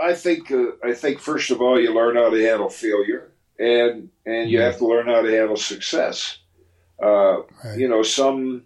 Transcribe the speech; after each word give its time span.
I 0.00 0.14
think 0.14 0.50
uh, 0.50 0.72
I 0.82 0.92
think 0.94 1.20
first 1.20 1.50
of 1.50 1.60
all 1.60 1.80
you 1.80 1.92
learn 1.94 2.16
how 2.16 2.30
to 2.30 2.42
handle 2.42 2.68
failure, 2.68 3.32
and 3.58 4.10
and 4.26 4.50
you 4.50 4.60
have 4.60 4.78
to 4.78 4.86
learn 4.86 5.06
how 5.06 5.22
to 5.22 5.30
handle 5.30 5.56
success. 5.56 6.38
Uh, 7.02 7.42
Right. 7.64 7.78
You 7.78 7.88
know, 7.88 8.02
some 8.02 8.64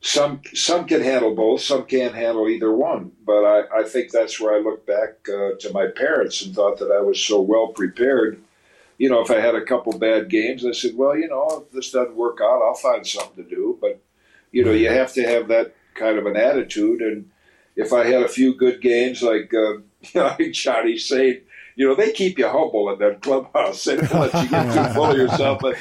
some 0.00 0.40
some 0.52 0.86
can 0.86 1.00
handle 1.00 1.34
both, 1.34 1.60
some 1.62 1.84
can't 1.84 2.14
handle 2.14 2.48
either 2.48 2.72
one. 2.72 3.12
But 3.24 3.44
I, 3.44 3.80
I 3.80 3.84
think 3.84 4.10
that's 4.10 4.40
where 4.40 4.54
I 4.54 4.58
look 4.58 4.86
back 4.86 5.28
uh, 5.28 5.52
to 5.60 5.70
my 5.72 5.86
parents 5.86 6.42
and 6.42 6.54
thought 6.54 6.78
that 6.78 6.90
I 6.90 7.00
was 7.00 7.20
so 7.20 7.40
well 7.40 7.68
prepared. 7.68 8.42
You 8.98 9.08
know, 9.10 9.20
if 9.20 9.30
I 9.30 9.40
had 9.40 9.54
a 9.54 9.64
couple 9.64 9.98
bad 9.98 10.28
games, 10.28 10.64
I 10.66 10.72
said, 10.72 10.96
well, 10.96 11.16
you 11.16 11.28
know, 11.28 11.64
if 11.64 11.72
this 11.72 11.90
doesn't 11.90 12.16
work 12.16 12.38
out, 12.42 12.62
I'll 12.62 12.74
find 12.74 13.06
something 13.06 13.44
to 13.44 13.50
do. 13.50 13.78
But 13.80 14.00
you 14.50 14.64
know, 14.64 14.72
you 14.72 14.88
have 14.88 15.12
to 15.14 15.22
have 15.22 15.48
that 15.48 15.74
kind 15.94 16.18
of 16.18 16.26
an 16.26 16.36
attitude. 16.36 17.00
And 17.00 17.30
if 17.76 17.92
I 17.92 18.04
had 18.04 18.22
a 18.22 18.28
few 18.28 18.54
good 18.54 18.80
games, 18.80 19.22
like 19.22 19.52
uh, 19.54 19.78
you 20.14 20.20
know, 20.20 20.36
Johnny 20.52 20.98
saying, 20.98 21.40
you 21.76 21.88
know, 21.88 21.94
they 21.94 22.12
keep 22.12 22.38
you 22.38 22.48
humble 22.48 22.90
in 22.92 22.98
that 22.98 23.22
clubhouse. 23.22 23.84
They 23.86 23.96
don't 23.96 24.12
let 24.12 24.42
you 24.42 24.48
get 24.48 24.72
too 24.72 24.94
full 24.94 25.10
of 25.10 25.16
yourself. 25.16 25.60
But 25.60 25.76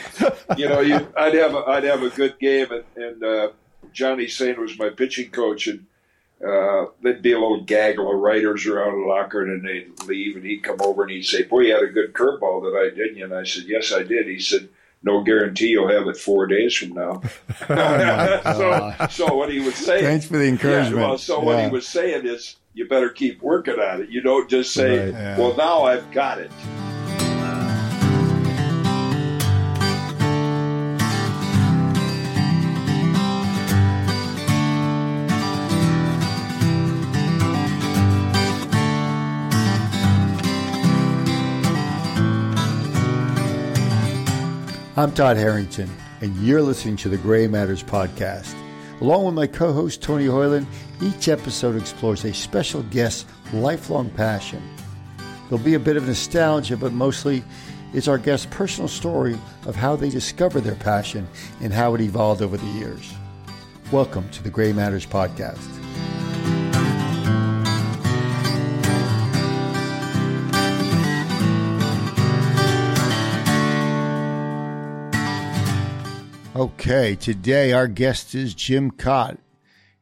you 0.58 0.70
know, 0.70 0.80
you, 0.80 1.08
I'd 1.18 1.34
have 1.34 1.54
a, 1.54 1.60
I'd 1.68 1.84
have 1.84 2.04
a 2.04 2.10
good 2.10 2.40
game, 2.40 2.68
and, 2.72 2.84
and 2.96 3.24
uh, 3.24 3.50
Johnny 3.92 4.28
Sain 4.28 4.60
was 4.60 4.78
my 4.80 4.90
pitching 4.90 5.32
coach, 5.32 5.68
and 5.68 5.86
uh, 6.46 6.86
there'd 7.02 7.22
be 7.22 7.34
a 7.34 7.40
little 7.40 7.62
gaggle 7.62 8.12
of 8.12 8.20
writers 8.20 8.66
around 8.66 9.02
the 9.02 9.08
locker, 9.08 9.44
and 9.44 9.66
then 9.66 9.66
they'd 9.66 10.08
leave, 10.08 10.36
and 10.36 10.46
he'd 10.46 10.64
come 10.64 10.82
over 10.82 11.04
and 11.04 11.12
he'd 11.12 11.26
say, 11.26 11.44
"Boy, 11.44 11.62
you 11.62 11.74
had 11.74 11.84
a 11.84 11.88
good 11.88 12.14
curveball 12.14 12.62
that 12.64 12.78
I 12.78 12.96
didn't," 12.96 13.22
And 13.22 13.34
I 13.34 13.44
said, 13.44 13.64
"Yes, 13.68 13.92
I 13.92 14.04
did." 14.04 14.28
He 14.28 14.40
said. 14.40 14.70
No 15.04 15.24
guarantee 15.24 15.68
you'll 15.70 15.90
have 15.90 16.08
it 16.08 16.18
four 16.18 16.46
days 16.46 16.76
from 16.76 16.90
now. 16.90 17.22
so, 17.68 18.94
oh, 19.00 19.08
so 19.10 19.36
what 19.36 19.52
he 19.52 19.60
would 19.60 19.74
say. 19.74 20.02
Thanks 20.02 20.26
for 20.26 20.38
the 20.38 20.48
encouragement. 20.48 21.02
Yeah, 21.02 21.08
well, 21.08 21.18
so 21.18 21.40
what 21.40 21.64
he 21.64 21.70
was 21.70 21.88
saying 21.88 22.28
is, 22.28 22.58
you 22.74 22.88
better 22.88 23.10
keep 23.10 23.42
working 23.42 23.80
on 23.80 24.02
it. 24.02 24.10
You 24.10 24.22
don't 24.22 24.50
just 24.50 24.74
say, 24.74 25.06
Right, 25.06 25.14
yeah. 25.14 25.38
"Well, 25.38 25.56
now 25.58 25.84
I've 25.84 26.10
got 26.12 26.40
it." 26.40 26.52
I'm 45.02 45.12
Todd 45.12 45.36
Harrington, 45.36 45.90
and 46.22 46.36
you're 46.46 46.62
listening 46.62 46.96
to 46.98 47.10
the 47.10 47.18
Gray 47.18 47.48
Matters 47.48 47.82
podcast. 47.82 48.54
Along 49.02 49.26
with 49.26 49.34
my 49.34 49.48
co 49.48 49.74
host 49.74 50.04
Tony 50.04 50.28
Hoyland, 50.28 50.68
each 51.02 51.28
episode 51.28 51.76
explores 51.76 52.24
a 52.24 52.32
special 52.32 52.84
guest's 52.84 53.26
lifelong 53.52 54.12
passion. 54.12 54.62
There'll 55.50 55.66
be 55.66 55.74
a 55.74 55.80
bit 55.80 55.98
of 55.98 56.06
nostalgia, 56.06 56.78
but 56.78 56.94
mostly 56.94 57.44
it's 57.96 58.08
our 58.08 58.20
guest's 58.20 58.46
personal 58.52 58.88
story 58.88 59.40
of 59.66 59.76
how 59.76 59.96
they 59.96 60.12
discovered 60.12 60.62
their 60.62 60.76
passion 60.76 61.28
and 61.62 61.74
how 61.74 61.96
it 61.96 62.02
evolved 62.02 62.44
over 62.44 62.58
the 62.58 62.68
years. 62.68 63.12
Welcome 63.92 64.30
to 64.30 64.44
the 64.44 64.52
Gray 64.52 64.72
Matters 64.72 65.08
podcast. 65.08 65.81
Okay, 76.54 77.16
today 77.16 77.72
our 77.72 77.88
guest 77.88 78.36
is 78.36 78.54
Jim 78.54 78.92
Kaat. 78.92 79.38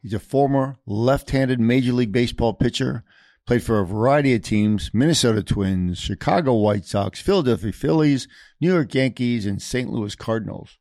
He's 0.02 0.12
a 0.12 0.18
former 0.18 0.78
left 0.84 1.30
handed 1.30 1.60
Major 1.60 1.92
League 1.92 2.10
Baseball 2.10 2.54
pitcher, 2.54 3.04
played 3.46 3.62
for 3.62 3.78
a 3.78 3.86
variety 3.86 4.34
of 4.34 4.42
teams 4.42 4.90
Minnesota 4.92 5.44
Twins, 5.44 5.98
Chicago 5.98 6.54
White 6.54 6.84
Sox, 6.86 7.20
Philadelphia 7.20 7.70
Phillies, 7.70 8.26
New 8.60 8.72
York 8.72 8.92
Yankees, 8.92 9.46
and 9.46 9.62
St. 9.62 9.92
Louis 9.92 10.16
Cardinals. 10.16 10.76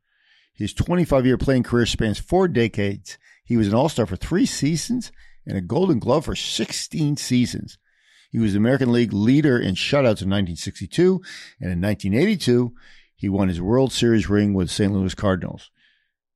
His 0.55 0.73
25 0.73 1.27
year 1.27 1.37
playing 1.37 1.63
career 1.63 1.85
spans 1.85 2.17
four 2.17 2.47
decades. 2.47 3.19
He 3.45 3.55
was 3.55 3.67
an 3.67 3.75
All 3.75 3.89
Star 3.89 4.07
for 4.07 4.15
three 4.15 4.47
seasons 4.47 5.11
and 5.45 5.55
a 5.55 5.61
Golden 5.61 5.99
Glove 5.99 6.25
for 6.25 6.35
16 6.35 7.17
seasons. 7.17 7.77
He 8.31 8.39
was 8.39 8.53
the 8.53 8.59
American 8.59 8.91
League 8.91 9.13
leader 9.13 9.59
in 9.59 9.75
shutouts 9.75 10.21
in 10.21 10.29
1962, 10.29 11.21
and 11.59 11.71
in 11.71 11.81
1982, 11.81 12.73
he 13.19 13.27
won 13.27 13.49
his 13.49 13.59
World 13.59 13.91
Series 13.91 14.29
ring 14.29 14.53
with 14.53 14.71
St. 14.71 14.93
Louis 14.93 15.13
Cardinals. 15.13 15.71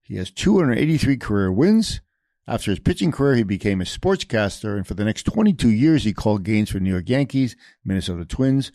He 0.01 0.17
has 0.17 0.29
283 0.29 1.15
career 1.15 1.49
wins. 1.49 2.01
After 2.45 2.71
his 2.71 2.79
pitching 2.81 3.09
career, 3.09 3.35
he 3.35 3.43
became 3.43 3.79
a 3.79 3.85
sportscaster, 3.85 4.75
and 4.75 4.85
for 4.85 4.93
the 4.93 5.05
next 5.05 5.23
22 5.23 5.69
years, 5.69 6.03
he 6.03 6.11
called 6.11 6.43
games 6.43 6.69
for 6.69 6.81
New 6.81 6.91
York 6.91 7.07
Yankees, 7.07 7.55
Minnesota 7.85 8.25
Twins. 8.25 8.73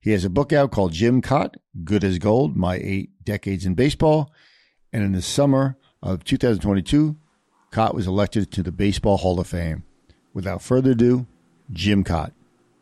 He 0.00 0.12
has 0.12 0.24
a 0.24 0.30
book 0.30 0.54
out 0.54 0.70
called 0.70 0.92
Jim 0.92 1.20
Kaat, 1.20 1.56
Good 1.84 2.02
as 2.02 2.18
Gold, 2.18 2.56
My 2.56 2.80
Eight 2.82 3.10
Decades 3.22 3.66
in 3.66 3.74
Baseball. 3.74 4.32
And 4.90 5.04
in 5.04 5.12
the 5.12 5.20
summer 5.20 5.76
of 6.02 6.24
2022, 6.24 7.14
Kaat 7.70 7.92
was 7.92 8.06
elected 8.06 8.50
to 8.52 8.62
the 8.62 8.72
Baseball 8.72 9.18
Hall 9.18 9.38
of 9.38 9.48
Fame. 9.48 9.84
Without 10.32 10.62
further 10.62 10.92
ado, 10.92 11.26
Jim 11.70 12.04
Kaat. 12.04 12.32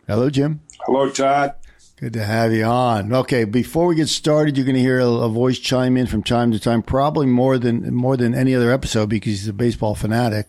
Hello, 0.07 0.31
Jim. 0.31 0.61
Hello, 0.83 1.11
Todd. 1.11 1.57
Good 1.99 2.13
to 2.13 2.23
have 2.25 2.53
you 2.53 2.65
on. 2.65 3.11
Okay, 3.11 3.45
before 3.45 3.87
we 3.87 3.95
get 3.95 4.09
started, 4.11 4.59
you're 4.59 4.67
going 4.67 4.75
to 4.77 4.83
hear 4.83 4.99
a, 5.01 5.09
a 5.09 5.29
voice 5.31 5.59
chime 5.59 5.97
in 5.97 6.07
from 6.07 6.23
time 6.23 6.53
to 6.53 6.61
time, 6.61 6.83
probably 6.83 7.25
more 7.25 7.57
than 7.57 7.95
more 7.95 8.19
than 8.19 8.35
any 8.35 8.55
other 8.55 8.71
episode 8.71 9.09
because 9.09 9.31
he's 9.33 9.49
a 9.49 9.53
baseball 9.55 9.95
fanatic. 9.95 10.49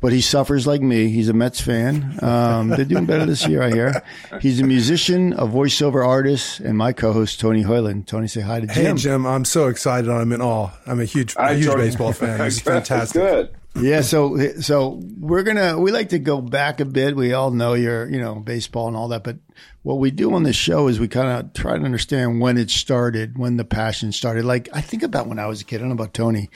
But 0.00 0.12
he 0.12 0.20
suffers 0.20 0.66
like 0.66 0.82
me. 0.82 1.10
He's 1.10 1.28
a 1.28 1.32
Mets 1.32 1.60
fan. 1.60 2.18
Um, 2.20 2.70
they're 2.70 2.84
doing 2.84 3.06
better 3.06 3.24
this 3.24 3.46
year, 3.46 3.62
I 3.62 3.70
hear. 3.70 4.02
He's 4.40 4.58
a 4.60 4.64
musician, 4.64 5.32
a 5.34 5.46
voiceover 5.46 6.04
artist, 6.04 6.58
and 6.58 6.76
my 6.76 6.92
co-host 6.92 7.38
Tony 7.38 7.62
Hoyland. 7.62 8.08
Tony, 8.08 8.26
say 8.26 8.40
hi 8.40 8.60
to 8.60 8.66
Jim. 8.66 8.74
Hey 8.74 8.82
Jim. 8.82 8.96
Jim, 8.96 9.26
I'm 9.26 9.44
so 9.44 9.68
excited. 9.68 10.10
I'm 10.10 10.32
in 10.32 10.42
awe. 10.42 10.70
I'm 10.86 10.98
a 11.00 11.04
huge, 11.04 11.36
a 11.36 11.40
I 11.42 11.54
huge 11.54 11.66
told- 11.66 11.78
baseball 11.78 12.12
fan. 12.12 12.38
This 12.40 12.56
is 12.56 12.60
fantastic. 12.62 13.22
Good. 13.22 13.54
Yeah, 13.80 14.02
so 14.02 14.36
so 14.60 15.00
we're 15.18 15.42
gonna 15.42 15.78
we 15.78 15.90
like 15.90 16.10
to 16.10 16.18
go 16.20 16.40
back 16.40 16.78
a 16.80 16.84
bit. 16.84 17.16
We 17.16 17.32
all 17.32 17.50
know 17.50 17.74
your 17.74 18.08
you 18.08 18.20
know 18.20 18.36
baseball 18.36 18.86
and 18.88 18.96
all 18.96 19.08
that, 19.08 19.24
but 19.24 19.36
what 19.84 19.98
we 19.98 20.10
do 20.10 20.32
on 20.34 20.42
this 20.42 20.56
show 20.56 20.88
is 20.88 20.98
we 20.98 21.08
kind 21.08 21.28
of 21.28 21.52
try 21.52 21.76
to 21.76 21.84
understand 21.84 22.40
when 22.40 22.56
it 22.56 22.70
started, 22.70 23.38
when 23.38 23.58
the 23.58 23.66
passion 23.66 24.12
started. 24.12 24.44
Like 24.46 24.68
I 24.72 24.80
think 24.80 25.02
about 25.02 25.28
when 25.28 25.38
I 25.38 25.46
was 25.46 25.60
a 25.60 25.64
kid. 25.64 25.76
I 25.76 25.78
don't 25.80 25.90
know 25.90 25.94
about 25.94 26.14
Tony. 26.14 26.48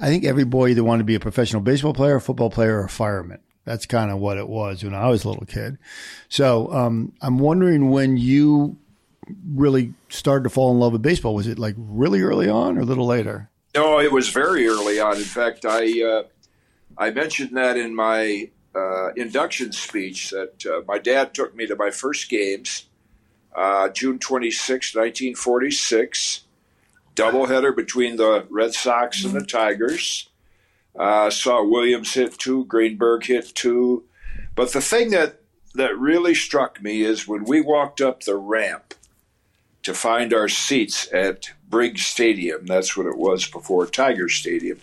I 0.00 0.08
think 0.08 0.24
every 0.24 0.44
boy 0.44 0.70
either 0.70 0.82
wanted 0.82 1.02
to 1.02 1.06
be 1.06 1.14
a 1.14 1.20
professional 1.20 1.62
baseball 1.62 1.94
player, 1.94 2.16
a 2.16 2.20
football 2.20 2.50
player, 2.50 2.80
or 2.80 2.84
a 2.84 2.88
fireman. 2.88 3.38
That's 3.64 3.86
kind 3.86 4.10
of 4.10 4.18
what 4.18 4.38
it 4.38 4.48
was 4.48 4.82
when 4.82 4.92
I 4.92 5.08
was 5.08 5.24
a 5.24 5.28
little 5.28 5.46
kid. 5.46 5.78
So 6.28 6.70
um, 6.72 7.12
I'm 7.22 7.38
wondering 7.38 7.90
when 7.90 8.16
you 8.16 8.76
really 9.54 9.94
started 10.08 10.42
to 10.42 10.50
fall 10.50 10.72
in 10.72 10.80
love 10.80 10.92
with 10.92 11.00
baseball. 11.00 11.34
Was 11.34 11.46
it 11.46 11.60
like 11.60 11.76
really 11.78 12.22
early 12.22 12.48
on 12.48 12.76
or 12.76 12.80
a 12.80 12.84
little 12.84 13.06
later? 13.06 13.50
No, 13.76 14.00
it 14.00 14.10
was 14.10 14.30
very 14.30 14.66
early 14.66 14.98
on. 14.98 15.16
In 15.16 15.22
fact, 15.22 15.64
I 15.64 16.02
uh, 16.02 16.22
I 16.98 17.12
mentioned 17.12 17.56
that 17.56 17.76
in 17.76 17.94
my 17.94 18.50
uh, 18.74 19.12
induction 19.16 19.72
speech 19.72 20.30
that 20.30 20.66
uh, 20.66 20.82
my 20.86 20.98
dad 20.98 21.34
took 21.34 21.54
me 21.54 21.66
to 21.66 21.76
my 21.76 21.90
first 21.90 22.28
games, 22.28 22.86
uh, 23.54 23.88
June 23.88 24.18
26, 24.18 24.94
1946, 24.94 26.42
doubleheader 27.14 27.74
between 27.74 28.16
the 28.16 28.46
Red 28.50 28.74
Sox 28.74 29.24
and 29.24 29.34
the 29.34 29.44
Tigers. 29.44 30.28
Uh, 30.98 31.30
saw 31.30 31.64
Williams 31.64 32.14
hit 32.14 32.38
two, 32.38 32.64
Greenberg 32.66 33.24
hit 33.26 33.54
two. 33.54 34.04
But 34.54 34.72
the 34.72 34.80
thing 34.80 35.10
that, 35.10 35.40
that 35.74 35.98
really 35.98 36.34
struck 36.34 36.82
me 36.82 37.02
is 37.02 37.26
when 37.26 37.44
we 37.44 37.60
walked 37.60 38.00
up 38.00 38.22
the 38.22 38.36
ramp 38.36 38.94
to 39.82 39.94
find 39.94 40.32
our 40.32 40.48
seats 40.48 41.12
at 41.12 41.50
Briggs 41.68 42.06
Stadium. 42.06 42.66
That's 42.66 42.96
what 42.96 43.06
it 43.06 43.18
was 43.18 43.46
before 43.46 43.86
Tiger 43.86 44.28
Stadium. 44.28 44.80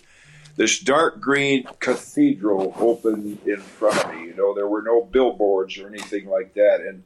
This 0.55 0.79
dark 0.79 1.19
green 1.21 1.65
cathedral 1.79 2.73
opened 2.77 3.39
in 3.45 3.57
front 3.57 4.05
of 4.05 4.13
me. 4.13 4.25
You 4.25 4.35
know, 4.35 4.53
there 4.53 4.67
were 4.67 4.81
no 4.81 5.03
billboards 5.03 5.77
or 5.77 5.87
anything 5.87 6.27
like 6.27 6.53
that. 6.55 6.81
And 6.81 7.03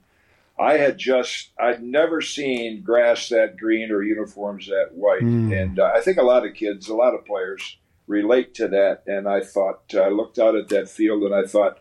I 0.58 0.78
had 0.78 0.98
just, 0.98 1.50
I'd 1.60 1.84
never 1.84 2.22
seen 2.22 2.82
grass 2.82 3.30
that 3.30 3.58
green 3.58 3.92
or 3.92 4.02
uniforms 4.04 4.68
that 4.68 4.90
white. 4.94 5.22
And 5.54 5.80
uh, 5.80 5.92
I 5.96 6.02
think 6.02 6.18
a 6.18 6.24
lot 6.24 6.46
of 6.46 6.54
kids, 6.54 6.88
a 6.88 6.96
lot 6.96 7.14
of 7.14 7.26
players 7.26 7.78
relate 8.08 8.54
to 8.56 8.68
that. 8.70 9.04
And 9.08 9.28
I 9.28 9.42
thought, 9.42 9.94
I 9.94 10.10
looked 10.10 10.40
out 10.40 10.56
at 10.56 10.70
that 10.70 10.90
field 10.90 11.24
and 11.24 11.34
I 11.36 11.46
thought, 11.46 11.80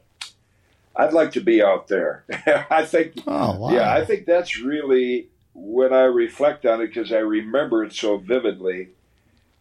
I'd 0.97 1.13
like 1.13 1.33
to 1.33 1.41
be 1.41 1.63
out 1.63 1.89
there. 1.89 2.25
I 2.71 2.85
think, 2.85 3.15
Oh 3.27 3.57
wow! 3.59 3.71
yeah, 3.71 3.93
I 3.93 4.05
think 4.05 4.27
that's 4.27 4.61
really 4.61 5.29
when 5.53 5.93
I 5.93 6.03
reflect 6.03 6.65
on 6.67 6.81
it 6.81 6.89
because 6.89 7.13
I 7.13 7.19
remember 7.19 7.85
it 7.85 7.93
so 7.93 8.17
vividly. 8.17 8.91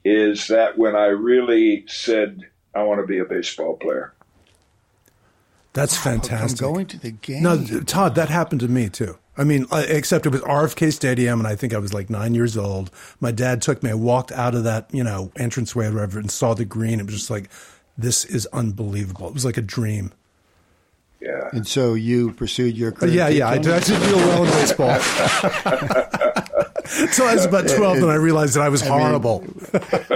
Is 0.05 0.47
that 0.47 0.77
when 0.77 0.95
I 0.95 1.05
really 1.07 1.85
said 1.87 2.41
I 2.75 2.83
want 2.83 2.99
to 3.01 3.07
be 3.07 3.19
a 3.19 3.25
baseball 3.25 3.77
player? 3.77 4.13
That's 5.73 5.95
I'm 6.05 6.19
fantastic. 6.21 6.59
going 6.59 6.85
to 6.87 6.99
the 6.99 7.11
game. 7.11 7.41
No, 7.43 7.63
Todd, 7.81 8.15
that 8.15 8.29
happened 8.29 8.61
to 8.61 8.67
me 8.67 8.89
too. 8.89 9.17
I 9.35 9.43
mean, 9.43 9.65
uh, 9.71 9.83
except 9.87 10.27
it 10.27 10.29
was 10.29 10.41
RFK 10.41 10.93
Stadium, 10.93 11.39
and 11.39 11.47
I 11.47 11.55
think 11.55 11.73
I 11.73 11.79
was 11.79 11.91
like 11.93 12.09
nine 12.11 12.35
years 12.35 12.55
old. 12.55 12.91
My 13.19 13.31
dad 13.31 13.63
took 13.63 13.81
me. 13.81 13.89
I 13.89 13.95
walked 13.95 14.31
out 14.31 14.53
of 14.53 14.63
that, 14.65 14.87
you 14.93 15.03
know, 15.03 15.31
entranceway 15.35 15.87
or 15.87 15.93
whatever, 15.93 16.19
and 16.19 16.29
saw 16.29 16.53
the 16.53 16.65
green. 16.65 16.99
It 16.99 17.07
was 17.07 17.15
just 17.15 17.31
like, 17.31 17.49
this 17.97 18.23
is 18.25 18.45
unbelievable. 18.53 19.27
It 19.27 19.33
was 19.33 19.45
like 19.45 19.57
a 19.57 19.63
dream. 19.63 20.11
Yeah. 21.19 21.49
And 21.53 21.65
so 21.67 21.95
you 21.95 22.33
pursued 22.33 22.77
your 22.77 22.91
Uh, 22.91 22.95
career. 22.95 23.13
yeah, 23.13 23.27
yeah. 23.29 23.47
I, 23.49 23.57
did- 23.57 23.73
I 23.73 23.79
did 23.79 23.97
real 24.01 24.17
well 24.17 24.43
in 24.43 24.51
baseball. 24.51 26.19
Until 26.99 27.27
I 27.27 27.35
was 27.35 27.45
about 27.45 27.67
12 27.67 27.97
and 27.97 28.11
I 28.11 28.15
realized 28.15 28.55
that 28.55 28.61
I 28.61 28.69
was 28.69 28.81
horrible. 28.81 29.45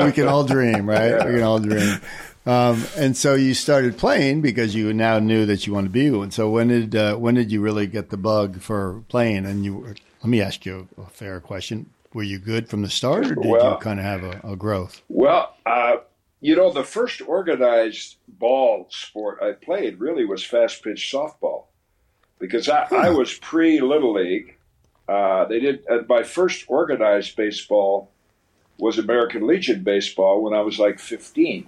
we 0.01 0.11
can 0.11 0.27
all 0.27 0.43
dream, 0.43 0.87
right? 0.89 1.13
We 1.25 1.33
can 1.33 1.43
all 1.43 1.59
dream. 1.59 1.99
Um, 2.45 2.85
and 2.95 3.15
so 3.17 3.35
you 3.35 3.53
started 3.53 3.97
playing 3.97 4.41
because 4.41 4.73
you 4.73 4.93
now 4.93 5.19
knew 5.19 5.45
that 5.45 5.67
you 5.67 5.73
wanted 5.73 5.87
to 5.87 5.93
be 5.93 6.09
one. 6.11 6.31
So 6.31 6.49
when 6.49 6.69
did 6.69 6.95
uh, 6.95 7.15
when 7.17 7.35
did 7.35 7.51
you 7.51 7.59
really 7.59 7.87
get 7.87 8.09
the 8.09 8.15
bug 8.17 8.61
for 8.61 9.03
playing? 9.09 9.45
And 9.45 9.65
you 9.65 9.75
were, 9.75 9.95
let 10.21 10.29
me 10.29 10.41
ask 10.41 10.65
you 10.65 10.87
a 10.97 11.09
fair 11.09 11.41
question: 11.41 11.89
Were 12.13 12.23
you 12.23 12.39
good 12.39 12.69
from 12.69 12.83
the 12.83 12.89
start, 12.89 13.25
or 13.25 13.35
did 13.35 13.45
Well- 13.45 13.71
you 13.73 13.77
kind 13.79 13.99
of 13.99 14.05
have 14.05 14.23
a, 14.23 14.41
a 14.53 14.55
growth? 14.55 15.01
Well, 15.09 15.53
uh, 15.65 15.97
you 16.39 16.55
know, 16.55 16.71
the 16.71 16.85
first 16.85 17.21
organized 17.21 18.15
ball 18.29 18.87
sport 18.91 19.39
I 19.41 19.51
played 19.51 19.99
really 19.99 20.23
was 20.23 20.43
fast 20.43 20.83
pitch 20.83 21.11
softball 21.13 21.65
because 22.39 22.69
I, 22.69 22.87
I 22.91 23.09
was 23.09 23.33
pre 23.39 23.81
Little 23.81 24.13
League. 24.13 24.55
Uh, 25.07 25.45
they 25.45 25.59
did 25.59 25.83
uh, 25.89 25.99
my 26.09 26.23
first 26.23 26.65
organized 26.67 27.35
baseball 27.35 28.11
was 28.77 28.97
American 28.97 29.47
Legion 29.47 29.83
baseball 29.83 30.43
when 30.43 30.53
I 30.53 30.61
was 30.61 30.79
like 30.79 30.99
15. 30.99 31.67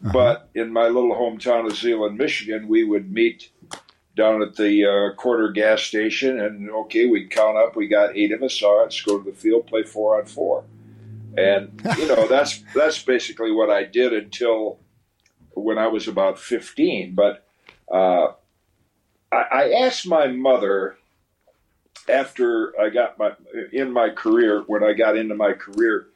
But 0.00 0.48
in 0.54 0.72
my 0.72 0.86
little 0.86 1.14
hometown 1.14 1.66
of 1.66 1.76
Zeeland, 1.76 2.16
Michigan, 2.16 2.68
we 2.68 2.84
would 2.84 3.12
meet 3.12 3.50
down 4.16 4.42
at 4.42 4.56
the 4.56 4.84
uh, 4.84 5.14
corner 5.14 5.50
gas 5.50 5.82
station, 5.82 6.40
and 6.40 6.70
okay, 6.70 7.06
we'd 7.06 7.30
count 7.30 7.56
up. 7.56 7.76
We 7.76 7.88
got 7.88 8.16
eight 8.16 8.32
of 8.32 8.42
us. 8.42 8.62
All 8.62 8.76
right, 8.76 8.82
let's 8.82 9.00
go 9.00 9.18
to 9.18 9.30
the 9.30 9.36
field, 9.36 9.66
play 9.66 9.84
four 9.84 10.18
on 10.20 10.26
four, 10.26 10.64
and 11.36 11.80
you 11.96 12.06
know 12.06 12.26
that's 12.28 12.62
that's 12.74 13.02
basically 13.02 13.52
what 13.52 13.70
I 13.70 13.84
did 13.84 14.12
until 14.12 14.78
when 15.54 15.78
I 15.78 15.86
was 15.86 16.06
about 16.06 16.38
fifteen. 16.38 17.14
But 17.14 17.46
uh, 17.92 18.32
I, 19.32 19.42
I 19.52 19.72
asked 19.82 20.06
my 20.06 20.26
mother 20.28 20.97
after 22.10 22.78
I 22.80 22.90
got 22.90 23.18
my 23.18 23.32
in 23.72 23.92
my 23.92 24.10
career 24.10 24.62
when 24.66 24.82
I 24.82 24.92
got 24.92 25.16
into 25.16 25.34
my 25.34 25.52
career 25.52 26.08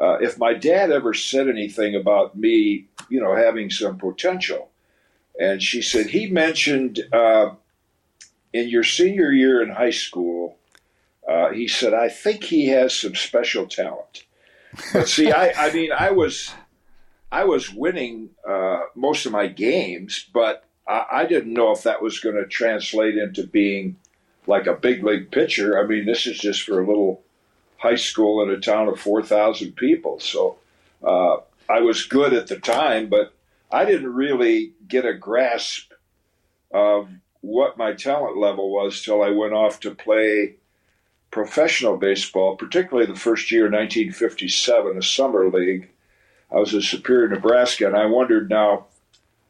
uh, 0.00 0.18
if 0.20 0.38
my 0.38 0.54
dad 0.54 0.90
ever 0.90 1.12
said 1.12 1.48
anything 1.48 1.96
about 1.96 2.36
me, 2.36 2.86
you 3.08 3.20
know, 3.20 3.34
having 3.34 3.68
some 3.70 3.98
potential. 3.98 4.70
And 5.40 5.62
she 5.62 5.82
said 5.82 6.06
he 6.06 6.30
mentioned 6.30 7.00
uh, 7.12 7.50
in 8.52 8.68
your 8.68 8.84
senior 8.84 9.32
year 9.32 9.62
in 9.62 9.70
high 9.70 9.90
school, 9.90 10.56
uh, 11.28 11.50
he 11.50 11.68
said, 11.68 11.94
I 11.94 12.08
think 12.08 12.44
he 12.44 12.68
has 12.68 12.94
some 12.94 13.14
special 13.14 13.66
talent. 13.66 14.24
But 14.92 15.08
see, 15.08 15.32
I, 15.32 15.52
I 15.66 15.72
mean, 15.72 15.90
I 15.92 16.12
was, 16.12 16.52
I 17.32 17.44
was 17.44 17.72
winning 17.72 18.30
uh, 18.48 18.82
most 18.94 19.26
of 19.26 19.32
my 19.32 19.48
games, 19.48 20.26
but 20.32 20.64
I, 20.86 21.04
I 21.10 21.26
didn't 21.26 21.52
know 21.52 21.72
if 21.72 21.82
that 21.82 22.02
was 22.02 22.20
going 22.20 22.36
to 22.36 22.46
translate 22.46 23.16
into 23.16 23.46
being 23.46 23.96
like 24.48 24.66
a 24.66 24.74
big 24.74 25.04
league 25.04 25.30
pitcher. 25.30 25.78
I 25.78 25.86
mean, 25.86 26.06
this 26.06 26.26
is 26.26 26.38
just 26.38 26.62
for 26.62 26.80
a 26.80 26.86
little 26.86 27.22
high 27.76 27.96
school 27.96 28.42
in 28.42 28.50
a 28.50 28.58
town 28.58 28.88
of 28.88 28.98
4,000 28.98 29.76
people. 29.76 30.18
So 30.18 30.56
uh, 31.06 31.36
I 31.68 31.80
was 31.80 32.06
good 32.06 32.32
at 32.32 32.48
the 32.48 32.58
time, 32.58 33.08
but 33.08 33.34
I 33.70 33.84
didn't 33.84 34.12
really 34.12 34.72
get 34.88 35.04
a 35.04 35.14
grasp 35.14 35.92
of 36.72 37.08
what 37.40 37.78
my 37.78 37.92
talent 37.92 38.36
level 38.36 38.72
was 38.72 39.02
till 39.02 39.22
I 39.22 39.30
went 39.30 39.52
off 39.52 39.80
to 39.80 39.94
play 39.94 40.56
professional 41.30 41.96
baseball, 41.96 42.56
particularly 42.56 43.06
the 43.06 43.18
first 43.18 43.50
year, 43.50 43.64
1957, 43.64 44.96
a 44.96 45.02
summer 45.02 45.48
league. 45.48 45.90
I 46.50 46.56
was 46.56 46.72
in 46.72 46.80
Superior, 46.80 47.28
Nebraska, 47.28 47.86
and 47.86 47.96
I 47.96 48.06
wondered 48.06 48.48
now, 48.48 48.86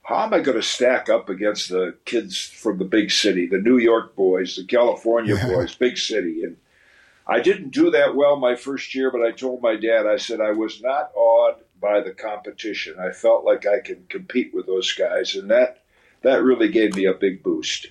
how 0.08 0.25
am 0.25 0.32
I 0.32 0.40
going 0.40 0.56
to 0.56 0.62
stack 0.62 1.10
up 1.10 1.28
against 1.28 1.69
the 1.69 1.94
kids 2.06 2.43
from 2.43 2.78
the 2.78 2.87
big 2.87 3.10
city, 3.10 3.46
the 3.46 3.58
New 3.58 3.76
York 3.76 4.16
boys, 4.16 4.56
the 4.56 4.64
California 4.64 5.37
boys, 5.37 5.75
big 5.75 5.99
city? 5.99 6.44
And 6.44 6.56
I 7.26 7.40
didn't 7.40 7.72
do 7.72 7.90
that 7.90 8.16
well 8.16 8.37
my 8.37 8.56
first 8.56 8.94
year, 8.94 9.10
but 9.10 9.20
I 9.20 9.32
told 9.32 9.60
my 9.60 9.76
dad, 9.76 10.06
I 10.06 10.16
said 10.16 10.40
I 10.40 10.52
was 10.52 10.81
not 10.81 11.10
awed 11.14 11.56
by 11.78 12.00
the 12.00 12.12
competition. 12.12 12.99
I 12.99 13.12
felt 13.12 13.44
like 13.44 13.66
I 13.66 13.81
could 13.81 14.08
compete 14.08 14.55
with 14.55 14.64
those 14.64 14.90
guys, 14.94 15.34
and 15.34 15.50
that 15.50 15.82
that 16.22 16.43
really 16.43 16.70
gave 16.70 16.96
me 16.96 17.04
a 17.04 17.12
big 17.12 17.43
boost. 17.43 17.88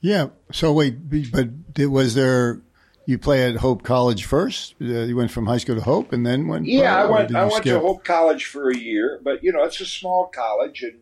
Yeah. 0.00 0.28
So 0.52 0.72
wait, 0.72 0.96
but 1.30 1.50
was 1.90 2.14
there? 2.14 2.62
You 3.04 3.18
play 3.18 3.46
at 3.46 3.56
Hope 3.56 3.82
College 3.82 4.24
first. 4.24 4.74
Uh, 4.80 4.84
you 4.84 5.16
went 5.16 5.32
from 5.32 5.44
high 5.44 5.58
school 5.58 5.74
to 5.74 5.82
Hope, 5.82 6.14
and 6.14 6.24
then 6.24 6.48
went. 6.48 6.64
Yeah, 6.64 7.02
I 7.02 7.04
went. 7.04 7.34
I 7.34 7.44
went 7.44 7.64
to? 7.64 7.78
Hope 7.78 8.04
College 8.04 8.46
for 8.46 8.70
a 8.70 8.76
year, 8.76 9.20
but 9.22 9.44
you 9.44 9.52
know 9.52 9.64
it's 9.64 9.80
a 9.80 9.86
small 9.86 10.26
college, 10.26 10.82
and 10.82 11.00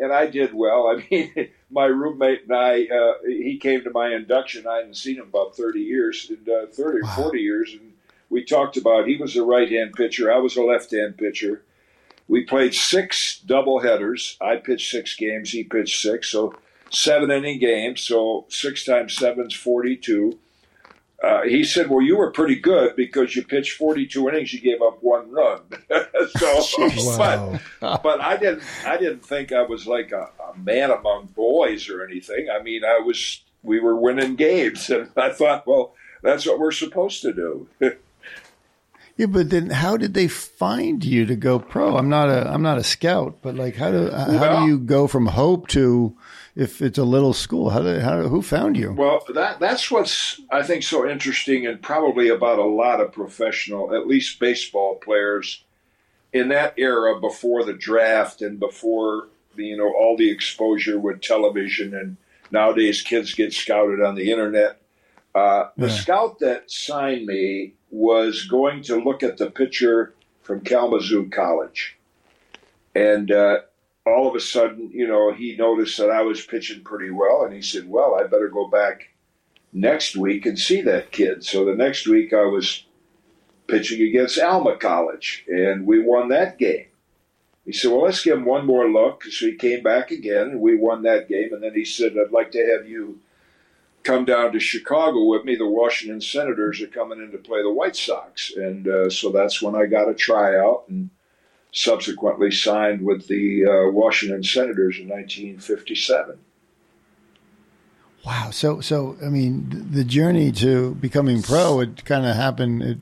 and 0.00 0.12
I 0.12 0.26
did 0.26 0.52
well. 0.54 0.88
I 0.96 1.04
mean, 1.10 1.48
my 1.70 1.84
roommate 1.86 2.42
and 2.44 2.52
I, 2.56 2.86
uh, 2.86 3.14
he 3.26 3.58
came 3.58 3.84
to 3.84 3.90
my 3.90 4.14
induction. 4.14 4.66
I 4.66 4.76
hadn't 4.78 4.96
seen 4.96 5.16
him 5.16 5.28
about 5.28 5.56
thirty 5.56 5.80
years, 5.80 6.28
and 6.30 6.48
uh, 6.48 6.66
thirty 6.72 6.98
or 6.98 7.02
Wow. 7.04 7.14
forty 7.16 7.40
years, 7.40 7.72
and 7.72 7.92
we 8.30 8.44
talked 8.44 8.76
about. 8.76 9.06
He 9.06 9.16
was 9.16 9.36
a 9.36 9.42
right-hand 9.44 9.92
pitcher. 9.94 10.32
I 10.32 10.38
was 10.38 10.56
a 10.56 10.62
left-hand 10.62 11.16
pitcher. 11.18 11.62
We 12.28 12.44
played 12.44 12.74
six 12.74 13.40
double 13.40 13.80
headers. 13.80 14.36
I 14.40 14.56
pitched 14.56 14.90
six 14.90 15.16
games. 15.16 15.50
He 15.50 15.64
pitched 15.64 16.00
six, 16.00 16.28
so 16.28 16.54
seven 16.90 17.30
inning 17.30 17.58
games. 17.58 18.00
So 18.02 18.46
six 18.48 18.84
times 18.84 19.16
seven 19.16 19.46
is 19.46 19.54
forty-two. 19.54 20.38
Uh, 21.22 21.42
he 21.42 21.62
said, 21.64 21.90
"Well, 21.90 22.00
you 22.00 22.16
were 22.16 22.30
pretty 22.30 22.56
good 22.56 22.96
because 22.96 23.36
you 23.36 23.44
pitched 23.44 23.72
42 23.76 24.28
innings. 24.30 24.52
You 24.54 24.60
gave 24.60 24.80
up 24.80 24.98
one 25.02 25.30
run." 25.30 25.60
so, 26.38 26.64
Wow. 27.18 27.58
but 27.80 28.02
but 28.02 28.20
I 28.22 28.36
didn't 28.38 28.62
I 28.86 28.96
didn't 28.96 29.24
think 29.24 29.52
I 29.52 29.62
was 29.62 29.86
like 29.86 30.12
a, 30.12 30.30
a 30.52 30.58
man 30.58 30.90
among 30.90 31.26
boys 31.36 31.90
or 31.90 32.04
anything. 32.04 32.48
I 32.50 32.62
mean, 32.62 32.84
I 32.84 33.00
was 33.00 33.42
we 33.62 33.80
were 33.80 33.96
winning 33.96 34.36
games, 34.36 34.88
and 34.96 35.10
I 35.16 35.30
thought, 35.30 35.66
well, 35.66 35.94
that's 36.22 36.46
what 36.46 36.58
we're 36.58 36.72
supposed 36.72 37.20
to 37.22 37.32
do. 37.34 37.68
Yeah, 39.16 39.26
but 39.26 39.50
then 39.50 39.68
how 39.68 39.98
did 39.98 40.14
they 40.14 40.28
find 40.28 41.04
you 41.04 41.26
to 41.26 41.36
go 41.36 41.58
pro? 41.58 41.98
I'm 41.98 42.08
not 42.08 42.30
a 42.30 42.50
I'm 42.50 42.62
not 42.62 42.78
a 42.78 42.84
scout, 42.84 43.40
but 43.42 43.54
like 43.54 43.76
how 43.76 43.90
do 43.90 44.10
how 44.10 44.26
Well- 44.28 44.60
do 44.62 44.66
you 44.70 44.78
go 44.78 45.06
from 45.06 45.26
Hope 45.26 45.68
to 45.68 46.16
if 46.56 46.82
it's 46.82 46.98
a 46.98 47.04
little 47.04 47.32
school? 47.32 47.70
How 47.70 47.80
do 47.82 47.98
how 48.00 48.22
who 48.22 48.42
found 48.42 48.76
you? 48.76 48.92
Well, 48.92 49.24
that 49.34 49.60
that's 49.60 49.90
what's 49.90 50.40
I 50.50 50.62
think 50.62 50.82
so 50.82 51.08
interesting, 51.08 51.66
and 51.66 51.80
probably 51.82 52.28
about 52.28 52.58
a 52.58 52.64
lot 52.64 53.00
of 53.00 53.12
professional, 53.12 53.94
at 53.94 54.06
least 54.06 54.38
baseball 54.40 54.96
players, 54.96 55.64
in 56.32 56.48
that 56.48 56.74
era 56.76 57.20
before 57.20 57.64
the 57.64 57.72
draft 57.74 58.42
and 58.42 58.58
before 58.58 59.28
the, 59.56 59.64
you 59.66 59.76
know 59.76 59.92
all 59.94 60.16
the 60.16 60.30
exposure 60.30 60.98
with 60.98 61.20
television, 61.20 61.94
and 61.94 62.16
nowadays 62.50 63.02
kids 63.02 63.34
get 63.34 63.52
scouted 63.52 64.00
on 64.00 64.14
the 64.14 64.30
internet. 64.30 64.80
Uh, 65.34 65.68
the 65.76 65.86
Yeah. 65.86 65.92
scout 65.94 66.38
that 66.40 66.70
signed 66.70 67.26
me 67.26 67.74
was 67.90 68.44
going 68.46 68.82
to 68.82 68.96
look 68.96 69.22
at 69.22 69.36
the 69.36 69.48
pitcher 69.50 70.12
from 70.42 70.60
Kalamazoo 70.60 71.28
College, 71.30 71.96
and 72.94 73.30
uh, 73.30 73.60
all 74.06 74.28
of 74.28 74.34
a 74.34 74.40
sudden, 74.40 74.90
you 74.92 75.06
know, 75.06 75.32
he 75.32 75.56
noticed 75.56 75.98
that 75.98 76.10
I 76.10 76.22
was 76.22 76.44
pitching 76.44 76.82
pretty 76.82 77.10
well, 77.10 77.44
and 77.44 77.52
he 77.52 77.62
said, 77.62 77.88
"Well, 77.88 78.14
I 78.14 78.24
better 78.24 78.48
go 78.48 78.66
back 78.66 79.10
next 79.72 80.16
week 80.16 80.46
and 80.46 80.58
see 80.58 80.80
that 80.82 81.12
kid." 81.12 81.44
So 81.44 81.64
the 81.64 81.74
next 81.74 82.06
week, 82.06 82.32
I 82.32 82.44
was 82.44 82.84
pitching 83.66 84.02
against 84.02 84.38
Alma 84.38 84.76
College, 84.76 85.44
and 85.48 85.86
we 85.86 86.00
won 86.00 86.28
that 86.28 86.58
game. 86.58 86.86
He 87.64 87.72
said, 87.72 87.90
"Well, 87.90 88.02
let's 88.02 88.24
give 88.24 88.38
him 88.38 88.46
one 88.46 88.66
more 88.66 88.90
look." 88.90 89.24
So 89.24 89.46
he 89.46 89.54
came 89.54 89.82
back 89.82 90.10
again, 90.10 90.50
and 90.50 90.60
we 90.60 90.76
won 90.76 91.02
that 91.02 91.28
game. 91.28 91.52
And 91.52 91.62
then 91.62 91.74
he 91.74 91.84
said, 91.84 92.16
"I'd 92.18 92.32
like 92.32 92.52
to 92.52 92.66
have 92.66 92.88
you 92.88 93.20
come 94.02 94.24
down 94.24 94.52
to 94.52 94.60
Chicago 94.60 95.26
with 95.26 95.44
me. 95.44 95.56
The 95.56 95.66
Washington 95.66 96.22
Senators 96.22 96.80
are 96.80 96.86
coming 96.86 97.18
in 97.18 97.30
to 97.32 97.38
play 97.38 97.62
the 97.62 97.70
White 97.70 97.96
Sox," 97.96 98.56
and 98.56 98.88
uh, 98.88 99.10
so 99.10 99.30
that's 99.30 99.60
when 99.60 99.74
I 99.74 99.84
got 99.86 100.08
a 100.08 100.14
tryout 100.14 100.84
and 100.88 101.10
subsequently 101.72 102.50
signed 102.50 103.02
with 103.02 103.28
the 103.28 103.64
uh, 103.64 103.90
Washington 103.90 104.42
Senators 104.42 104.98
in 104.98 105.08
1957. 105.08 106.38
Wow. 108.24 108.50
So 108.50 108.80
so 108.80 109.16
I 109.24 109.28
mean 109.28 109.88
the 109.90 110.04
journey 110.04 110.52
to 110.52 110.94
becoming 110.96 111.42
pro 111.42 111.80
it 111.80 112.04
kind 112.04 112.26
of 112.26 112.36
happened. 112.36 112.82
It 112.82 112.98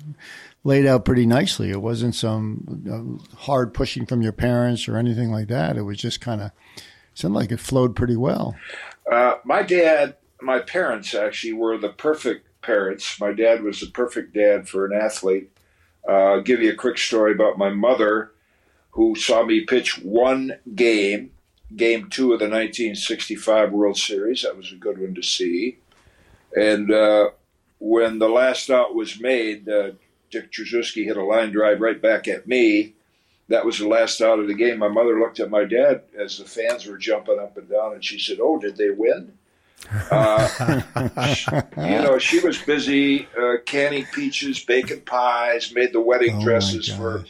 laid 0.65 0.87
out 0.87 1.05
pretty 1.05 1.27
nicely. 1.27 1.71
It 1.71 1.83
wasn't 1.83 2.15
some 2.15 3.21
uh, 3.33 3.37
hard 3.37 3.75
pushing 3.75 4.07
from 4.07 4.23
your 4.23 4.33
parents 4.33 4.89
or 4.89 4.97
anything 4.97 5.31
like 5.31 5.49
that. 5.49 5.77
It 5.77 5.83
was 5.83 5.99
just 5.99 6.21
kind 6.21 6.41
of 6.41 6.53
seemed 7.15 7.35
like 7.35 7.51
it 7.51 7.59
flowed 7.59 7.97
pretty 7.97 8.17
well. 8.17 8.55
Uh, 9.11 9.35
my 9.45 9.63
dad, 9.63 10.17
my 10.41 10.61
parents 10.61 11.15
actually 11.15 11.53
were 11.53 11.77
the 11.77 11.89
perfect 11.89 12.47
parents. 12.63 13.19
My 13.19 13.33
dad 13.33 13.63
was 13.63 13.81
the 13.81 13.87
perfect 13.87 14.35
dad 14.35 14.69
for 14.69 14.87
an 14.87 14.93
athlete. 14.93 15.51
Uh, 16.09 16.13
I'll 16.13 16.43
give 16.43 16.63
you 16.63 16.71
a 16.71 16.77
quick 16.77 16.97
story 16.97 17.33
about 17.33 17.59
my 17.59 17.71
mother, 17.71 18.33
who 18.91 19.15
saw 19.15 19.45
me 19.45 19.61
pitch 19.65 19.99
one 19.99 20.59
game, 20.75 21.31
game 21.77 22.09
two 22.11 22.33
of 22.33 22.39
the 22.41 22.47
1965 22.47 23.73
World 23.73 23.97
Series. 23.97 24.43
That 24.43 24.57
was 24.57 24.73
a 24.73 24.77
good 24.77 24.99
one 24.99 25.15
to 25.15 25.23
see. 25.23 25.79
And 26.57 26.91
uh, 26.91 27.31
when 27.79 28.19
the 28.19 28.29
last 28.29 28.71
out 28.71 28.95
was 28.95 29.21
made, 29.21 29.69
uh, 29.69 29.91
Dick 30.31 30.51
Tracewski 30.53 31.05
hit 31.05 31.17
a 31.17 31.23
line 31.25 31.53
drive 31.53 31.81
right 31.81 32.01
back 32.01 32.27
at 32.29 32.47
me. 32.49 32.95
that 33.49 33.65
was 33.65 33.79
the 33.79 33.89
last 33.89 34.21
out 34.21 34.39
of 34.39 34.47
the 34.49 34.55
game. 34.55 34.79
My 34.79 34.89
mother 34.89 35.19
looked 35.19 35.41
at 35.41 35.49
my 35.51 35.65
dad 35.65 36.03
as 36.19 36.39
the 36.39 36.45
fans 36.45 36.87
were 36.87 36.99
jumping 36.99 37.39
up 37.39 37.57
and 37.57 37.69
down, 37.69 37.93
and 37.95 38.05
she 38.05 38.19
said, 38.19 38.39
"Oh, 38.41 38.59
did 38.59 38.77
they 38.77 38.91
win?" 38.91 39.33
Uh, 40.11 40.83
you 41.77 42.03
know, 42.03 42.19
she 42.19 42.41
was 42.41 42.59
busy 42.61 43.29
uh, 43.41 43.59
canning 43.65 44.05
peaches, 44.13 44.59
baking 44.63 45.03
pies, 45.03 45.73
made 45.73 45.93
the 45.93 46.01
wedding 46.01 46.37
Oh, 46.37 46.43
dresses 46.43 46.89
for. 46.89 47.25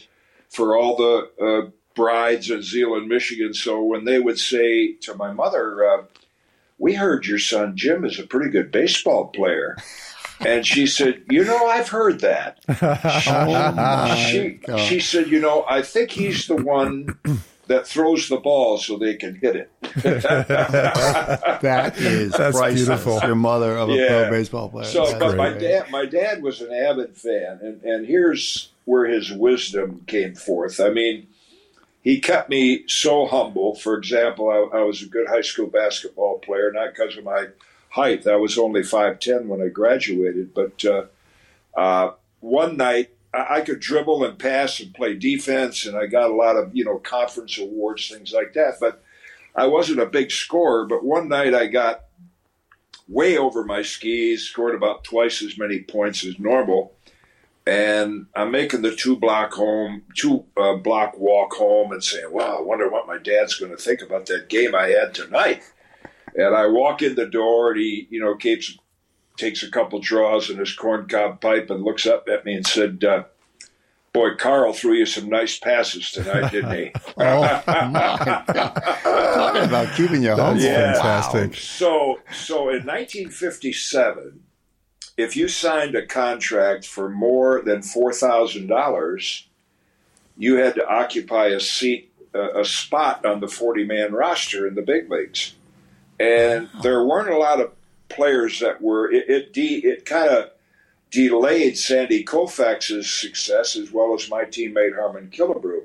For 0.49 0.77
all 0.77 0.95
the 0.97 1.29
uh, 1.43 1.69
brides 1.95 2.49
in 2.49 2.61
Zeeland, 2.61 3.07
Michigan. 3.07 3.53
So 3.53 3.83
when 3.83 4.05
they 4.05 4.19
would 4.19 4.39
say 4.39 4.93
to 5.01 5.15
my 5.15 5.31
mother, 5.31 5.85
uh, 5.85 6.03
"We 6.77 6.93
heard 6.95 7.25
your 7.25 7.39
son 7.39 7.75
Jim 7.75 8.03
is 8.05 8.19
a 8.19 8.27
pretty 8.27 8.49
good 8.51 8.71
baseball 8.71 9.27
player," 9.27 9.77
and 10.39 10.65
she 10.65 10.87
said, 10.87 11.23
"You 11.29 11.43
know, 11.45 11.67
I've 11.67 11.89
heard 11.89 12.19
that." 12.21 12.59
Oh, 13.31 14.15
she 14.15 14.59
she 14.87 14.99
said, 14.99 15.29
"You 15.29 15.39
know, 15.39 15.65
I 15.69 15.81
think 15.81 16.11
he's 16.11 16.47
the 16.47 16.55
one." 16.55 17.17
That 17.67 17.85
throws 17.87 18.29
the 18.29 18.37
ball 18.37 18.79
so 18.79 18.97
they 18.97 19.13
can 19.13 19.35
hit 19.35 19.55
it. 19.55 19.69
That 21.61 21.97
is 21.97 22.31
That's 22.31 22.57
priceless. 22.57 22.73
beautiful. 22.87 23.19
Your 23.23 23.35
mother 23.35 23.77
of 23.77 23.89
a 23.89 23.93
Yeah. 23.93 24.07
pro 24.07 24.29
baseball 24.31 24.69
player. 24.69 24.85
So, 24.85 25.05
That's 25.05 25.19
but 25.19 25.37
my 25.37 25.51
dad, 25.51 25.91
my 25.91 26.05
dad 26.07 26.41
was 26.41 26.61
an 26.61 26.71
avid 26.73 27.15
fan, 27.15 27.59
and, 27.61 27.83
and 27.83 28.05
here's 28.07 28.69
where 28.89 29.05
his 29.05 29.31
wisdom 29.31 30.03
came 30.07 30.33
forth. 30.33 30.79
I 30.79 30.89
mean, 30.89 31.27
he 32.01 32.19
kept 32.19 32.49
me 32.49 32.87
so 32.87 33.27
humble. 33.27 33.75
For 33.75 33.95
example, 33.95 34.49
I, 34.49 34.79
I 34.79 34.81
was 34.81 35.03
a 35.03 35.05
good 35.05 35.27
high 35.27 35.41
school 35.41 35.67
basketball 35.67 36.39
player, 36.39 36.71
not 36.71 36.95
because 36.95 37.15
of 37.15 37.23
my 37.23 37.49
height. 37.89 38.25
I 38.25 38.37
was 38.37 38.57
only 38.57 38.81
five 38.81 39.19
ten 39.19 39.47
when 39.47 39.61
I 39.61 39.67
graduated, 39.67 40.55
but 40.55 40.83
uh, 40.83 41.05
uh, 41.77 42.13
one 42.39 42.77
night 42.77 43.11
I, 43.31 43.57
I 43.57 43.61
could 43.61 43.79
dribble 43.79 44.23
and 44.23 44.39
pass 44.39 44.79
and 44.79 44.91
play 44.91 45.13
defense, 45.13 45.85
and 45.85 45.95
I 45.95 46.07
got 46.07 46.31
a 46.31 46.35
lot 46.35 46.55
of 46.55 46.75
you 46.75 46.83
know 46.83 46.97
conference 46.97 47.59
awards, 47.59 48.09
things 48.09 48.33
like 48.33 48.53
that. 48.53 48.77
But 48.79 49.03
I 49.55 49.67
wasn't 49.67 49.99
a 49.99 50.07
big 50.07 50.31
scorer. 50.31 50.87
But 50.87 51.05
one 51.05 51.29
night 51.29 51.53
I 51.53 51.67
got 51.67 52.05
way 53.07 53.37
over 53.37 53.63
my 53.63 53.83
skis, 53.83 54.47
scored 54.47 54.73
about 54.73 55.03
twice 55.03 55.43
as 55.43 55.59
many 55.59 55.81
points 55.81 56.25
as 56.25 56.39
normal. 56.39 56.95
And 57.69 58.25
I'm 58.35 58.49
making 58.51 58.81
the 58.81 58.95
two 58.95 59.15
block 59.15 59.53
home, 59.53 60.01
two 60.15 60.43
uh, 60.57 60.75
block 60.77 61.17
walk 61.19 61.53
home, 61.53 61.91
and 61.91 62.03
saying, 62.03 62.31
"Wow, 62.31 62.57
I 62.57 62.61
wonder 62.61 62.89
what 62.89 63.05
my 63.05 63.19
dad's 63.19 63.55
going 63.55 63.71
to 63.71 63.77
think 63.77 64.01
about 64.01 64.25
that 64.25 64.49
game 64.49 64.73
I 64.73 64.87
had 64.87 65.13
tonight." 65.13 65.61
And 66.35 66.55
I 66.55 66.65
walk 66.65 67.01
in 67.03 67.13
the 67.13 67.27
door, 67.27 67.71
and 67.71 67.79
he, 67.79 68.07
you 68.09 68.19
know, 68.21 68.35
keeps 68.35 68.75
takes 69.37 69.61
a 69.61 69.69
couple 69.69 69.99
draws 69.99 70.49
in 70.49 70.57
his 70.57 70.73
corncob 70.75 71.41
pipe 71.41 71.69
and 71.69 71.83
looks 71.83 72.05
up 72.07 72.27
at 72.27 72.43
me 72.43 72.55
and 72.55 72.65
said, 72.65 73.03
uh, 73.03 73.23
"Boy, 74.13 74.33
Carl 74.35 74.73
threw 74.73 74.93
you 74.93 75.05
some 75.05 75.29
nice 75.29 75.59
passes 75.59 76.09
tonight, 76.11 76.49
didn't 76.51 76.75
he?" 76.75 76.91
Oh 77.17 77.41
my 77.41 78.43
God! 78.47 78.75
Talking 79.35 79.63
about 79.63 79.95
keeping 79.95 80.23
you 80.23 80.29
home. 80.29 80.57
That's 80.57 80.63
Yeah. 80.63 80.93
fantastic. 80.93 81.53
So, 81.55 82.19
so 82.31 82.69
in 82.69 82.83
1957, 82.85 84.39
if 85.19 85.35
you 85.35 85.49
signed 85.49 85.95
a 85.95 86.05
contract 86.05 86.87
for 86.87 87.09
more 87.09 87.61
than 87.61 87.81
four 87.81 88.13
thousand 88.13 88.67
dollars, 88.67 89.45
you 90.37 90.55
had 90.55 90.75
to 90.75 90.87
occupy 90.87 91.47
a 91.47 91.59
seat, 91.59 92.09
a, 92.33 92.63
spot 92.63 93.25
on 93.25 93.41
the 93.41 93.47
40-man 93.47 94.13
roster 94.13 94.65
in 94.65 94.75
the 94.75 94.81
big 94.81 95.11
leagues, 95.11 95.55
and 96.19 96.69
there 96.81 97.05
weren't 97.05 97.29
a 97.29 97.37
lot 97.37 97.59
of 97.59 97.73
players 98.07 98.61
that 98.61 98.81
were. 98.81 99.11
It 99.11 99.29
it, 99.29 99.53
de, 99.53 99.79
it 99.79 100.05
kind 100.05 100.29
of 100.29 100.51
delayed 101.11 101.77
Sandy 101.77 102.23
Koufax's 102.23 103.09
success 103.09 103.75
as 103.75 103.91
well 103.91 104.13
as 104.13 104.29
my 104.29 104.45
teammate 104.45 104.95
Harmon 104.95 105.29
Killebrew. 105.31 105.83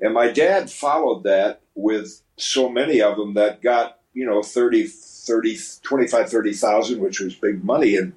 And 0.00 0.14
my 0.14 0.28
dad 0.28 0.70
followed 0.70 1.24
that 1.24 1.62
with 1.74 2.22
so 2.36 2.68
many 2.68 3.02
of 3.02 3.16
them 3.16 3.34
that 3.34 3.60
got, 3.60 3.98
you 4.12 4.24
know, 4.24 4.42
30, 4.42 4.86
30, 4.86 5.58
25, 5.82 6.30
30,000, 6.30 7.00
which 7.00 7.18
was 7.18 7.34
big 7.34 7.64
money 7.64 7.96
in 7.96 8.12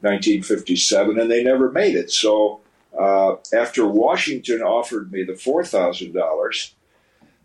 1957, 0.00 1.18
and 1.18 1.30
they 1.30 1.42
never 1.42 1.70
made 1.70 1.94
it. 1.94 2.10
So 2.10 2.60
uh, 2.98 3.36
after 3.52 3.86
Washington 3.86 4.62
offered 4.62 5.12
me 5.12 5.22
the 5.22 5.32
$4,000, 5.32 6.72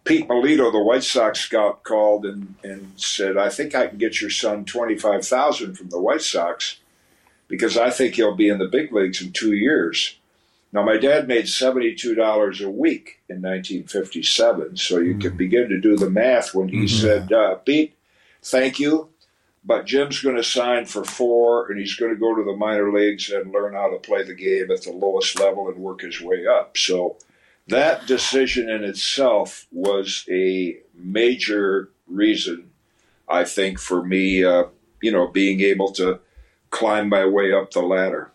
Pete 0.03 0.27
Melito, 0.27 0.71
the 0.71 0.81
White 0.81 1.03
Sox 1.03 1.39
scout, 1.39 1.83
called 1.83 2.25
and, 2.25 2.55
and 2.63 2.93
said, 2.95 3.37
I 3.37 3.49
think 3.49 3.75
I 3.75 3.87
can 3.87 3.97
get 3.97 4.19
your 4.19 4.31
son 4.31 4.65
25000 4.65 5.75
from 5.75 5.89
the 5.89 5.99
White 5.99 6.21
Sox 6.21 6.77
because 7.47 7.77
I 7.77 7.89
think 7.89 8.15
he'll 8.15 8.35
be 8.35 8.49
in 8.49 8.57
the 8.57 8.67
big 8.67 8.91
leagues 8.91 9.21
in 9.21 9.31
two 9.31 9.53
years. 9.53 10.17
Now, 10.73 10.83
my 10.83 10.97
dad 10.97 11.27
made 11.27 11.45
$72 11.45 12.65
a 12.65 12.69
week 12.69 13.19
in 13.27 13.41
1957, 13.41 14.77
so 14.77 14.99
you 14.99 15.17
can 15.17 15.35
begin 15.35 15.67
to 15.67 15.79
do 15.79 15.97
the 15.97 16.09
math 16.09 16.55
when 16.55 16.69
he 16.69 16.87
said, 16.87 17.31
uh, 17.33 17.55
Pete, 17.55 17.93
thank 18.41 18.79
you, 18.79 19.09
but 19.63 19.85
Jim's 19.85 20.21
going 20.21 20.35
to 20.37 20.43
sign 20.43 20.85
for 20.85 21.03
four, 21.03 21.69
and 21.69 21.79
he's 21.79 21.95
going 21.95 22.11
to 22.13 22.19
go 22.19 22.35
to 22.35 22.43
the 22.43 22.55
minor 22.55 22.91
leagues 22.91 23.29
and 23.29 23.51
learn 23.51 23.73
how 23.73 23.89
to 23.89 23.97
play 23.97 24.23
the 24.23 24.33
game 24.33 24.71
at 24.71 24.81
the 24.83 24.91
lowest 24.91 25.39
level 25.39 25.67
and 25.69 25.77
work 25.77 26.01
his 26.01 26.19
way 26.21 26.45
up. 26.47 26.77
So 26.77 27.17
that 27.67 28.07
decision 28.07 28.69
in 28.69 28.83
itself 28.83 29.67
was 29.71 30.25
a 30.29 30.77
major 30.95 31.89
reason, 32.07 32.71
I 33.29 33.43
think, 33.43 33.79
for 33.79 34.03
me, 34.03 34.43
uh, 34.43 34.65
you 35.01 35.11
know, 35.11 35.27
being 35.27 35.61
able 35.61 35.91
to 35.93 36.19
climb 36.71 37.09
my 37.09 37.25
way 37.25 37.53
up 37.53 37.71
the 37.71 37.81
ladder. 37.81 38.31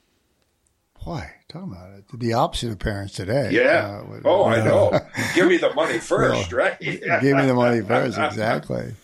Boy, 1.05 1.29
talking 1.49 1.73
about 1.73 1.91
it. 1.99 2.05
The 2.19 2.33
opposite 2.33 2.71
of 2.71 2.79
parents 2.79 3.15
today. 3.15 3.51
Yeah. 3.53 4.01
Uh, 4.03 4.11
with- 4.11 4.27
oh, 4.27 4.45
I 4.45 4.65
know. 4.65 4.99
Give 5.35 5.47
me 5.49 5.57
the 5.57 5.73
money 5.75 5.99
first, 5.99 6.53
right? 6.53 6.79
Give 6.81 7.01
me 7.37 7.47
the 7.47 7.55
money 7.55 7.81
first. 7.83 8.19
Exactly. 8.27 8.95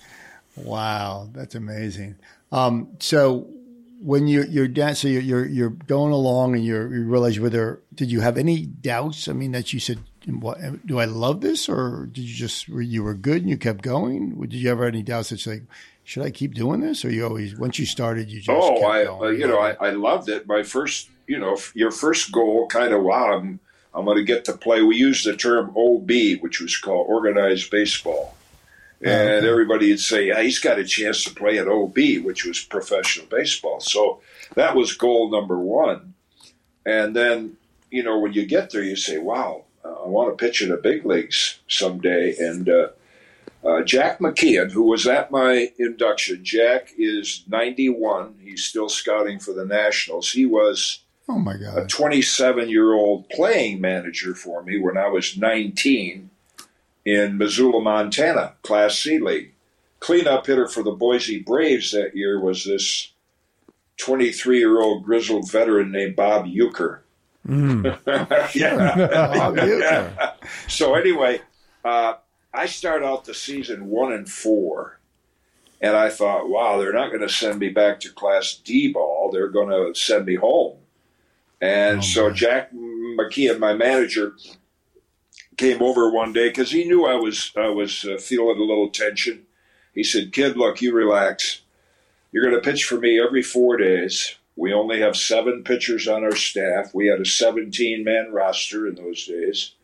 Wow, 0.57 1.29
that's 1.33 1.55
amazing. 1.55 2.17
Um, 2.51 2.89
so 3.01 3.49
when 4.01 4.27
you 4.27 4.43
you're 4.45 4.69
dan- 4.69 4.95
so 4.95 5.09
you're, 5.09 5.23
you're 5.23 5.47
you're 5.47 5.71
going 5.71 6.13
along 6.13 6.55
and 6.55 6.65
you're, 6.65 6.93
you 6.93 7.05
realize 7.05 7.37
you're 7.37 7.45
with 7.45 7.55
her. 7.55 7.81
Did 7.95 8.11
you 8.11 8.21
have 8.21 8.37
any 8.37 8.67
doubts? 8.67 9.29
I 9.29 9.33
mean, 9.33 9.53
that 9.53 9.73
you 9.73 9.81
said, 9.81 9.99
"What 10.27 10.87
do 10.87 10.99
I 10.99 11.07
love 11.07 11.41
this?" 11.41 11.69
Or 11.69 12.09
did 12.13 12.23
you 12.23 12.35
just 12.35 12.69
were 12.69 12.83
you 12.83 13.03
were 13.03 13.15
good 13.15 13.43
and 13.43 13.51
you 13.51 13.57
kept 13.57 13.83
going? 13.83 14.39
Did 14.41 14.55
you 14.55 14.71
ever 14.71 14.85
have 14.85 14.95
any 14.95 15.03
doubts? 15.03 15.31
That 15.31 15.47
like, 15.47 15.63
should 16.05 16.23
I 16.25 16.31
keep 16.31 16.55
doing 16.55 16.81
this? 16.81 17.05
Or 17.05 17.11
you 17.11 17.25
always 17.25 17.57
once 17.57 17.79
you 17.79 17.87
started, 17.87 18.29
you 18.31 18.41
just 18.41 18.51
Oh, 18.51 18.75
kept 18.75 18.85
I, 18.85 19.05
uh, 19.07 19.29
you 19.29 19.47
know, 19.47 19.59
I, 19.59 19.77
I 19.81 19.91
loved 19.91 20.29
it. 20.29 20.47
My 20.47 20.63
first, 20.63 21.09
you 21.27 21.39
know, 21.39 21.57
your 21.75 21.91
first 21.93 22.33
goal, 22.33 22.67
kind 22.67 22.93
of, 22.93 23.03
wow, 23.03 23.39
I'm, 23.39 23.61
I'm 23.95 24.05
going 24.05 24.17
to 24.17 24.25
get 24.25 24.45
to 24.47 24.53
play. 24.53 24.83
We 24.83 24.97
used 24.97 25.25
the 25.25 25.37
term 25.37 25.73
OB, 25.77 26.11
which 26.41 26.61
was 26.61 26.77
called 26.77 27.07
organized 27.09 27.71
baseball. 27.71 28.37
And 29.05 29.39
okay. 29.39 29.49
everybody 29.49 29.91
would 29.91 30.01
say, 30.01 30.29
yeah, 30.29 30.43
he's 30.43 30.61
got 30.61 30.79
a 30.79 30.85
chance 30.85 31.25
to 31.25 31.35
play 31.35 31.59
at 31.59 31.69
OB, 31.69 31.97
which 32.25 32.45
was 32.45 32.61
professional 32.61 33.27
baseball. 33.27 33.81
So 33.81 34.21
that 34.55 34.77
was 34.77 34.93
goal 34.93 35.31
number 35.31 35.59
one. 35.59 36.15
And 36.87 37.15
then, 37.15 37.57
you 37.91 38.03
know, 38.03 38.19
when 38.19 38.33
you 38.33 38.47
get 38.47 38.71
there, 38.71 38.83
you 38.83 38.97
say, 38.97 39.19
wow, 39.19 39.65
I 39.85 40.07
want 40.07 40.37
to 40.37 40.45
pitch 40.45 40.63
in 40.63 40.69
the 40.69 40.77
big 40.77 41.05
leagues 41.05 41.59
someday. 41.67 42.37
And 42.39 42.69
uh, 42.69 42.89
uh, 43.65 43.83
Jack 43.83 44.19
McKeon, 44.19 44.71
who 44.71 44.85
was 44.85 45.07
at 45.07 45.31
my 45.31 45.73
induction, 45.79 46.45
Jack 46.45 46.93
is 46.97 47.45
91. 47.49 48.37
He's 48.41 48.65
still 48.65 48.89
scouting 48.89 49.39
for 49.39 49.53
the 49.53 49.65
Nationals. 49.65 50.31
He 50.31 50.47
was 50.47 51.01
oh 51.29 51.39
my 51.39 51.57
God. 51.57 51.79
a 51.79 51.87
27 51.87 52.69
year 52.69 52.93
old 52.93 53.29
playing 53.31 53.81
manager 53.81 54.35
for 54.35 54.63
me 54.63 54.79
when 54.79 54.97
I 54.97 55.09
was 55.09 55.37
19 55.37 56.31
in 57.05 57.39
Missoula, 57.39 57.81
Montana, 57.81 58.55
Class 58.63 58.99
C 58.99 59.19
League. 59.19 59.53
Cleanup 60.01 60.47
hitter 60.47 60.67
for 60.67 60.83
the 60.83 60.91
Boise 60.91 61.39
Braves 61.41 61.93
that 61.93 62.17
year 62.17 62.41
was 62.41 62.65
this 62.65 63.13
23 63.99 64.59
year 64.59 64.81
old 64.81 65.05
grizzled 65.05 65.51
veteran 65.51 65.93
named 65.93 66.17
Bob 66.17 66.47
Uecker. 66.47 67.01
yeah. 68.55 68.97
Bob 69.35 69.57
Uecker. 69.57 70.33
So 70.69 70.95
anyway, 70.95 71.41
uh, 71.85 72.15
I 72.53 72.67
start 72.67 73.05
out 73.05 73.25
the 73.25 73.35
season 73.35 73.87
one 73.87 74.13
and 74.13 74.29
four, 74.29 74.99
and 75.81 75.97
I 75.97 76.09
thought, 76.11 76.49
wow, 76.49 76.79
they're 76.79 76.93
not 76.93 77.11
going 77.11 77.23
to 77.23 77.29
send 77.29 77.59
me 77.61 77.69
back 77.69 78.01
to 78.01 78.11
Class 78.11 78.55
D 78.65 78.93
ball. 78.93 79.31
They're 79.33 79.49
going 79.49 79.69
to 79.69 79.99
send 79.99 80.27
me 80.27 80.35
home. 80.35 80.79
And 81.61 81.99
Oh, 81.99 82.03
so 82.03 82.29
my. 82.29 82.35
Jack 82.35 82.73
McKeon, 82.73 83.59
my 83.61 83.73
manager, 83.73 84.35
came 85.63 85.81
over 85.81 86.11
one 86.11 86.33
day 86.33 86.49
because 86.49 86.73
he 86.73 86.83
knew 86.85 87.07
I 87.07 87.15
was 87.15 87.53
I 87.57 87.69
was 87.69 88.05
uh, 88.05 88.17
feeling 88.19 88.59
a 88.59 88.65
little 88.65 88.91
tension. 88.91 89.47
He 89.95 90.03
said, 90.03 90.33
"Kid, 90.33 90.57
look, 90.57 90.83
you 90.83 90.93
relax. 90.93 91.61
You're 92.33 92.43
going 92.43 92.61
to 92.61 92.71
pitch 92.71 92.85
for 92.85 92.99
me 92.99 93.21
every 93.21 93.43
four 93.43 93.77
days. 93.77 94.35
We 94.57 94.73
only 94.73 95.01
have 95.01 95.17
seven 95.17 95.63
pitchers 95.63 96.09
on 96.09 96.25
our 96.25 96.35
staff. 96.35 96.93
We 96.93 97.07
had 97.07 97.21
a 97.21 97.25
17 97.25 98.03
man 98.03 98.33
roster 98.33 98.89
in 98.89 98.97
those 98.97 99.25
days." 99.25 99.75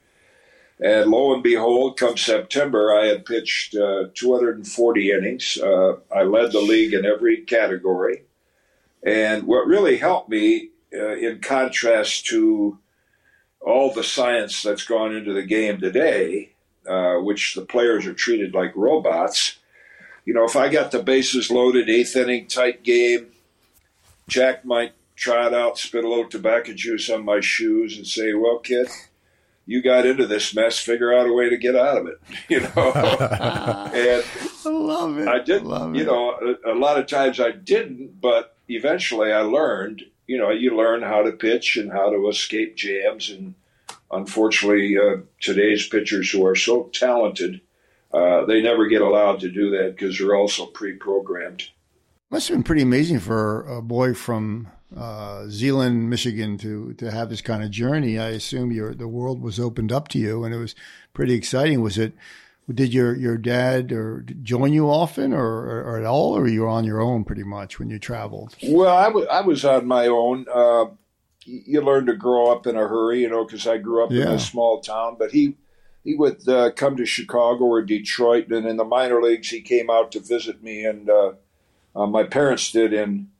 And 0.81 1.11
lo 1.11 1.33
and 1.33 1.45
behold, 1.45 1.97
come 1.97 2.17
September, 2.17 2.93
I 2.93 3.07
had 3.07 3.25
pitched 3.25 3.77
uh, 3.77 4.09
240 4.15 5.11
innings. 5.11 5.59
Uh, 5.59 5.97
I 6.13 6.23
led 6.23 6.53
the 6.53 6.61
league 6.61 6.95
in 6.95 7.05
every 7.05 7.39
category. 7.39 8.23
And 9.05 9.45
what 9.45 9.67
really 9.67 9.99
helped 9.99 10.29
me, 10.29 10.71
uh, 10.93 11.17
in 11.17 11.41
contrast 11.41 12.27
to 12.27 12.79
all 13.69 13.93
the 13.93 14.03
science 14.03 14.63
that's 14.63 14.85
gone 14.85 15.15
into 15.15 15.35
the 15.35 15.43
game 15.43 15.79
today, 15.79 16.51
uh, 16.89 17.17
which 17.17 17.55
the 17.55 17.63
players 17.65 18.07
are 18.07 18.15
treated 18.15 18.55
like 18.55 18.73
robots. 18.75 19.59
You 20.25 20.33
know, 20.33 20.45
if 20.45 20.57
I 20.57 20.69
got 20.69 20.91
the 20.91 21.03
bases 21.03 21.51
loaded, 21.51 21.89
eighth 21.91 22.17
inning, 22.17 22.47
tight 22.47 22.83
game, 22.83 23.29
Jack 24.27 24.65
might 24.65 24.93
trot 25.17 25.53
out, 25.53 25.79
spit 25.79 26.05
a 26.05 26.09
little 26.09 26.29
tobacco 26.29 26.73
juice 26.73 27.11
on 27.11 27.25
my 27.25 27.41
shoes, 27.41 27.97
and 27.97 28.07
say, 28.07 28.33
"Well, 28.35 28.59
kid." 28.59 28.89
You 29.71 29.83
got 29.83 30.07
into 30.07 30.27
this 30.27 30.55
mess. 30.55 30.79
Figure 30.79 31.13
out 31.13 31.27
a 31.29 31.33
way 31.35 31.51
to 31.51 31.59
get 31.59 31.77
out 31.77 31.99
of 31.99 32.07
it, 32.07 32.19
you 32.49 32.61
know. 32.61 32.71
and 33.93 34.25
I 34.65 34.69
love 34.71 35.19
it. 35.19 35.29
I 35.29 35.41
did, 35.41 35.63
Love 35.63 35.95
you 35.95 36.05
it. 36.05 36.07
know, 36.07 36.57
a, 36.65 36.73
a 36.73 36.75
lot 36.75 36.99
of 36.99 37.07
times 37.07 37.39
I 37.39 37.51
didn't, 37.51 38.19
but 38.19 38.57
eventually 38.71 39.31
I 39.31 39.41
learned. 39.41 40.05
You 40.29 40.39
know, 40.39 40.51
you 40.51 40.77
learn 40.77 41.03
how 41.03 41.23
to 41.23 41.33
pitch 41.33 41.77
and 41.77 41.91
how 41.91 42.11
to 42.11 42.29
escape 42.29 42.77
jams. 42.77 43.31
And 43.31 43.55
unfortunately, 44.13 44.97
uh, 44.97 45.23
today's 45.41 45.89
pitchers 45.89 46.31
who 46.31 46.47
are 46.47 46.55
so 46.55 46.85
talented, 46.93 47.61
uh, 48.15 48.45
they 48.45 48.63
never 48.63 48.87
get 48.87 49.03
allowed 49.03 49.41
to 49.41 49.51
do 49.51 49.71
that 49.71 49.97
because 49.97 50.19
they're 50.19 50.37
also 50.37 50.67
pre-programmed. 50.67 51.65
Must 52.31 52.49
have 52.49 52.57
been 52.57 52.63
pretty 52.63 52.83
amazing 52.83 53.19
for 53.19 53.67
a 53.67 53.83
boy 53.83 54.15
from 54.15 54.69
uh, 54.95 55.47
Zeeland, 55.49 56.09
Michigan, 56.09 56.59
to 56.59 56.95
to 56.95 57.11
have 57.11 57.31
this 57.31 57.41
kind 57.41 57.63
of 57.63 57.71
journey. 57.71 58.19
I 58.19 58.29
assume 58.29 58.71
your 58.71 58.95
the 58.95 59.09
world 59.09 59.43
was 59.43 59.59
opened 59.59 59.93
up 59.93 60.09
to 60.09 60.19
you, 60.19 60.45
and 60.45 60.55
it 60.55 60.59
was 60.59 60.75
pretty 61.15 61.35
exciting. 61.35 61.81
Was 61.81 61.99
it? 61.99 62.13
Did 62.73 62.93
your 62.93 63.17
your 63.17 63.39
dad 63.39 63.93
or 63.93 64.27
join 64.43 64.75
you 64.75 64.91
often, 64.91 65.33
or, 65.33 65.43
or, 65.43 65.83
or 65.85 65.99
at 65.99 66.05
all, 66.05 66.37
or 66.37 66.47
you 66.47 66.63
were 66.63 66.69
on 66.69 66.85
your 66.85 67.01
own 67.01 67.25
pretty 67.25 67.45
much 67.45 67.79
when 67.79 67.89
you 67.89 67.99
traveled? 67.99 68.55
Well, 68.63 68.95
I 68.95 69.09
wa- 69.09 69.27
I 69.31 69.41
was 69.41 69.65
on 69.65 69.87
my 69.87 70.07
own. 70.07 70.45
Uh, 70.53 70.87
you 71.47 71.81
learn 71.81 72.05
to 72.07 72.15
grow 72.15 72.53
up 72.53 72.67
in 72.67 72.77
a 72.77 72.87
hurry, 72.87 73.23
you 73.23 73.31
know, 73.31 73.45
because 73.47 73.67
I 73.67 73.79
grew 73.79 74.05
up 74.05 74.11
in 74.11 74.19
a 74.35 74.39
small 74.39 74.81
town. 74.83 75.17
But 75.19 75.31
he 75.31 75.57
he 76.05 76.15
would 76.15 76.47
uh, 76.47 76.71
come 76.73 76.95
to 76.99 77.07
Chicago 77.07 77.65
or 77.65 77.81
Detroit, 77.81 78.49
and 78.51 78.67
in 78.67 78.77
the 78.77 78.85
minor 78.85 79.23
leagues, 79.23 79.49
he 79.49 79.63
came 79.63 79.89
out 79.89 80.13
to 80.13 80.21
visit 80.21 80.63
me, 80.63 80.85
and 80.85 81.09
uh, 81.09 81.33
uh, 81.97 82.07
my 82.07 82.25
parents 82.25 82.71
did 82.71 82.93
in 82.93 83.31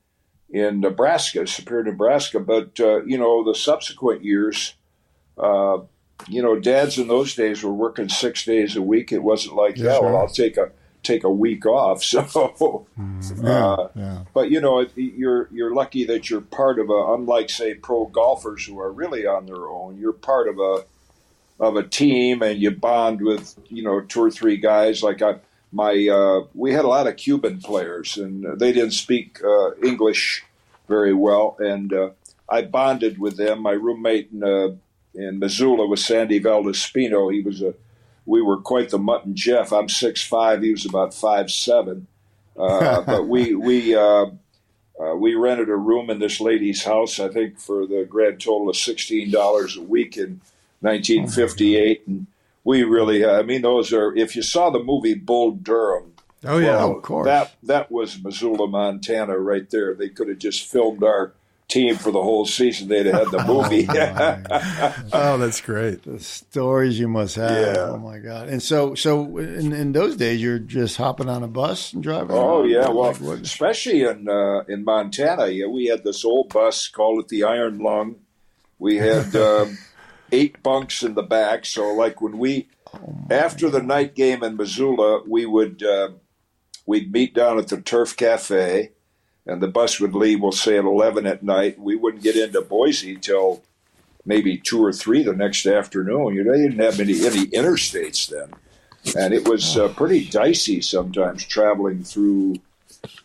in 0.49 0.79
Nebraska, 0.79 1.45
Superior, 1.45 1.83
Nebraska. 1.83 2.39
But 2.39 2.79
uh, 2.79 3.03
you 3.05 3.19
know, 3.19 3.43
the 3.43 3.53
subsequent 3.53 4.23
years. 4.23 4.73
You 6.27 6.41
know, 6.41 6.59
dads 6.59 6.97
in 6.97 7.07
those 7.07 7.33
days 7.35 7.63
were 7.63 7.73
working 7.73 8.09
six 8.09 8.43
days 8.45 8.75
a 8.75 8.81
week. 8.81 9.11
It 9.11 9.23
wasn't 9.23 9.55
like, 9.55 9.77
Yeah, 9.77 9.99
well, 9.99 10.17
I'll 10.17 10.27
take 10.27 10.57
a 10.57 10.71
take 11.01 11.23
a 11.23 11.29
week 11.29 11.65
off. 11.65 12.03
So, 12.11 12.85
Yeah, 13.41 13.65
Uh, 13.67 13.89
yeah. 13.95 14.23
but 14.33 14.51
you 14.51 14.59
know, 14.61 14.85
you're 14.95 15.47
you're 15.51 15.73
lucky 15.73 16.03
that 16.05 16.29
you're 16.29 16.41
part 16.41 16.77
of 16.79 16.89
a. 16.89 17.13
Unlike 17.13 17.49
say 17.49 17.73
pro 17.73 18.05
golfers 18.07 18.65
who 18.65 18.79
are 18.79 18.91
really 18.91 19.25
on 19.25 19.45
their 19.45 19.67
own, 19.67 19.97
you're 19.97 20.13
part 20.13 20.47
of 20.49 20.59
a 20.59 20.83
of 21.59 21.75
a 21.75 21.83
team, 21.83 22.41
and 22.41 22.61
you 22.61 22.71
bond 22.71 23.21
with 23.21 23.55
you 23.69 23.83
know 23.83 24.01
two 24.01 24.21
or 24.21 24.31
three 24.31 24.57
guys. 24.57 25.01
Like 25.01 25.21
I, 25.21 25.35
my, 25.71 26.07
uh, 26.11 26.47
we 26.55 26.73
had 26.73 26.83
a 26.83 26.87
lot 26.87 27.05
of 27.07 27.15
Cuban 27.17 27.59
players, 27.61 28.17
and 28.17 28.59
they 28.59 28.71
didn't 28.71 28.91
speak 28.91 29.39
uh, 29.43 29.75
English 29.83 30.43
very 30.87 31.13
well, 31.13 31.55
and 31.59 31.93
uh, 31.93 32.09
I 32.49 32.63
bonded 32.63 33.19
with 33.19 33.37
them. 33.37 33.61
My 33.61 33.71
roommate 33.73 34.29
in 34.33 34.43
uh, 34.43 34.69
in 35.19 35.39
Missoula 35.39 35.87
with 35.87 35.99
Sandy 35.99 36.39
Valdespino. 36.39 37.31
He 37.33 37.41
was 37.41 37.61
a 37.61 37.73
we 38.25 38.41
were 38.41 38.57
quite 38.57 38.89
the 38.89 38.99
Mutt 38.99 39.25
and 39.25 39.35
Jeff. 39.35 39.73
I'm 39.73 39.89
six 39.89 40.21
five. 40.21 40.61
He 40.61 40.71
was 40.71 40.85
about 40.85 41.13
five 41.13 41.51
seven. 41.51 42.07
Uh, 42.57 43.01
but 43.05 43.27
we 43.27 43.55
we 43.55 43.95
uh, 43.95 44.27
uh, 44.99 45.15
we 45.15 45.35
rented 45.35 45.69
a 45.69 45.75
room 45.75 46.09
in 46.09 46.19
this 46.19 46.39
lady's 46.39 46.83
house. 46.83 47.19
I 47.19 47.29
think 47.29 47.59
for 47.59 47.85
the 47.85 48.05
grand 48.09 48.39
total 48.39 48.69
of 48.69 48.77
sixteen 48.77 49.31
dollars 49.31 49.77
a 49.77 49.81
week 49.81 50.17
in 50.17 50.41
1958, 50.81 52.07
and 52.07 52.27
we 52.63 52.83
really. 52.83 53.25
I 53.25 53.43
mean, 53.43 53.61
those 53.61 53.91
are. 53.93 54.15
If 54.15 54.35
you 54.35 54.41
saw 54.41 54.69
the 54.69 54.83
movie 54.83 55.15
Bull 55.15 55.51
Durham, 55.51 56.13
Oh 56.45 56.57
yeah. 56.57 56.77
well, 56.77 56.97
of 56.97 57.01
course. 57.03 57.25
that 57.25 57.55
that 57.63 57.91
was 57.91 58.21
Missoula, 58.23 58.67
Montana, 58.67 59.37
right 59.37 59.69
there. 59.69 59.93
They 59.93 60.09
could 60.09 60.29
have 60.29 60.39
just 60.39 60.65
filmed 60.65 61.03
our 61.03 61.33
team 61.69 61.95
for 61.95 62.11
the 62.11 62.21
whole 62.21 62.45
season. 62.45 62.89
They'd 62.89 63.05
have 63.05 63.15
had 63.15 63.31
the 63.31 63.43
movie. 63.47 63.87
oh, 65.13 65.37
that's 65.37 65.61
great. 65.61 66.03
The 66.03 66.19
stories 66.19 66.99
you 66.99 67.07
must 67.07 67.35
have. 67.37 67.51
Yeah. 67.51 67.81
Oh 67.91 67.97
my 67.97 68.19
god! 68.19 68.49
And 68.49 68.61
so, 68.61 68.95
so 68.95 69.37
in, 69.37 69.71
in 69.71 69.91
those 69.93 70.17
days, 70.17 70.41
you're 70.41 70.59
just 70.59 70.97
hopping 70.97 71.29
on 71.29 71.43
a 71.43 71.47
bus 71.47 71.93
and 71.93 72.03
driving. 72.03 72.31
Oh 72.31 72.59
around? 72.61 72.69
yeah, 72.69 72.89
well, 72.89 73.13
Like 73.21 73.39
especially 73.39 74.03
in 74.03 74.27
uh, 74.27 74.61
in 74.67 74.83
Montana, 74.83 75.47
yeah, 75.47 75.67
we 75.67 75.85
had 75.85 76.03
this 76.03 76.25
old 76.25 76.49
bus 76.51 76.87
called 76.89 77.19
it 77.19 77.27
the 77.29 77.43
Iron 77.43 77.79
Lung. 77.79 78.15
We 78.77 78.97
had 78.97 79.35
um, 79.35 79.77
eight 80.31 80.61
bunks 80.63 81.03
in 81.03 81.13
the 81.13 81.23
back, 81.23 81.65
so 81.65 81.93
like 81.93 82.21
when 82.21 82.37
we 82.37 82.67
after 83.29 83.69
the 83.69 83.83
night 83.83 84.15
game 84.15 84.43
in 84.43 84.57
Missoula, 84.57 85.21
we 85.27 85.45
would 85.45 85.83
uh, 85.83 86.09
we'd 86.85 87.11
meet 87.11 87.35
down 87.35 87.59
at 87.59 87.67
the 87.67 87.79
Turf 87.81 88.17
Cafe, 88.17 88.91
and 89.49 89.61
the 89.61 89.67
bus 89.67 89.99
would 89.99 90.13
leave. 90.15 90.41
We'll 90.41 90.51
say 90.51 90.77
at 90.77 90.85
eleven 90.85 91.25
at 91.25 91.43
night. 91.43 91.79
We 91.79 91.95
wouldn't 91.95 92.23
get 92.23 92.35
into 92.35 92.61
Boise 92.61 93.15
till 93.17 93.61
maybe 94.25 94.57
two 94.57 94.83
or 94.83 94.93
three 94.93 95.23
the 95.23 95.33
next 95.33 95.65
afternoon. 95.65 96.35
You 96.35 96.43
know, 96.43 96.51
they 96.51 96.63
didn't 96.67 96.79
have 96.79 96.99
any 96.99 97.25
any 97.25 97.47
interstates 97.47 98.27
then, 98.29 98.53
and 99.17 99.33
it 99.33 99.47
was 99.47 99.77
uh, 99.77 99.89
pretty 99.89 100.25
dicey 100.25 100.81
sometimes 100.81 101.45
traveling 101.45 102.03
through 102.03 102.55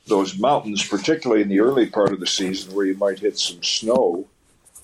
those 0.07 0.39
mountains, 0.39 0.87
particularly 0.87 1.43
in 1.43 1.49
the 1.49 1.61
early 1.61 1.87
part 1.87 2.13
of 2.13 2.21
the 2.21 2.27
season 2.27 2.75
where 2.75 2.87
you 2.87 2.95
might 2.97 3.19
hit 3.19 3.39
some 3.39 3.63
snow. 3.63 4.27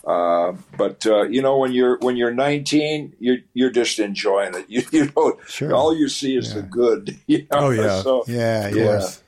Uh, 0.05 0.53
but 0.79 1.07
uh, 1.07 1.23
you 1.25 1.43
know, 1.43 1.59
when 1.59 1.73
you're 1.73 1.99
when 1.99 2.17
you're 2.17 2.33
19, 2.33 3.15
you're 3.21 3.37
you're 3.53 3.71
just 3.71 3.99
enjoying 3.99 4.55
it. 4.55 4.65
You 4.69 4.83
you 4.93 5.13
know, 5.15 5.39
Sure. 5.47 5.75
all 5.75 5.95
you 5.95 6.09
see 6.09 6.37
is 6.37 6.55
the 6.55 6.63
good. 6.63 7.19
You 7.27 7.39
know? 7.43 7.47
Oh, 7.53 7.71
yeah. 7.71 8.03
So, 8.03 8.25
Yeah, 8.27 8.69
yeah. 8.69 8.85
course. 8.85 9.23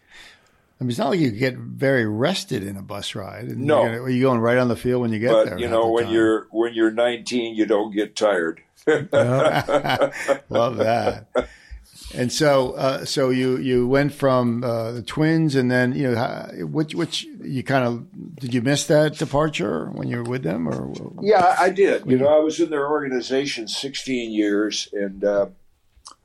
I 0.82 0.84
mean, 0.84 0.90
it's 0.90 0.98
not 0.98 1.10
like 1.10 1.20
you 1.20 1.30
get 1.30 1.54
very 1.54 2.04
rested 2.06 2.64
in 2.64 2.76
a 2.76 2.82
bus 2.82 3.14
ride. 3.14 3.44
And 3.44 3.60
No. 3.60 3.84
you're, 3.84 4.00
gonna, 4.00 4.02
are 4.02 4.20
going 4.20 4.40
right 4.40 4.58
on 4.58 4.66
the 4.66 4.74
field 4.74 5.00
when 5.00 5.12
you 5.12 5.20
get 5.20 5.30
there? 5.44 5.50
but 5.54 5.60
you 5.60 5.68
know, 5.68 5.82
the 5.82 5.92
when 5.92 6.04
time? 6.06 6.12
you're 6.12 6.48
when 6.50 6.74
you're 6.74 6.90
19, 6.90 7.54
you 7.54 7.66
don't 7.66 7.94
get 7.94 8.16
tired. 8.16 8.60
love 8.88 10.76
that. 10.78 11.28
And 12.16 12.32
so, 12.32 12.72
uh, 12.72 13.04
so 13.04 13.30
you 13.30 13.58
you 13.58 13.86
went 13.86 14.12
from 14.12 14.64
uh, 14.64 14.90
the 14.90 15.02
Twins, 15.02 15.54
and 15.54 15.70
then 15.70 15.92
you 15.92 16.10
know, 16.10 16.48
which 16.62 16.96
which 16.96 17.22
you 17.40 17.62
kind 17.62 17.86
of 17.86 18.36
did 18.40 18.52
you 18.52 18.60
miss 18.60 18.84
that 18.88 19.18
departure 19.18 19.86
when 19.86 20.08
you 20.08 20.16
were 20.16 20.24
with 20.24 20.42
them, 20.42 20.68
or 20.68 20.92
Yeah, 21.22 21.54
I 21.60 21.70
did. 21.70 22.04
You 22.06 22.18
know, 22.18 22.26
I 22.26 22.40
was 22.40 22.58
in 22.58 22.70
their 22.70 22.90
organization 22.90 23.68
16 23.68 24.32
years, 24.32 24.88
and 24.92 25.22
uh, 25.24 25.46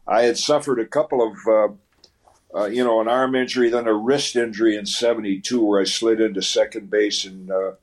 I 0.07 0.23
had 0.23 0.39
suffered 0.39 0.79
a 0.79 0.85
couple 0.87 1.21
of, 1.21 1.77
uh, 2.57 2.61
uh, 2.61 2.65
you 2.65 2.83
know, 2.83 3.01
an 3.01 3.07
arm 3.07 3.35
injury, 3.35 3.69
then 3.69 3.87
a 3.87 3.93
wrist 3.93 4.35
injury 4.35 4.75
in 4.75 4.85
'72, 4.85 5.63
where 5.63 5.81
I 5.81 5.85
slid 5.85 6.19
into 6.19 6.41
second 6.41 6.89
base 6.89 7.25
and 7.25 7.51
uh, 7.51 7.73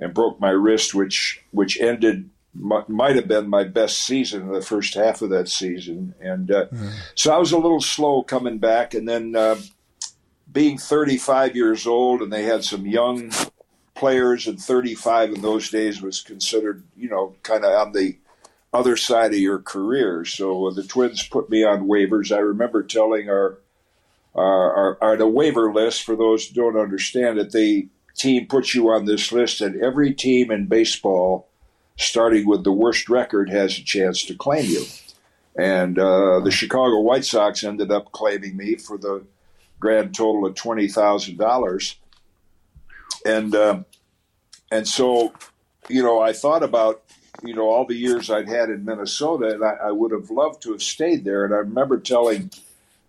and 0.00 0.14
broke 0.14 0.40
my 0.40 0.50
wrist, 0.50 0.94
which 0.94 1.42
which 1.50 1.80
ended 1.80 2.30
mi- 2.54 2.84
might 2.88 3.16
have 3.16 3.28
been 3.28 3.48
my 3.48 3.64
best 3.64 3.98
season 4.00 4.42
in 4.42 4.52
the 4.52 4.62
first 4.62 4.94
half 4.94 5.22
of 5.22 5.30
that 5.30 5.48
season, 5.48 6.14
and 6.20 6.50
uh, 6.50 6.66
so 7.14 7.32
I 7.32 7.38
was 7.38 7.52
a 7.52 7.58
little 7.58 7.80
slow 7.80 8.22
coming 8.22 8.58
back, 8.58 8.94
and 8.94 9.08
then. 9.08 9.36
Uh, 9.36 9.56
being 10.50 10.78
35 10.78 11.54
years 11.54 11.86
old, 11.86 12.22
and 12.22 12.32
they 12.32 12.44
had 12.44 12.64
some 12.64 12.86
young 12.86 13.30
players, 13.94 14.46
and 14.46 14.58
35 14.58 15.34
in 15.34 15.42
those 15.42 15.70
days 15.70 16.00
was 16.00 16.22
considered, 16.22 16.84
you 16.96 17.08
know, 17.08 17.36
kind 17.42 17.66
of 17.66 17.86
on 17.86 17.92
the 17.92 18.16
other 18.72 18.96
side 18.96 19.32
of 19.32 19.38
your 19.38 19.58
career. 19.58 20.24
So 20.24 20.70
the 20.70 20.84
Twins 20.84 21.26
put 21.28 21.50
me 21.50 21.64
on 21.64 21.86
waivers. 21.86 22.34
I 22.34 22.38
remember 22.38 22.82
telling 22.82 23.28
our 23.28 23.58
our, 24.38 24.74
our, 24.74 24.98
our 25.02 25.16
the 25.16 25.26
waiver 25.26 25.72
list 25.72 26.04
for 26.04 26.16
those 26.16 26.46
who 26.46 26.54
don't 26.54 26.80
understand 26.80 27.38
it. 27.38 27.52
The 27.52 27.88
team 28.16 28.46
puts 28.46 28.74
you 28.74 28.90
on 28.90 29.04
this 29.04 29.32
list, 29.32 29.60
and 29.60 29.80
every 29.82 30.12
team 30.12 30.50
in 30.50 30.66
baseball, 30.66 31.48
starting 31.96 32.46
with 32.46 32.64
the 32.64 32.72
worst 32.72 33.08
record, 33.08 33.50
has 33.50 33.78
a 33.78 33.84
chance 33.84 34.24
to 34.24 34.34
claim 34.34 34.66
you. 34.66 34.84
And 35.56 35.98
uh, 35.98 36.40
the 36.40 36.50
Chicago 36.50 37.00
White 37.00 37.24
Sox 37.24 37.64
ended 37.64 37.90
up 37.90 38.12
claiming 38.12 38.56
me 38.56 38.76
for 38.76 38.98
the 38.98 39.24
grand 39.80 40.14
total 40.14 40.46
of 40.46 40.54
twenty 40.54 40.88
thousand 40.88 41.38
dollars, 41.38 41.96
and 43.26 43.54
um, 43.54 43.84
and 44.70 44.86
so, 44.86 45.32
you 45.88 46.02
know, 46.02 46.20
I 46.20 46.32
thought 46.32 46.62
about 46.62 47.02
you 47.44 47.54
know 47.54 47.68
all 47.68 47.86
the 47.86 47.96
years 47.96 48.30
I'd 48.30 48.48
had 48.48 48.70
in 48.70 48.84
Minnesota, 48.84 49.54
and 49.54 49.64
I, 49.64 49.88
I 49.88 49.90
would 49.90 50.12
have 50.12 50.30
loved 50.30 50.62
to 50.62 50.72
have 50.72 50.82
stayed 50.82 51.24
there. 51.24 51.44
And 51.44 51.54
I 51.54 51.58
remember 51.58 51.98
telling 51.98 52.50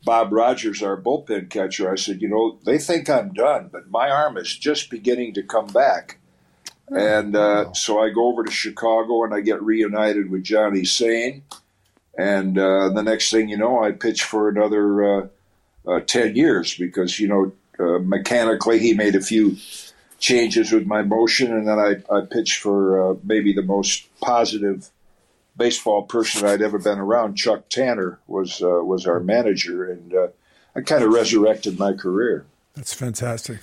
Bob 0.03 0.31
Rogers, 0.31 0.81
our 0.81 0.99
bullpen 0.99 1.49
catcher, 1.49 1.91
I 1.91 1.95
said, 1.95 2.21
you 2.21 2.29
know, 2.29 2.57
they 2.63 2.77
think 2.77 3.09
I'm 3.09 3.33
done, 3.33 3.69
but 3.71 3.89
my 3.89 4.09
arm 4.09 4.37
is 4.37 4.55
just 4.55 4.89
beginning 4.89 5.33
to 5.33 5.43
come 5.43 5.67
back. 5.67 6.19
And 6.87 7.35
uh, 7.35 7.73
so 7.73 7.99
I 7.99 8.09
go 8.09 8.27
over 8.27 8.43
to 8.43 8.51
Chicago 8.51 9.23
and 9.23 9.33
I 9.33 9.41
get 9.41 9.61
reunited 9.61 10.31
with 10.31 10.43
Johnny 10.43 10.85
Sain. 10.85 11.43
And 12.17 12.57
uh, 12.57 12.89
the 12.89 13.03
next 13.03 13.29
thing 13.31 13.49
you 13.49 13.57
know, 13.57 13.83
I 13.83 13.91
pitch 13.91 14.23
for 14.23 14.49
another 14.49 15.03
uh, 15.03 15.27
uh, 15.87 15.99
10 16.01 16.35
years 16.35 16.75
because, 16.75 17.19
you 17.19 17.27
know, 17.27 17.51
uh, 17.79 17.99
mechanically 17.99 18.79
he 18.79 18.93
made 18.93 19.15
a 19.15 19.21
few 19.21 19.57
changes 20.17 20.71
with 20.71 20.85
my 20.85 21.01
motion. 21.01 21.53
And 21.53 21.67
then 21.67 21.79
I, 21.79 22.13
I 22.13 22.21
pitched 22.25 22.57
for 22.57 23.11
uh, 23.11 23.15
maybe 23.23 23.53
the 23.53 23.61
most 23.61 24.07
positive 24.19 24.89
baseball 25.59 26.03
person 26.03 26.47
I'd 26.47 26.63
ever 26.63 26.79
been 26.79 26.97
around. 26.97 27.35
Chuck 27.35 27.69
Tanner 27.69 28.19
was 28.25 28.63
uh, 28.63 28.83
was 28.83 29.05
our 29.05 29.19
manager, 29.19 29.91
and 29.91 30.13
uh, 30.15 30.27
I 30.75 30.81
kind 30.81 31.03
of 31.03 31.11
resurrected 31.11 31.77
my 31.77 31.93
career. 31.93 32.45
That's 32.73 32.93
fantastic. 32.93 33.59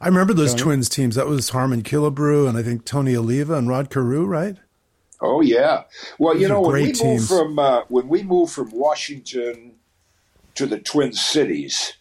I 0.00 0.08
remember 0.08 0.34
those 0.34 0.50
Tony? 0.50 0.62
Twins 0.62 0.88
teams. 0.88 1.14
That 1.14 1.28
was 1.28 1.50
Harmon 1.50 1.82
Killebrew 1.82 2.48
and 2.48 2.58
I 2.58 2.62
think 2.64 2.84
Tony 2.84 3.16
Oliva 3.16 3.54
and 3.54 3.68
Rod 3.68 3.88
Carew, 3.88 4.26
right? 4.26 4.56
Oh 5.20 5.40
yeah. 5.40 5.84
Well, 6.18 6.34
those 6.34 6.42
you 6.42 6.48
know 6.48 6.60
when 6.60 6.74
we 6.74 6.92
teams. 6.92 7.04
moved 7.04 7.28
from 7.28 7.58
uh, 7.58 7.82
when 7.88 8.08
we 8.08 8.24
moved 8.24 8.52
from 8.52 8.70
Washington 8.72 9.76
to 10.56 10.66
the 10.66 10.80
Twin 10.80 11.12
Cities, 11.12 11.92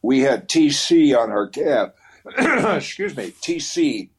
we 0.00 0.20
had 0.20 0.48
TC 0.48 1.18
on 1.18 1.32
our 1.32 1.48
cap. 1.48 1.96
Excuse 2.38 3.16
me, 3.16 3.32
TC 3.42 4.10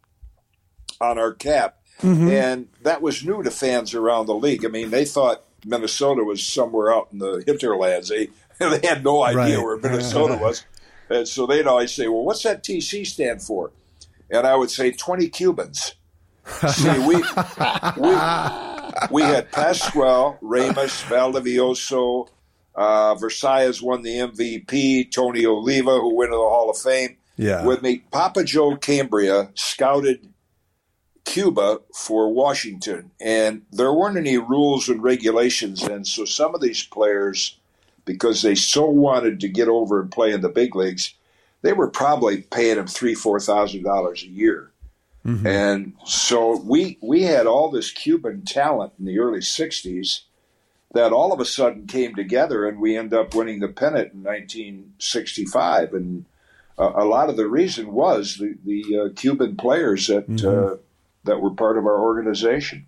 on 1.00 1.18
our 1.18 1.34
cap, 1.34 1.78
mm-hmm. 2.02 2.30
and 2.30 2.68
that 2.82 3.02
was 3.02 3.26
new 3.26 3.44
to 3.44 3.52
fans 3.52 3.94
around 3.94 4.26
the 4.26 4.36
league. 4.36 4.66
I 4.66 4.70
mean, 4.70 4.90
they 4.90 5.06
thought 5.06 5.44
Minnesota 5.66 6.24
was 6.24 6.46
somewhere 6.46 6.94
out 6.94 7.10
in 7.12 7.20
the 7.20 7.44
hinterlands. 7.46 8.10
They 8.10 8.30
they 8.60 8.88
had 8.88 9.04
no 9.04 9.24
idea 9.24 9.58
right. 9.58 9.64
where 9.64 9.78
Minnesota 9.78 10.38
was. 10.38 10.66
And 11.10 11.28
so 11.28 11.46
they'd 11.46 11.68
always 11.68 11.92
say, 11.92 12.08
well, 12.08 12.24
what's 12.24 12.44
that 12.44 12.64
TC 12.64 13.06
stand 13.06 13.42
for? 13.42 13.72
And 14.30 14.48
I 14.48 14.56
would 14.56 14.72
say 14.72 14.92
20 14.92 15.30
Cubans. 15.30 15.96
See, 16.70 17.00
we, 17.00 17.16
we, 17.96 18.14
we 19.12 19.22
had 19.22 19.52
Pascual, 19.52 20.38
Ramos, 20.42 21.04
Valdivielso, 21.04 22.28
uh, 22.76 23.16
Versalles 23.16 23.82
won 23.82 24.02
the 24.02 24.18
MVP, 24.18 25.12
Tony 25.12 25.46
Oliva, 25.46 26.00
who 26.00 26.16
went 26.16 26.32
to 26.32 26.36
the 26.36 26.42
Hall 26.42 26.70
of 26.70 26.78
Fame. 26.78 27.18
Yeah. 27.38 27.66
With 27.66 27.82
me, 27.82 28.04
Papa 28.12 28.44
Joe 28.44 28.76
Cambria 28.76 29.52
scouted 29.56 30.33
Cuba 31.26 31.80
for 31.96 32.32
Washington, 32.32 33.12
and 33.22 33.64
there 33.72 33.94
weren't 33.94 34.18
any 34.18 34.38
rules 34.38 34.90
and 34.90 35.02
regulations. 35.02 35.82
And 35.82 36.06
so 36.06 36.26
some 36.26 36.54
of 36.54 36.62
these 36.62 36.84
players 36.84 37.58
because 38.06 38.42
they 38.42 38.56
so 38.56 38.86
wanted 38.86 39.40
to 39.40 39.48
get 39.48 39.68
over 39.68 40.02
and 40.02 40.12
play 40.12 40.32
in 40.32 40.42
the 40.42 40.50
big 40.50 40.76
leagues, 40.76 41.14
they 41.62 41.74
were 41.74 41.90
probably 41.90 42.42
paying 42.42 42.76
them 42.76 42.88
three, 42.88 43.16
four 43.16 43.40
thousand 43.40 43.84
dollars 43.84 44.24
a 44.24 44.28
year. 44.28 44.72
Mm-hmm. 45.26 45.48
And 45.48 45.94
so 46.06 46.58
we 46.58 46.98
we 47.02 47.24
had 47.24 47.48
all 47.48 47.72
this 47.72 47.92
Cuban 47.92 48.44
talent 48.44 48.94
in 49.00 49.06
the 49.06 49.20
early 49.20 49.40
'60s 49.40 50.22
that 50.94 51.14
all 51.14 51.32
of 51.32 51.40
a 51.40 51.46
sudden 51.46 51.88
came 51.88 52.14
together, 52.16 52.68
and 52.68 52.80
we 52.80 52.98
end 52.98 53.14
up 53.14 53.34
winning 53.34 53.60
the 53.60 53.68
pennant 53.68 54.14
in 54.14 54.24
1965. 54.24 55.94
And 55.94 56.26
uh, 56.78 56.92
a 56.96 57.06
lot 57.06 57.30
of 57.30 57.38
the 57.38 57.48
reason 57.48 57.94
was 57.94 58.38
the 58.38 58.58
the 58.66 59.00
uh, 59.00 59.10
Cuban 59.16 59.56
players 59.56 60.08
that 60.08 60.30
mm-hmm. 60.30 60.74
uh, 60.74 60.78
that 61.24 61.42
were 61.42 61.52
part 61.52 61.78
of 61.78 61.86
our 61.86 62.00
organization. 62.00 62.88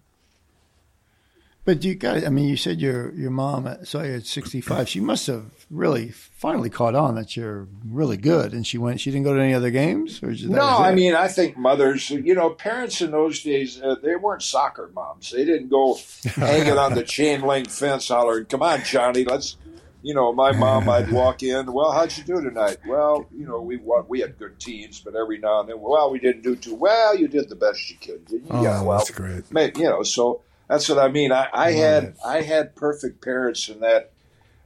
But 1.63 1.83
you 1.83 1.95
got, 1.95 2.23
I 2.23 2.29
mean, 2.29 2.47
you 2.47 2.57
said 2.57 2.79
your 2.79 3.11
your 3.13 3.31
mom 3.31 3.67
saw 3.85 4.03
you 4.03 4.15
at 4.15 4.27
65. 4.27 4.87
She 4.87 4.99
must 4.99 5.25
have 5.25 5.65
really 5.71 6.09
finally 6.09 6.69
caught 6.69 6.95
on 6.95 7.15
that 7.15 7.35
you're 7.35 7.67
really 7.83 8.17
good. 8.17 8.53
And 8.53 8.65
she 8.65 8.77
went, 8.77 9.01
she 9.01 9.11
didn't 9.11 9.23
go 9.23 9.33
to 9.33 9.41
any 9.41 9.53
other 9.53 9.71
games? 9.71 10.21
Or 10.21 10.31
no, 10.47 10.61
I 10.61 10.93
mean, 10.93 11.15
I 11.15 11.27
think 11.27 11.57
mothers, 11.57 12.09
you 12.09 12.35
know, 12.35 12.51
parents 12.51 13.01
in 13.01 13.11
those 13.11 13.41
days, 13.41 13.81
uh, 13.81 13.95
they 14.01 14.15
weren't 14.15 14.43
soccer 14.43 14.91
moms. 14.93 15.31
They 15.31 15.45
didn't 15.45 15.69
go 15.69 15.97
hanging 16.35 16.77
on 16.77 16.93
the 16.93 17.03
chain 17.03 17.41
link 17.41 17.69
fence 17.69 18.07
hollering, 18.09 18.45
come 18.45 18.61
on, 18.61 18.83
Johnny, 18.83 19.25
let's, 19.25 19.57
you 20.05 20.13
know, 20.13 20.31
my 20.31 20.51
mom, 20.51 20.87
I'd 20.87 21.11
walk 21.11 21.41
in, 21.41 21.73
well, 21.73 21.91
how'd 21.91 22.15
you 22.15 22.23
do 22.23 22.39
tonight? 22.39 22.77
Well, 22.87 23.25
you 23.35 23.47
know, 23.47 23.59
we 23.59 23.77
won, 23.77 24.05
we 24.07 24.19
had 24.19 24.37
good 24.37 24.59
teams, 24.59 24.99
but 24.99 25.15
every 25.15 25.39
now 25.39 25.61
and 25.61 25.69
then, 25.69 25.79
well, 25.79 26.11
we 26.11 26.19
didn't 26.19 26.43
do 26.43 26.55
too 26.55 26.75
well. 26.75 27.17
You 27.17 27.27
did 27.27 27.49
the 27.49 27.55
best 27.55 27.89
you 27.89 27.97
could. 27.97 28.21
Oh, 28.51 28.63
yeah, 28.63 28.83
well, 28.83 28.99
that's 28.99 29.09
great. 29.09 29.45
You 29.51 29.85
know, 29.85 30.03
so 30.03 30.43
that's 30.69 30.87
what 30.87 30.99
I 30.99 31.07
mean. 31.07 31.31
I, 31.31 31.47
I 31.51 31.71
had 31.71 32.03
it. 32.03 32.17
I 32.23 32.41
had 32.41 32.75
perfect 32.75 33.23
parents 33.23 33.67
in 33.67 33.79
that 33.79 34.11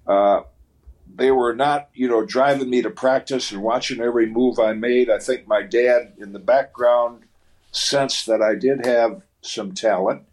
uh, 0.06 0.41
they 1.15 1.32
were 1.32 1.56
not, 1.56 1.88
you 1.93 2.10
know, 2.10 2.25
driving 2.25 2.69
me 2.69 2.82
to 2.82 2.89
practice 2.89 3.54
and 3.54 3.62
watching 3.62 4.02
every 4.02 4.25
move 4.25 4.60
I 4.60 4.73
made. 4.73 5.10
I 5.10 5.19
think 5.19 5.47
my 5.47 5.62
dad, 5.62 6.15
in 6.17 6.34
the 6.34 6.39
background, 6.39 7.23
sensed 7.71 8.25
that 8.25 8.41
I 8.41 8.56
did 8.56 8.86
have 8.86 9.21
some 9.39 9.71
talent, 9.71 10.23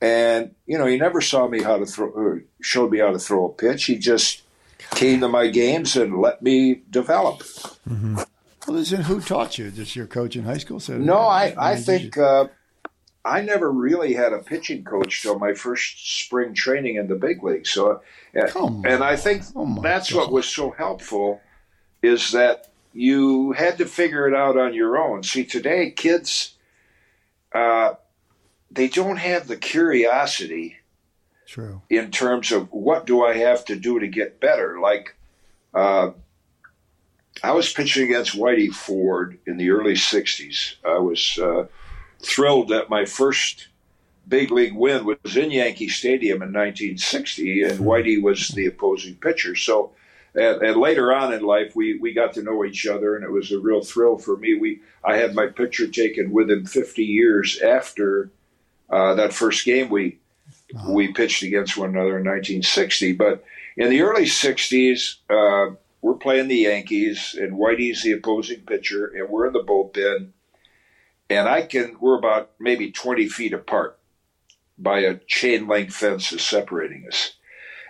and 0.00 0.54
you 0.66 0.78
know, 0.78 0.86
he 0.86 0.96
never 0.96 1.20
saw 1.20 1.48
me 1.48 1.62
how 1.62 1.78
to 1.78 1.86
throw, 1.86 2.08
or 2.08 2.42
showed 2.60 2.90
me 2.90 2.98
how 2.98 3.12
to 3.12 3.18
throw 3.18 3.46
a 3.46 3.52
pitch. 3.52 3.84
He 3.84 3.96
just 3.96 4.42
came 4.90 5.20
to 5.20 5.28
my 5.28 5.48
games 5.48 5.96
and 5.96 6.18
let 6.18 6.42
me 6.42 6.82
develop. 6.90 7.40
Mm-hmm. 7.88 8.16
Well, 8.16 8.76
listen, 8.76 9.02
who 9.02 9.20
taught 9.20 9.58
you? 9.58 9.70
Just 9.70 9.96
your 9.96 10.06
coach 10.06 10.36
in 10.36 10.44
high 10.44 10.58
school? 10.58 10.80
So 10.80 10.98
no, 10.98 11.18
I, 11.18 11.54
I 11.58 11.76
think 11.76 12.18
uh, 12.18 12.48
I 13.24 13.40
never 13.40 13.70
really 13.70 14.14
had 14.14 14.32
a 14.32 14.38
pitching 14.38 14.84
coach 14.84 15.22
till 15.22 15.38
my 15.38 15.54
first 15.54 16.20
spring 16.20 16.54
training 16.54 16.96
in 16.96 17.08
the 17.08 17.14
big 17.14 17.42
league. 17.42 17.66
So, 17.66 18.02
uh, 18.36 18.66
and 18.84 19.02
I 19.02 19.16
think 19.16 19.42
oh 19.56 19.80
that's 19.82 20.12
God. 20.12 20.18
what 20.18 20.32
was 20.32 20.46
so 20.46 20.70
helpful 20.70 21.40
is 22.02 22.32
that 22.32 22.68
you 22.92 23.52
had 23.52 23.78
to 23.78 23.86
figure 23.86 24.28
it 24.28 24.34
out 24.34 24.56
on 24.56 24.74
your 24.74 24.98
own. 24.98 25.22
See, 25.22 25.44
today 25.44 25.90
kids, 25.90 26.54
uh, 27.52 27.94
they 28.70 28.88
don't 28.88 29.16
have 29.16 29.48
the 29.48 29.56
curiosity. 29.56 30.76
True. 31.46 31.82
In 31.88 32.10
terms 32.10 32.52
of 32.52 32.70
what 32.72 33.06
do 33.06 33.24
I 33.24 33.34
have 33.38 33.64
to 33.66 33.76
do 33.76 33.98
to 33.98 34.06
get 34.06 34.40
better? 34.40 34.78
Like, 34.80 35.16
uh, 35.72 36.10
I 37.42 37.52
was 37.52 37.72
pitching 37.72 38.04
against 38.04 38.36
Whitey 38.36 38.70
Ford 38.70 39.38
in 39.46 39.56
the 39.56 39.70
early 39.70 39.94
'60s. 39.94 40.74
I 40.84 40.98
was 40.98 41.38
uh, 41.38 41.66
thrilled 42.20 42.68
that 42.68 42.90
my 42.90 43.04
first 43.04 43.68
big 44.28 44.50
league 44.50 44.74
win 44.74 45.06
was 45.06 45.36
in 45.36 45.50
Yankee 45.50 45.88
Stadium 45.88 46.42
in 46.42 46.52
1960, 46.52 47.62
and 47.62 47.78
Whitey 47.78 48.20
was 48.20 48.48
the 48.48 48.66
opposing 48.66 49.14
pitcher. 49.14 49.56
So, 49.56 49.92
and, 50.34 50.60
and, 50.62 50.76
later 50.76 51.14
on 51.14 51.32
in 51.32 51.42
life, 51.42 51.74
we, 51.74 51.98
we 51.98 52.12
got 52.12 52.34
to 52.34 52.42
know 52.42 52.64
each 52.64 52.86
other, 52.86 53.16
and 53.16 53.24
it 53.24 53.30
was 53.30 53.50
a 53.52 53.58
real 53.58 53.82
thrill 53.82 54.18
for 54.18 54.36
me. 54.36 54.54
We 54.54 54.82
I 55.02 55.16
had 55.16 55.34
my 55.34 55.46
picture 55.46 55.86
taken 55.86 56.30
with 56.30 56.50
him 56.50 56.66
50 56.66 57.02
years 57.02 57.58
after 57.60 58.30
uh, 58.90 59.14
that 59.14 59.32
first 59.32 59.64
game 59.64 59.88
we 59.90 60.18
wow. 60.72 60.92
we 60.92 61.12
pitched 61.12 61.42
against 61.42 61.76
one 61.76 61.90
another 61.90 62.18
in 62.18 62.24
1960. 62.24 63.12
But 63.12 63.44
in 63.76 63.90
the 63.90 64.02
early 64.02 64.24
60s, 64.24 65.16
uh, 65.30 65.74
we're 66.00 66.14
playing 66.14 66.48
the 66.48 66.56
Yankees, 66.56 67.36
and 67.38 67.54
Whitey's 67.54 68.02
the 68.02 68.12
opposing 68.12 68.60
pitcher, 68.60 69.06
and 69.06 69.28
we're 69.28 69.46
in 69.46 69.52
the 69.52 69.64
bullpen 69.64 70.32
and 71.30 71.48
I 71.48 71.62
can 71.62 71.96
we're 72.00 72.18
about 72.18 72.50
maybe 72.58 72.90
20 72.90 73.28
feet 73.28 73.52
apart 73.52 73.98
by 74.78 75.00
a 75.00 75.18
chain 75.26 75.66
link 75.66 75.90
fence 75.90 76.32
is 76.32 76.42
separating 76.42 77.04
us. 77.06 77.32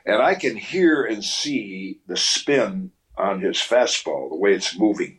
And 0.06 0.22
I 0.22 0.34
can 0.34 0.56
hear 0.56 1.04
and 1.04 1.22
see 1.22 2.00
the 2.06 2.16
spin 2.16 2.92
on 3.16 3.40
his 3.40 3.58
fastball, 3.58 4.30
the 4.30 4.37
way 4.37 4.54
it's 4.54 4.78
moving. 4.78 5.18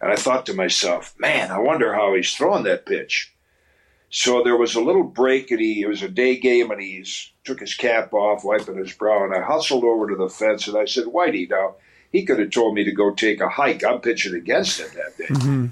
And 0.00 0.10
I 0.10 0.16
thought 0.16 0.46
to 0.46 0.54
myself, 0.54 1.14
man, 1.18 1.50
I 1.50 1.58
wonder 1.58 1.92
how 1.92 2.14
he's 2.14 2.34
throwing 2.34 2.64
that 2.64 2.86
pitch. 2.86 3.31
So 4.14 4.42
there 4.44 4.58
was 4.58 4.74
a 4.74 4.80
little 4.80 5.04
break, 5.04 5.50
and 5.50 5.60
he 5.60 5.80
it 5.80 5.88
was 5.88 6.02
a 6.02 6.08
day 6.08 6.38
game, 6.38 6.70
and 6.70 6.80
he 6.80 7.04
took 7.44 7.60
his 7.60 7.74
cap 7.74 8.12
off, 8.12 8.44
wiping 8.44 8.76
his 8.76 8.92
brow, 8.92 9.24
and 9.24 9.34
I 9.34 9.40
hustled 9.40 9.84
over 9.84 10.06
to 10.08 10.16
the 10.16 10.28
fence, 10.28 10.68
and 10.68 10.76
I 10.76 10.84
said, 10.84 11.04
Whitey, 11.04 11.48
now 11.48 11.76
he 12.12 12.26
could 12.26 12.38
have 12.38 12.50
told 12.50 12.74
me 12.74 12.84
to 12.84 12.92
go 12.92 13.12
take 13.12 13.40
a 13.40 13.48
hike. 13.48 13.82
I'm 13.82 14.00
pitching 14.00 14.34
against 14.34 14.80
him 14.80 14.88
that 14.94 15.16
day. 15.16 15.34
Mm-hmm. 15.34 15.66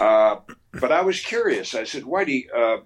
Uh, 0.00 0.36
but 0.80 0.90
I 0.90 1.02
was 1.02 1.20
curious. 1.20 1.74
I 1.74 1.84
said, 1.84 2.04
Whitey, 2.04 2.46
uh, 2.54 2.78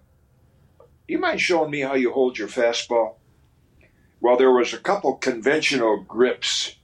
you 1.07 1.21
mind 1.21 1.41
showing 1.41 1.71
me 1.71 1.81
how 1.81 1.95
you 1.95 2.13
hold 2.13 2.37
your 2.37 2.49
fastball? 2.49 3.15
Well, 4.21 4.37
there 4.37 4.51
was 4.51 4.73
a 4.73 4.79
couple 4.79 5.15
conventional 5.15 6.03
grips, 6.03 6.76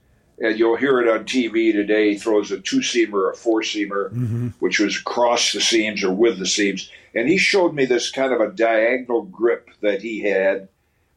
and 0.43 0.59
you'll 0.59 0.75
hear 0.75 0.99
it 0.99 1.07
on 1.07 1.23
TV 1.23 1.71
today. 1.71 2.11
He 2.11 2.17
throws 2.17 2.51
a 2.51 2.59
two 2.59 2.79
seamer, 2.79 3.31
a 3.31 3.35
four 3.35 3.61
seamer, 3.61 4.11
mm-hmm. 4.11 4.47
which 4.59 4.79
was 4.79 4.97
across 4.97 5.53
the 5.53 5.61
seams 5.61 6.03
or 6.03 6.13
with 6.13 6.37
the 6.37 6.45
seams. 6.45 6.91
And 7.15 7.29
he 7.29 7.37
showed 7.37 7.73
me 7.73 7.85
this 7.85 8.11
kind 8.11 8.33
of 8.33 8.41
a 8.41 8.51
diagonal 8.51 9.21
grip 9.21 9.69
that 9.81 10.01
he 10.01 10.19
had 10.19 10.67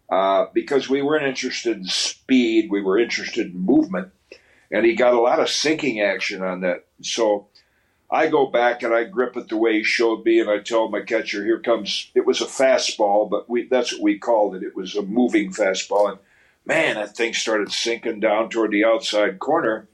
uh, 0.08 0.46
because 0.54 0.88
we 0.88 1.02
weren't 1.02 1.26
interested 1.26 1.76
in 1.76 1.84
speed, 1.86 2.70
we 2.70 2.80
were 2.80 2.98
interested 2.98 3.52
in 3.52 3.58
movement. 3.58 4.12
And 4.70 4.86
he 4.86 4.94
got 4.94 5.14
a 5.14 5.20
lot 5.20 5.40
of 5.40 5.48
sinking 5.48 6.00
action 6.00 6.42
on 6.42 6.60
that. 6.60 6.86
So 7.02 7.48
I 8.08 8.28
go 8.28 8.46
back 8.46 8.84
and 8.84 8.94
I 8.94 9.04
grip 9.04 9.36
it 9.36 9.48
the 9.48 9.56
way 9.56 9.78
he 9.78 9.84
showed 9.84 10.24
me, 10.24 10.38
and 10.38 10.48
I 10.48 10.58
tell 10.58 10.88
my 10.88 11.00
catcher, 11.00 11.44
"Here 11.44 11.60
comes." 11.60 12.10
It 12.14 12.26
was 12.26 12.40
a 12.40 12.46
fastball, 12.46 13.28
but 13.28 13.48
we—that's 13.48 13.92
what 13.92 14.02
we 14.02 14.18
called 14.18 14.56
it. 14.56 14.62
It 14.62 14.76
was 14.76 14.96
a 14.96 15.02
moving 15.02 15.52
fastball, 15.52 16.10
and 16.10 16.18
man, 16.66 16.96
that 16.96 17.16
thing 17.16 17.32
started 17.32 17.72
sinking 17.72 18.20
down 18.20 18.50
toward 18.50 18.72
the 18.72 18.84
outside 18.84 19.38
corner. 19.38 19.88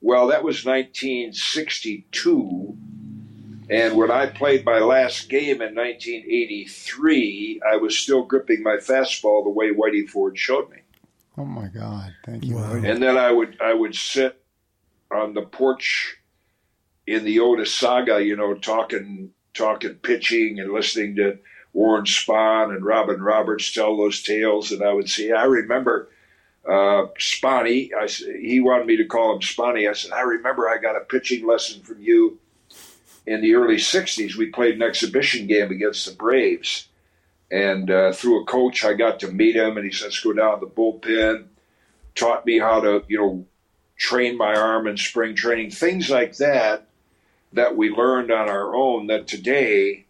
Well, 0.00 0.28
that 0.28 0.44
was 0.44 0.64
1962, 0.64 2.76
and 3.68 3.96
when 3.96 4.10
I 4.10 4.26
played 4.26 4.64
my 4.64 4.78
last 4.78 5.28
game 5.28 5.60
in 5.60 5.74
1983, 5.74 7.60
I 7.68 7.76
was 7.76 7.98
still 7.98 8.22
gripping 8.22 8.62
my 8.62 8.76
fastball 8.76 9.42
the 9.42 9.50
way 9.50 9.72
Whitey 9.72 10.08
Ford 10.08 10.38
showed 10.38 10.70
me. 10.70 10.78
Oh 11.36 11.44
my 11.44 11.66
God! 11.66 12.14
Thank 12.24 12.44
you. 12.44 12.54
Wow. 12.56 12.74
And 12.74 13.02
then 13.02 13.18
I 13.18 13.32
would 13.32 13.60
I 13.60 13.74
would 13.74 13.94
sit 13.94 14.42
on 15.10 15.34
the 15.34 15.42
porch 15.42 16.16
in 17.06 17.24
the 17.24 17.38
Otesaga, 17.38 18.24
you 18.24 18.36
know, 18.36 18.54
talking 18.54 19.30
talking 19.54 19.94
pitching 19.94 20.60
and 20.60 20.72
listening 20.72 21.16
to 21.16 21.38
Warren 21.72 22.04
Spahn 22.04 22.74
and 22.74 22.84
Robin 22.84 23.20
Roberts 23.20 23.72
tell 23.72 23.96
those 23.96 24.22
tales, 24.22 24.72
and 24.72 24.82
I 24.82 24.92
would 24.92 25.08
say, 25.08 25.32
I 25.32 25.44
remember 25.44 26.10
uh, 26.68 27.06
Spotty. 27.18 27.92
I, 27.94 28.06
he 28.06 28.60
wanted 28.60 28.86
me 28.86 28.96
to 28.96 29.06
call 29.06 29.34
him 29.34 29.42
Spotty. 29.42 29.88
I 29.88 29.92
said, 29.94 30.12
I 30.12 30.20
remember 30.20 30.68
I 30.68 30.78
got 30.78 30.96
a 30.96 31.00
pitching 31.00 31.46
lesson 31.46 31.82
from 31.82 32.00
you 32.02 32.38
in 33.26 33.40
the 33.40 33.54
early 33.54 33.76
60s. 33.76 34.36
We 34.36 34.46
played 34.46 34.74
an 34.74 34.82
exhibition 34.82 35.46
game 35.46 35.70
against 35.70 36.06
the 36.06 36.12
Braves. 36.12 36.88
And 37.50 37.90
uh, 37.90 38.12
through 38.12 38.42
a 38.42 38.46
coach, 38.46 38.84
I 38.84 38.92
got 38.92 39.20
to 39.20 39.32
meet 39.32 39.56
him, 39.56 39.76
and 39.78 39.86
he 39.86 39.92
says, 39.92 40.20
go 40.20 40.34
down 40.34 40.60
to 40.60 40.66
the 40.66 40.70
bullpen, 40.70 41.46
taught 42.14 42.44
me 42.44 42.58
how 42.58 42.80
to, 42.80 43.02
you 43.08 43.18
know, 43.18 43.46
train 43.96 44.36
my 44.36 44.54
arm 44.54 44.86
in 44.86 44.96
spring 44.98 45.34
training, 45.34 45.70
things 45.70 46.10
like 46.10 46.36
that, 46.36 46.86
that 47.54 47.76
we 47.76 47.88
learned 47.90 48.30
on 48.30 48.48
our 48.48 48.74
own 48.76 49.06
that 49.06 49.26
today 49.26 50.04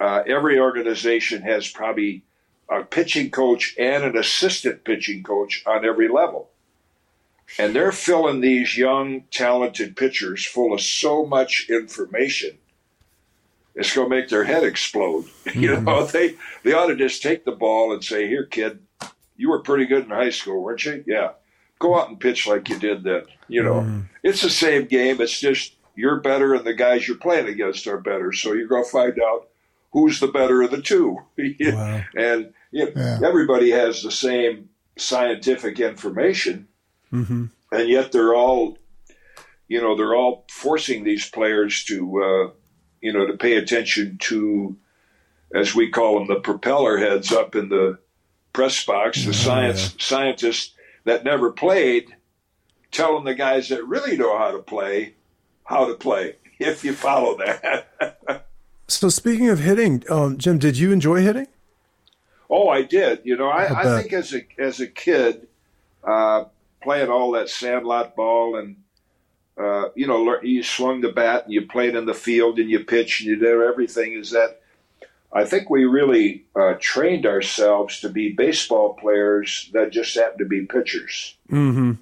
uh, 0.00 0.22
every 0.26 0.58
organization 0.58 1.42
has 1.42 1.68
probably 1.68 2.24
a 2.68 2.82
pitching 2.82 3.30
coach 3.30 3.74
and 3.78 4.04
an 4.04 4.16
assistant 4.16 4.84
pitching 4.84 5.22
coach 5.22 5.62
on 5.66 5.84
every 5.84 6.08
level. 6.08 6.50
And 7.58 7.74
they're 7.74 7.92
filling 7.92 8.40
these 8.40 8.76
young, 8.76 9.24
talented 9.30 9.96
pitchers 9.96 10.46
full 10.46 10.72
of 10.72 10.80
so 10.80 11.26
much 11.26 11.66
information. 11.68 12.58
It's 13.74 13.94
going 13.94 14.08
to 14.08 14.16
make 14.16 14.28
their 14.28 14.44
head 14.44 14.64
explode. 14.64 15.24
Mm-hmm. 15.44 15.62
You 15.62 15.80
know, 15.80 16.06
they 16.06 16.36
they 16.62 16.72
ought 16.72 16.86
to 16.86 16.96
just 16.96 17.22
take 17.22 17.44
the 17.44 17.52
ball 17.52 17.92
and 17.92 18.02
say, 18.02 18.26
"Here, 18.26 18.46
kid, 18.46 18.80
you 19.36 19.50
were 19.50 19.60
pretty 19.60 19.84
good 19.84 20.04
in 20.04 20.10
high 20.10 20.30
school, 20.30 20.62
weren't 20.62 20.84
you? 20.84 21.04
Yeah, 21.06 21.32
go 21.78 22.00
out 22.00 22.08
and 22.08 22.18
pitch 22.18 22.46
like 22.46 22.68
you 22.70 22.78
did 22.78 23.04
then." 23.04 23.24
You 23.46 23.62
know, 23.62 23.74
mm-hmm. 23.74 24.00
it's 24.22 24.40
the 24.40 24.50
same 24.50 24.86
game. 24.86 25.20
It's 25.20 25.38
just 25.38 25.76
you're 25.94 26.18
better, 26.18 26.54
and 26.54 26.64
the 26.64 26.72
guys 26.72 27.06
you're 27.06 27.18
playing 27.18 27.46
against 27.46 27.86
are 27.86 28.00
better. 28.00 28.32
So 28.32 28.54
you're 28.54 28.66
going 28.66 28.84
to 28.84 28.90
find 28.90 29.20
out 29.20 29.50
who's 29.94 30.20
the 30.20 30.28
better 30.28 30.60
of 30.60 30.70
the 30.70 30.82
two. 30.82 31.18
wow. 31.38 32.02
And 32.14 32.52
you 32.70 32.84
know, 32.84 32.92
yeah. 32.94 33.18
everybody 33.24 33.70
has 33.70 34.02
the 34.02 34.10
same 34.10 34.68
scientific 34.98 35.80
information, 35.80 36.68
mm-hmm. 37.10 37.46
and 37.72 37.88
yet 37.88 38.12
they're 38.12 38.34
all, 38.34 38.76
you 39.68 39.80
know, 39.80 39.96
they're 39.96 40.14
all 40.14 40.44
forcing 40.50 41.04
these 41.04 41.30
players 41.30 41.84
to, 41.84 42.22
uh, 42.22 42.50
you 43.00 43.12
know, 43.12 43.26
to 43.26 43.36
pay 43.38 43.56
attention 43.56 44.18
to, 44.18 44.76
as 45.54 45.74
we 45.74 45.90
call 45.90 46.18
them, 46.18 46.28
the 46.28 46.40
propeller 46.40 46.98
heads 46.98 47.32
up 47.32 47.56
in 47.56 47.70
the 47.70 47.98
press 48.52 48.84
box, 48.84 49.24
the 49.24 49.30
oh, 49.30 49.32
science 49.32 49.92
yeah. 49.92 50.04
scientists 50.04 50.74
that 51.04 51.24
never 51.24 51.50
played, 51.50 52.14
telling 52.90 53.24
the 53.24 53.34
guys 53.34 53.70
that 53.70 53.86
really 53.86 54.16
know 54.18 54.36
how 54.36 54.50
to 54.50 54.58
play 54.58 55.14
how 55.64 55.86
to 55.86 55.94
play. 55.94 56.36
If 56.56 56.84
you 56.84 56.92
follow 56.92 57.36
that. 57.38 57.88
So 58.94 59.08
speaking 59.08 59.48
of 59.48 59.58
hitting, 59.58 60.04
um, 60.08 60.38
Jim, 60.38 60.58
did 60.58 60.78
you 60.78 60.92
enjoy 60.92 61.20
hitting? 61.20 61.48
Oh, 62.48 62.68
I 62.68 62.82
did. 62.82 63.20
You 63.24 63.36
know, 63.36 63.48
I, 63.48 63.80
I 63.80 64.00
think 64.00 64.12
as 64.12 64.32
a 64.32 64.46
as 64.58 64.80
a 64.80 64.86
kid, 64.86 65.48
uh, 66.04 66.44
playing 66.82 67.10
all 67.10 67.32
that 67.32 67.48
sandlot 67.48 68.14
ball 68.14 68.56
and 68.56 68.76
uh, 69.56 69.90
you 69.94 70.06
know, 70.06 70.40
you 70.42 70.62
swung 70.62 71.00
the 71.00 71.12
bat 71.12 71.44
and 71.44 71.52
you 71.52 71.66
played 71.66 71.94
in 71.94 72.06
the 72.06 72.14
field 72.14 72.58
and 72.58 72.70
you 72.70 72.84
pitched 72.84 73.20
and 73.20 73.30
you 73.30 73.36
did 73.36 73.60
everything. 73.60 74.12
Is 74.12 74.30
that 74.30 74.60
I 75.32 75.44
think 75.44 75.70
we 75.70 75.84
really 75.84 76.44
uh, 76.54 76.74
trained 76.80 77.26
ourselves 77.26 78.00
to 78.00 78.08
be 78.08 78.32
baseball 78.32 78.94
players 78.94 79.70
that 79.72 79.90
just 79.90 80.14
happened 80.14 80.38
to 80.38 80.44
be 80.44 80.66
pitchers. 80.66 81.36
Mm-hmm. 81.50 81.92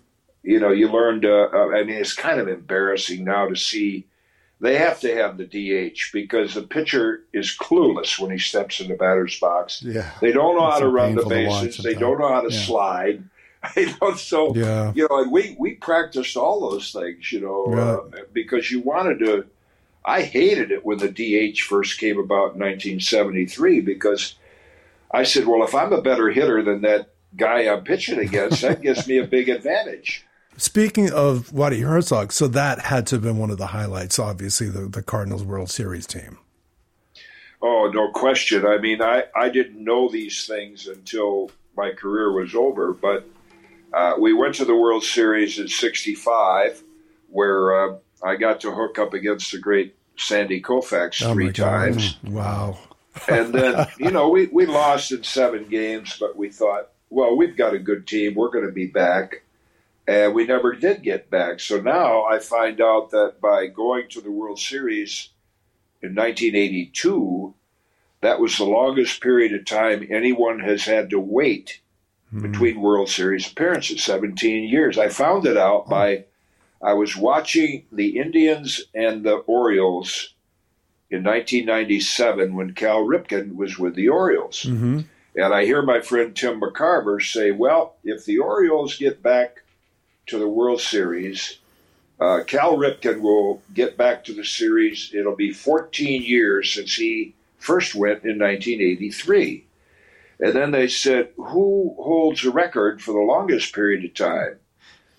You 0.42 0.60
know, 0.60 0.70
you 0.70 0.88
learned. 0.88 1.24
Uh, 1.24 1.48
uh 1.52 1.68
I 1.70 1.84
mean, 1.84 1.96
it's 1.96 2.14
kind 2.14 2.40
of 2.40 2.48
embarrassing 2.48 3.24
now 3.24 3.48
to 3.48 3.56
see 3.56 4.06
they 4.62 4.78
have 4.78 5.00
to 5.00 5.12
have 5.12 5.38
the 5.38 5.44
DH 5.44 6.12
because 6.12 6.54
the 6.54 6.62
pitcher 6.62 7.24
is 7.32 7.56
clueless 7.60 8.20
when 8.20 8.30
he 8.30 8.38
steps 8.38 8.80
in 8.80 8.86
the 8.86 8.94
batter's 8.94 9.38
box. 9.40 9.82
Yeah. 9.82 10.08
They 10.20 10.30
don't 10.30 10.56
know 10.56 10.70
how 10.70 10.78
to 10.78 10.86
run 10.86 11.16
the 11.16 11.26
bases. 11.26 11.82
They 11.82 11.94
don't 11.94 12.20
know 12.20 12.28
how 12.28 12.42
to 12.42 12.54
yeah. 12.54 12.64
slide. 12.64 13.24
You 13.76 13.94
know, 14.02 14.14
so 14.14 14.56
yeah. 14.56 14.92
you 14.92 15.06
know, 15.08 15.24
we 15.30 15.54
we 15.56 15.74
practiced 15.74 16.36
all 16.36 16.68
those 16.68 16.90
things, 16.90 17.30
you 17.30 17.38
know, 17.38 17.72
uh, 17.72 18.22
because 18.32 18.72
you 18.72 18.80
wanted 18.80 19.20
to. 19.20 19.46
I 20.04 20.22
hated 20.22 20.72
it 20.72 20.84
when 20.84 20.98
the 20.98 21.06
DH 21.08 21.60
first 21.60 22.00
came 22.00 22.18
about 22.18 22.54
in 22.54 22.60
1973 22.60 23.80
because 23.82 24.34
I 25.12 25.22
said, 25.22 25.46
well, 25.46 25.62
if 25.62 25.76
I'm 25.76 25.92
a 25.92 26.02
better 26.02 26.28
hitter 26.30 26.60
than 26.60 26.80
that 26.82 27.10
guy 27.36 27.72
I'm 27.72 27.84
pitching 27.84 28.18
against, 28.18 28.62
that 28.62 28.82
gives 28.82 29.06
me 29.06 29.18
a 29.18 29.28
big 29.28 29.48
advantage. 29.48 30.26
Speaking 30.56 31.10
of 31.10 31.50
Whitey 31.50 31.82
Herzog, 31.82 32.32
so 32.32 32.46
that 32.48 32.80
had 32.80 33.06
to 33.08 33.16
have 33.16 33.22
been 33.22 33.38
one 33.38 33.50
of 33.50 33.58
the 33.58 33.68
highlights, 33.68 34.18
obviously, 34.18 34.68
the, 34.68 34.86
the 34.86 35.02
Cardinals 35.02 35.44
World 35.44 35.70
Series 35.70 36.06
team. 36.06 36.38
Oh, 37.62 37.90
no 37.92 38.10
question. 38.10 38.66
I 38.66 38.78
mean, 38.78 39.00
I, 39.00 39.24
I 39.34 39.48
didn't 39.48 39.82
know 39.82 40.08
these 40.08 40.46
things 40.46 40.88
until 40.88 41.50
my 41.76 41.92
career 41.92 42.32
was 42.32 42.54
over, 42.54 42.92
but 42.92 43.26
uh, 43.94 44.14
we 44.18 44.32
went 44.32 44.54
to 44.56 44.64
the 44.64 44.74
World 44.74 45.04
Series 45.04 45.58
in 45.58 45.68
65, 45.68 46.82
where 47.30 47.94
uh, 47.94 47.96
I 48.22 48.36
got 48.36 48.60
to 48.60 48.72
hook 48.72 48.98
up 48.98 49.14
against 49.14 49.52
the 49.52 49.58
great 49.58 49.94
Sandy 50.16 50.60
Koufax 50.60 51.24
oh 51.24 51.32
three 51.32 51.52
times. 51.52 52.16
Wow. 52.24 52.78
and 53.28 53.54
then, 53.54 53.86
you 53.98 54.10
know, 54.10 54.28
we, 54.28 54.46
we 54.46 54.66
lost 54.66 55.12
in 55.12 55.22
seven 55.22 55.68
games, 55.68 56.16
but 56.18 56.36
we 56.36 56.50
thought, 56.50 56.90
well, 57.10 57.36
we've 57.36 57.56
got 57.56 57.74
a 57.74 57.78
good 57.78 58.06
team. 58.06 58.34
We're 58.34 58.50
going 58.50 58.66
to 58.66 58.72
be 58.72 58.86
back 58.86 59.42
and 60.12 60.34
we 60.34 60.44
never 60.44 60.74
did 60.74 61.02
get 61.02 61.30
back. 61.30 61.58
So 61.58 61.80
now 61.80 62.24
I 62.24 62.38
find 62.38 62.82
out 62.82 63.10
that 63.12 63.40
by 63.40 63.66
going 63.68 64.10
to 64.10 64.20
the 64.20 64.30
World 64.30 64.58
Series 64.58 65.30
in 66.02 66.14
1982, 66.14 67.54
that 68.20 68.38
was 68.38 68.58
the 68.58 68.64
longest 68.64 69.22
period 69.22 69.54
of 69.54 69.64
time 69.64 70.06
anyone 70.10 70.60
has 70.60 70.84
had 70.84 71.08
to 71.10 71.18
wait 71.18 71.80
mm. 72.32 72.42
between 72.42 72.82
World 72.82 73.08
Series 73.08 73.50
appearances 73.50 74.04
17 74.04 74.68
years. 74.68 74.98
I 74.98 75.08
found 75.08 75.46
it 75.46 75.56
out 75.56 75.88
by 75.88 76.26
I 76.82 76.92
was 76.92 77.16
watching 77.16 77.86
the 77.90 78.18
Indians 78.18 78.82
and 78.94 79.24
the 79.24 79.36
Orioles 79.36 80.34
in 81.08 81.24
1997 81.24 82.54
when 82.54 82.74
Cal 82.74 83.02
Ripken 83.02 83.54
was 83.54 83.78
with 83.78 83.94
the 83.94 84.10
Orioles. 84.10 84.64
Mm-hmm. 84.64 85.00
And 85.36 85.54
I 85.54 85.64
hear 85.64 85.80
my 85.80 86.02
friend 86.02 86.36
Tim 86.36 86.60
McCarver 86.60 87.22
say, 87.22 87.50
well, 87.50 87.96
if 88.04 88.26
the 88.26 88.40
Orioles 88.40 88.98
get 88.98 89.22
back 89.22 89.61
to 90.26 90.38
the 90.38 90.48
World 90.48 90.80
Series. 90.80 91.58
Uh, 92.20 92.42
Cal 92.46 92.76
Ripken 92.76 93.20
will 93.20 93.62
get 93.74 93.96
back 93.96 94.24
to 94.24 94.32
the 94.32 94.44
series. 94.44 95.10
It'll 95.12 95.34
be 95.34 95.52
14 95.52 96.22
years 96.22 96.72
since 96.72 96.94
he 96.94 97.34
first 97.58 97.94
went 97.94 98.24
in 98.24 98.38
1983. 98.38 99.64
And 100.40 100.52
then 100.52 100.70
they 100.70 100.88
said, 100.88 101.30
Who 101.36 101.94
holds 101.98 102.42
the 102.42 102.50
record 102.50 103.02
for 103.02 103.12
the 103.12 103.20
longest 103.20 103.74
period 103.74 104.04
of 104.04 104.14
time? 104.14 104.58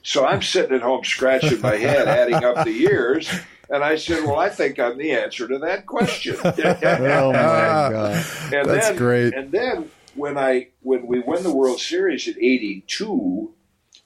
So 0.02 0.26
I'm 0.26 0.42
sitting 0.42 0.76
at 0.76 0.82
home 0.82 1.04
scratching 1.04 1.62
my 1.62 1.78
head, 1.78 2.08
adding 2.08 2.44
up 2.44 2.66
the 2.66 2.72
years. 2.72 3.30
And 3.70 3.84
I 3.84 3.96
said, 3.96 4.26
Well, 4.26 4.38
I 4.38 4.50
think 4.50 4.80
I'm 4.80 4.98
the 4.98 5.12
answer 5.12 5.48
to 5.48 5.58
that 5.60 5.86
question. 5.86 6.36
oh, 6.44 6.52
my 6.52 7.34
God. 7.34 8.26
And 8.54 8.70
That's 8.70 8.89
then, 8.89 8.98
great. 8.98 9.34
And 9.34 9.52
then 9.52 9.89
when 10.16 10.38
I 10.38 10.68
when 10.82 11.08
we 11.08 11.20
win 11.20 11.44
the 11.44 11.56
World 11.56 11.80
Series 11.80 12.28
in 12.28 12.36
82, 12.38 13.54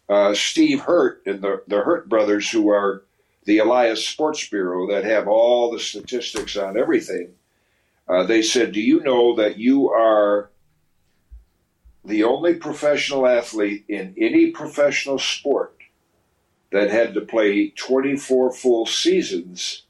uh, 0.09 0.33
Steve 0.33 0.81
Hirdt 0.81 1.21
and 1.25 1.41
the, 1.41 1.63
the 1.67 1.81
Hirdt 1.81 2.07
brothers, 2.07 2.49
who 2.49 2.69
are 2.69 3.03
the 3.45 3.59
Elias 3.59 4.05
Sports 4.05 4.47
Bureau 4.49 4.87
that 4.91 5.03
have 5.03 5.27
all 5.27 5.71
the 5.71 5.79
statistics 5.79 6.55
on 6.57 6.77
everything, 6.77 7.33
uh, 8.07 8.23
they 8.23 8.41
said, 8.41 8.71
Do 8.71 8.81
you 8.81 9.01
know 9.01 9.35
that 9.35 9.57
you 9.57 9.89
are 9.89 10.49
the 12.05 12.23
only 12.23 12.55
professional 12.55 13.27
athlete 13.27 13.85
in 13.87 14.13
any 14.17 14.51
professional 14.51 15.19
sport 15.19 15.73
that 16.71 16.89
had 16.89 17.13
to 17.13 17.21
play 17.21 17.69
24 17.69 18.53
full 18.53 18.85
seasons 18.85 19.83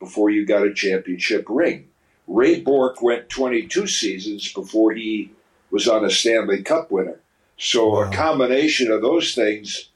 before 0.00 0.30
you 0.30 0.44
got 0.44 0.66
a 0.66 0.74
championship 0.74 1.46
ring? 1.48 1.88
Ray 2.26 2.60
Bourque 2.60 3.02
went 3.02 3.28
22 3.28 3.86
seasons 3.86 4.52
before 4.52 4.92
he 4.92 5.30
was 5.70 5.86
on 5.86 6.04
a 6.04 6.10
Stanley 6.10 6.62
Cup 6.62 6.90
winner. 6.90 7.20
So 7.56 7.90
wow. 7.90 8.10
a 8.10 8.12
combination 8.12 8.90
of 8.90 9.02
those 9.02 9.34
things 9.34 9.90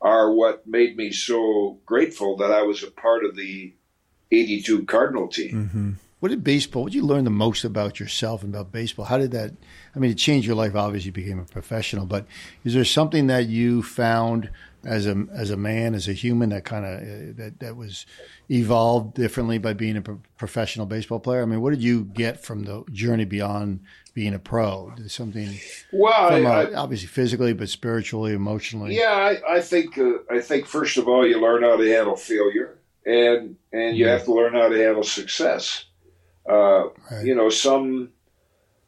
are 0.00 0.30
what 0.30 0.66
made 0.66 0.96
me 0.96 1.10
so 1.10 1.78
grateful 1.86 2.36
that 2.36 2.52
I 2.52 2.62
was 2.62 2.82
a 2.82 2.90
part 2.90 3.24
of 3.24 3.36
the 3.36 3.72
82 4.30 4.84
Cardinal 4.84 5.28
team. 5.28 5.68
Mm-hmm. 5.68 5.92
What 6.20 6.30
did 6.30 6.42
baseball, 6.42 6.84
what 6.84 6.92
did 6.92 6.98
you 6.98 7.04
learn 7.04 7.24
the 7.24 7.30
most 7.30 7.64
about 7.64 8.00
yourself 8.00 8.42
and 8.42 8.54
about 8.54 8.72
baseball? 8.72 9.04
How 9.04 9.18
did 9.18 9.30
that, 9.32 9.52
I 9.94 9.98
mean, 9.98 10.10
it 10.10 10.18
changed 10.18 10.46
your 10.46 10.56
life. 10.56 10.74
Obviously, 10.74 11.08
you 11.08 11.12
became 11.12 11.38
a 11.38 11.44
professional, 11.44 12.06
but 12.06 12.26
is 12.64 12.72
there 12.74 12.84
something 12.84 13.26
that 13.26 13.46
you 13.48 13.82
found 13.82 14.50
as 14.86 15.06
a, 15.06 15.26
as 15.32 15.50
a 15.50 15.56
man, 15.56 15.94
as 15.94 16.08
a 16.08 16.12
human 16.12 16.50
that 16.50 16.64
kind 16.64 16.84
of, 16.84 16.98
uh, 17.00 17.42
that, 17.42 17.60
that 17.60 17.76
was 17.76 18.06
evolved 18.50 19.14
differently 19.14 19.58
by 19.58 19.72
being 19.72 19.96
a 19.96 20.02
pro- 20.02 20.20
professional 20.36 20.86
baseball 20.86 21.20
player? 21.20 21.42
I 21.42 21.44
mean, 21.46 21.60
what 21.60 21.70
did 21.70 21.82
you 21.82 22.04
get 22.04 22.42
from 22.42 22.64
the 22.64 22.84
journey 22.92 23.24
beyond 23.24 23.80
being 24.14 24.34
a 24.34 24.38
pro? 24.38 24.92
Something 25.06 25.58
well, 25.92 26.46
uh, 26.46 26.70
obviously 26.76 27.08
physically, 27.08 27.52
but 27.52 27.68
spiritually, 27.68 28.32
emotionally. 28.32 28.96
Yeah, 28.96 29.12
I, 29.12 29.56
I 29.56 29.60
think 29.60 29.98
uh, 29.98 30.18
I 30.30 30.40
think 30.40 30.66
first 30.66 30.96
of 30.96 31.08
all, 31.08 31.26
you 31.26 31.40
learn 31.40 31.62
how 31.62 31.76
to 31.76 31.84
handle 31.84 32.16
failure, 32.16 32.78
and 33.04 33.56
and 33.72 33.96
you 33.96 34.06
yeah. 34.06 34.12
have 34.12 34.24
to 34.24 34.32
learn 34.32 34.54
how 34.54 34.68
to 34.68 34.76
handle 34.76 35.02
success. 35.02 35.86
Uh, 36.48 36.88
right. 37.10 37.24
You 37.24 37.34
know, 37.34 37.48
some 37.48 38.10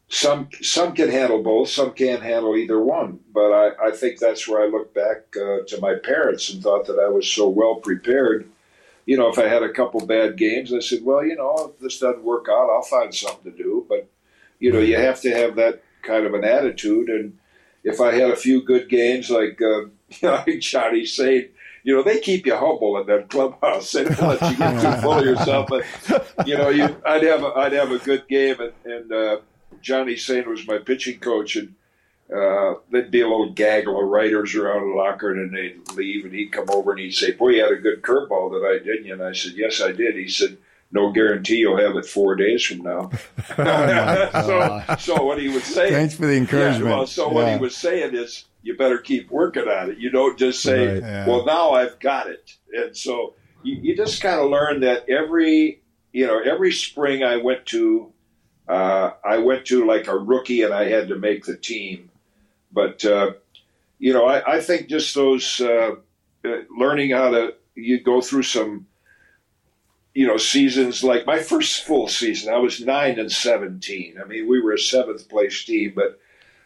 some 0.09 0.49
some 0.61 0.93
can 0.93 1.09
handle 1.09 1.43
both, 1.43 1.69
some 1.69 1.91
can't 1.91 2.23
handle 2.23 2.55
either 2.55 2.81
one. 2.81 3.19
But 3.33 3.51
I, 3.51 3.87
I 3.87 3.91
think 3.91 4.19
that's 4.19 4.47
where 4.47 4.63
I 4.63 4.67
look 4.67 4.93
back 4.93 5.35
uh, 5.35 5.59
to 5.67 5.79
my 5.81 5.95
parents 5.95 6.49
and 6.49 6.63
thought 6.63 6.85
that 6.87 6.99
I 6.99 7.09
was 7.09 7.29
so 7.29 7.49
well 7.49 7.75
prepared. 7.75 8.49
You 9.05 9.17
know, 9.17 9.29
if 9.29 9.37
I 9.37 9.47
had 9.47 9.63
a 9.63 9.71
couple 9.71 10.05
bad 10.05 10.37
games, 10.37 10.73
I 10.73 10.79
said, 10.79 11.03
well, 11.03 11.25
you 11.25 11.35
know, 11.35 11.73
if 11.73 11.79
this 11.79 11.99
doesn't 11.99 12.23
work 12.23 12.47
out, 12.49 12.69
I'll 12.69 12.81
find 12.81 13.13
something 13.13 13.51
to 13.51 13.57
do. 13.57 13.85
But 13.87 14.09
you 14.59 14.71
know, 14.71 14.79
you 14.79 14.97
have 14.97 15.21
to 15.21 15.31
have 15.31 15.55
that 15.55 15.83
kind 16.03 16.25
of 16.25 16.33
an 16.33 16.43
attitude. 16.45 17.09
And 17.09 17.37
if 17.83 17.99
I 17.99 18.13
had 18.13 18.31
a 18.31 18.35
few 18.35 18.63
good 18.63 18.89
games, 18.89 19.29
like 19.29 19.61
uh, 19.61 19.85
you 20.09 20.17
know, 20.23 20.43
like 20.47 20.59
Johnny 20.61 21.05
said, 21.05 21.49
you 21.83 21.95
know, 21.95 22.03
they 22.03 22.19
keep 22.19 22.45
you 22.45 22.55
humble 22.55 22.97
in 22.99 23.07
that 23.07 23.29
clubhouse. 23.29 23.91
They 23.91 24.05
don't 24.05 24.21
let 24.21 24.51
you 24.51 24.57
get 24.57 24.81
too 24.81 25.01
full 25.01 25.19
of 25.19 25.25
yourself. 25.25 25.67
But 25.67 25.85
you 26.45 26.57
know, 26.57 26.69
you, 26.69 26.95
I'd 27.05 27.23
have 27.23 27.43
a, 27.43 27.47
I'd 27.47 27.73
have 27.73 27.91
a 27.91 27.97
good 27.97 28.27
game, 28.27 28.57
and, 28.59 28.73
and 28.85 29.11
uh, 29.11 29.37
Johnny 29.81 30.15
Sain 30.15 30.49
was 30.49 30.67
my 30.67 30.77
pitching 30.77 31.19
coach, 31.19 31.55
and 31.55 31.75
uh, 32.33 32.75
there'd 32.91 33.11
be 33.11 33.21
a 33.21 33.27
little 33.27 33.51
gaggle 33.51 34.01
of 34.01 34.09
writers 34.09 34.53
around 34.55 34.89
the 34.89 34.95
locker, 34.95 35.31
and 35.31 35.53
then 35.53 35.55
they'd 35.55 35.95
leave, 35.95 36.25
and 36.25 36.33
he'd 36.33 36.51
come 36.51 36.69
over 36.69 36.91
and 36.91 36.99
he'd 36.99 37.13
say, 37.13 37.31
"Boy, 37.31 37.49
you 37.49 37.63
had 37.63 37.71
a 37.71 37.77
good 37.77 38.01
curveball 38.01 38.51
that 38.51 38.67
I 38.67 38.83
didn't," 38.83 39.11
And 39.11 39.23
I 39.23 39.31
said, 39.31 39.53
"Yes, 39.55 39.81
I 39.81 39.91
did." 39.91 40.15
He 40.15 40.27
said, 40.27 40.57
"No 40.91 41.11
guarantee 41.11 41.57
you'll 41.57 41.77
have 41.77 41.95
it 41.95 42.05
four 42.05 42.35
days 42.35 42.63
from 42.63 42.79
now." 42.79 43.11
so, 43.55 44.83
so 44.99 45.23
what 45.23 45.39
he 45.39 45.47
would 45.49 45.63
say. 45.63 45.89
Thanks 45.89 46.15
for 46.15 46.25
the 46.25 46.35
encouragement. 46.35 46.85
Yeah, 46.85 46.97
well, 46.97 47.07
so 47.07 47.27
yeah. 47.27 47.33
what 47.33 47.53
he 47.53 47.57
was 47.57 47.75
saying 47.75 48.13
is, 48.13 48.45
you 48.61 48.75
better 48.75 48.97
keep 48.97 49.31
working 49.31 49.67
on 49.67 49.91
it. 49.91 49.97
You 49.97 50.09
don't 50.09 50.37
just 50.37 50.61
say, 50.61 50.95
right, 50.95 51.01
yeah. 51.01 51.27
"Well, 51.27 51.45
now 51.45 51.71
I've 51.71 51.97
got 51.99 52.27
it." 52.27 52.57
And 52.73 52.95
so 52.95 53.35
you, 53.63 53.75
you 53.81 53.95
just 53.95 54.21
kind 54.21 54.39
of 54.39 54.49
learn 54.49 54.81
that 54.81 55.09
every 55.09 55.81
you 56.11 56.27
know 56.27 56.39
every 56.39 56.71
spring 56.71 57.23
I 57.23 57.37
went 57.37 57.65
to 57.67 58.11
uh, 58.67 59.11
I 59.23 59.37
went 59.37 59.65
to 59.67 59.85
like 59.85 60.07
a 60.07 60.17
rookie 60.17 60.63
and 60.63 60.73
I 60.73 60.89
had 60.89 61.07
to 61.09 61.15
make 61.15 61.45
the 61.45 61.55
team. 61.55 62.09
But, 62.71 63.03
uh, 63.05 63.33
you 63.97 64.13
know, 64.13 64.25
I, 64.25 64.55
I, 64.55 64.61
think 64.61 64.89
just 64.89 65.15
those 65.15 65.61
uh, 65.61 65.95
uh, 66.45 66.57
learning 66.77 67.11
how 67.11 67.31
to, 67.31 67.55
you 67.75 68.01
go 68.01 68.19
through 68.19 68.43
some, 68.43 68.85
you 70.13 70.27
know, 70.27 70.37
seasons 70.37 71.03
like 71.03 71.25
my 71.25 71.39
first 71.39 71.85
full 71.85 72.07
season, 72.07 72.53
I 72.53 72.57
was 72.57 72.81
9 72.81 73.19
and 73.19 73.31
17. 73.31 74.17
I 74.21 74.25
mean, 74.27 74.49
we 74.49 74.61
were 74.61 74.73
a 74.73 74.79
seventh 74.79 75.29
place 75.29 75.63
team, 75.63 75.93
but 75.95 76.19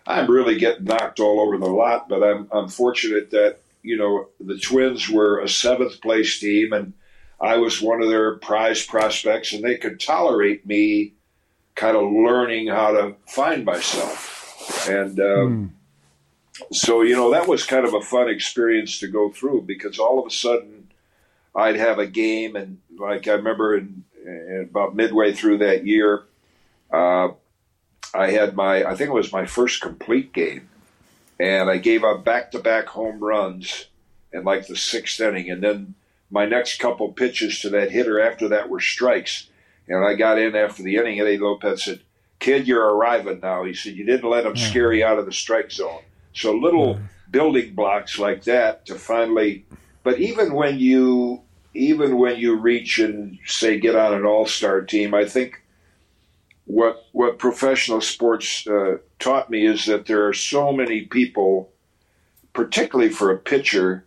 I'm 0.08 0.30
really 0.30 0.58
getting 0.58 0.86
knocked 0.86 1.20
all 1.20 1.40
over 1.40 1.58
the 1.58 1.68
lot. 1.68 2.10
But 2.10 2.24
I'm, 2.24 2.48
I'm 2.52 2.68
fortunate 2.68 3.30
that, 3.30 3.58
you 3.84 3.98
know, 3.98 4.30
the 4.40 4.58
Twins 4.58 5.08
were 5.08 5.40
a 5.40 5.48
seventh 5.48 6.02
place 6.02 6.40
team 6.40 6.74
and 6.74 6.94
I 7.40 7.58
was 7.58 7.82
one 7.82 8.02
of 8.02 8.10
their 8.10 8.38
prize 8.38 8.86
prospects 8.86 9.54
and 9.54 9.64
they 9.64 9.78
could 9.78 10.00
tolerate 10.00 10.66
me 10.66 11.14
kind 11.76 11.96
of 11.96 12.12
learning 12.12 12.68
how 12.68 12.92
to 12.92 13.16
find 13.28 13.66
myself. 13.66 14.88
And 14.90 15.20
um, 15.20 15.74
mm. 16.60 16.76
so, 16.76 17.02
you 17.02 17.16
know, 17.16 17.32
that 17.32 17.48
was 17.48 17.66
kind 17.66 17.86
of 17.86 17.94
a 17.94 18.02
fun 18.02 18.30
experience 18.30 19.00
to 19.00 19.08
go 19.08 19.32
through 19.32 19.64
because 19.64 20.00
all 20.00 20.20
of 20.20 20.28
a 20.28 20.32
sudden 20.32 20.90
I'd 21.56 21.76
have 21.76 22.00
a 22.00 22.08
game, 22.08 22.56
and 22.56 22.80
like 22.98 23.28
I 23.28 23.34
remember 23.34 23.76
in, 23.76 24.04
in 24.26 24.68
about 24.70 24.96
midway 24.96 25.34
through 25.34 25.60
that 25.60 25.86
year, 25.86 26.24
uh, 26.92 27.30
I 28.14 28.32
had 28.32 28.56
my, 28.56 28.84
I 28.84 28.96
think 28.96 29.10
it 29.10 29.14
was 29.14 29.32
my 29.34 29.46
first 29.46 29.82
complete 29.82 30.34
game, 30.34 30.70
and 31.40 31.70
I 31.70 31.78
gave 31.78 32.04
up 32.04 32.24
back 32.24 32.52
to 32.52 32.60
back 32.60 32.88
home 32.88 33.20
runs 33.20 33.88
in 34.34 34.44
like 34.44 34.68
the 34.68 34.76
sixth 34.76 35.20
inning. 35.20 35.50
And 35.50 35.64
then 35.64 35.96
my 36.30 36.46
next 36.46 36.80
couple 36.80 37.12
pitches 37.12 37.60
to 37.62 37.70
that 37.70 37.92
hitter 37.92 38.20
after 38.20 38.48
that 38.50 38.70
were 38.70 38.80
strikes. 38.80 39.48
And 39.92 40.06
I 40.06 40.16
got 40.16 40.40
in 40.40 40.56
after 40.56 40.84
the 40.84 40.96
inning, 40.96 41.20
Eddie 41.20 41.38
Lopat 41.38 41.80
said, 41.80 42.00
Kid, 42.40 42.66
you're 42.66 42.96
arriving 42.96 43.42
now. 43.42 43.66
He 43.66 43.74
said, 43.74 43.96
You 43.96 44.06
didn't 44.06 44.30
let 44.30 44.46
them 44.46 44.56
scare 44.56 44.94
you 44.94 45.06
out 45.06 45.20
of 45.20 45.26
the 45.26 45.34
strike 45.34 45.70
zone. 45.70 46.02
So 46.34 46.54
little 46.54 47.00
building 47.30 47.76
blocks 47.76 48.18
like 48.18 48.44
that 48.46 48.86
to 48.86 48.96
finally, 48.96 49.66
but 50.04 50.20
even 50.20 50.54
when 50.54 50.80
you, 50.80 51.42
even 51.74 52.18
when 52.18 52.38
you 52.38 52.56
reach 52.56 53.00
and 53.00 53.38
say 53.46 53.80
get 53.80 53.96
on 53.96 54.14
an 54.14 54.26
all 54.26 54.46
star 54.46 54.82
team, 54.82 55.14
I 55.14 55.26
think 55.26 55.62
what 56.66 57.06
what 57.12 57.38
professional 57.38 58.00
sports 58.00 58.66
uh, 58.66 58.98
taught 59.20 59.50
me 59.50 59.66
is 59.66 59.86
that 59.86 60.06
there 60.06 60.26
are 60.26 60.34
so 60.34 60.72
many 60.72 61.02
people, 61.02 61.70
particularly 62.54 63.12
for 63.12 63.30
a 63.32 63.38
pitcher, 63.38 64.06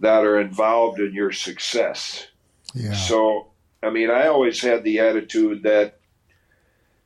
that 0.00 0.24
are 0.24 0.40
involved 0.40 0.98
in 0.98 1.12
your 1.12 1.32
success. 1.32 2.28
Yeah. 2.74 2.94
So 2.94 3.51
I 3.82 3.90
mean, 3.90 4.10
I 4.10 4.28
always 4.28 4.60
had 4.60 4.84
the 4.84 5.00
attitude 5.00 5.64
that 5.64 5.98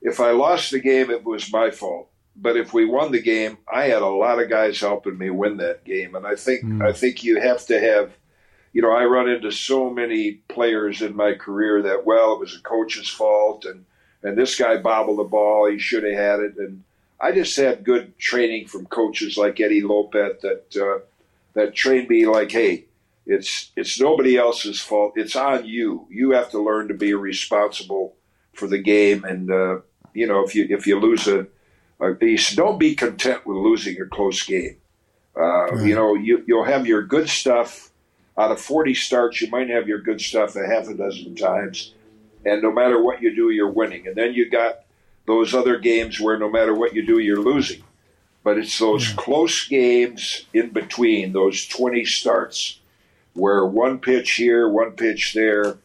if 0.03 0.21
I 0.21 0.31
lost 0.31 0.71
the 0.71 0.81
game, 0.81 1.11
it 1.11 1.25
was 1.25 1.53
my 1.53 1.71
fault. 1.71 2.09
But 2.37 2.57
if 2.57 2.75
we 2.75 2.85
won 2.85 3.13
the 3.13 3.23
game, 3.23 3.57
I 3.73 3.85
had 3.85 4.03
a 4.03 4.07
lot 4.07 4.41
of 4.41 4.51
guys 4.51 4.79
helping 4.79 5.17
me 5.17 5.31
win 5.31 5.57
that 5.57 5.85
game, 5.85 6.15
and 6.15 6.27
I 6.27 6.37
think 6.37 6.65
mm. 6.65 6.87
I 6.87 6.93
think 6.93 7.25
you 7.25 7.41
have 7.41 7.65
to 7.67 7.81
have. 7.81 8.13
You 8.75 8.83
know, 8.83 8.93
I 8.93 9.07
run 9.07 9.31
into 9.31 9.51
so 9.51 9.89
many 9.89 10.33
players 10.49 11.01
in 11.01 11.17
my 11.17 11.33
career 11.33 11.81
that 11.81 12.05
well, 12.05 12.35
it 12.35 12.41
was 12.41 12.55
a 12.55 12.61
coach's 12.61 13.09
fault, 13.09 13.65
and 13.65 13.87
and 14.23 14.37
this 14.37 14.59
guy 14.59 14.77
bobbled 14.77 15.19
the 15.19 15.25
ball, 15.25 15.71
he 15.71 15.79
should 15.79 16.05
have 16.05 16.19
had 16.19 16.41
it, 16.41 16.57
and 16.59 16.83
I 17.19 17.33
just 17.33 17.57
had 17.57 17.85
good 17.85 18.19
training 18.19 18.67
from 18.67 18.87
coaches 18.87 19.39
like 19.39 19.59
Eddie 19.61 19.83
Lopat 19.83 20.41
that 20.41 20.77
uh, 20.77 21.01
that 21.55 21.75
trained 21.75 22.11
me 22.11 22.27
like, 22.27 22.51
hey, 22.51 22.85
it's 23.27 23.73
it's 23.77 24.01
nobody 24.01 24.37
else's 24.37 24.81
fault. 24.81 25.15
It's 25.17 25.37
on 25.37 25.67
you. 25.67 26.07
You 26.11 26.31
have 26.31 26.51
to 26.51 26.63
learn 26.63 26.89
to 26.89 26.95
be 26.95 27.13
responsible 27.15 28.17
for 28.55 28.69
the 28.69 28.79
game. 28.79 29.25
And 29.25 29.51
uh, 29.51 29.81
you 30.15 30.27
know, 30.27 30.45
if 30.45 30.55
you 30.55 30.67
if 30.71 30.87
you 30.87 30.99
lose 30.99 31.27
a, 31.27 31.47
a 32.01 32.15
piece, 32.15 32.55
don't 32.55 32.79
be 32.79 32.95
content 32.95 33.45
with 33.47 33.57
losing 33.57 34.01
a 34.01 34.07
close 34.07 34.43
game. 34.43 34.77
Uh, 35.37 35.67
right. 35.67 35.87
You 35.87 35.95
know, 35.95 36.15
you 36.15 36.45
you'll 36.47 36.65
have 36.65 36.87
your 36.87 37.03
good 37.03 37.29
stuff 37.29 37.91
out 38.39 38.53
of 38.53 38.61
forty 38.61 38.95
starts. 38.95 39.41
You 39.41 39.51
might 39.51 39.69
have 39.71 39.89
your 39.89 40.01
good 40.01 40.21
stuff 40.21 40.55
a 40.57 40.67
half 40.67 40.89
a 40.89 40.95
dozen 40.95 41.35
times, 41.35 41.95
and 42.45 42.63
no 42.63 42.71
matter 42.71 43.03
what 43.03 43.21
you 43.21 43.35
do, 43.35 43.51
you're 43.51 43.71
winning. 43.71 44.07
And 44.07 44.17
then 44.17 44.35
you 44.35 44.49
got 44.49 44.85
those 45.27 45.53
other 45.53 45.79
games 45.79 46.21
where 46.21 46.39
no 46.39 46.49
matter 46.49 46.75
what 46.75 46.95
you 46.95 47.05
do, 47.05 47.19
you're 47.19 47.43
losing. 47.43 47.83
But 48.45 48.59
it's 48.59 48.79
those 48.79 49.11
yeah. 49.11 49.17
close 49.17 49.67
games 49.67 50.47
in 50.55 50.71
between, 50.71 51.33
those 51.33 51.67
20 51.67 52.05
starts, 52.05 52.79
where 53.37 53.65
one 53.65 53.99
pitch 53.99 54.33
here, 54.33 54.69
one 54.69 54.93
pitch 54.93 55.35
there, 55.35 55.79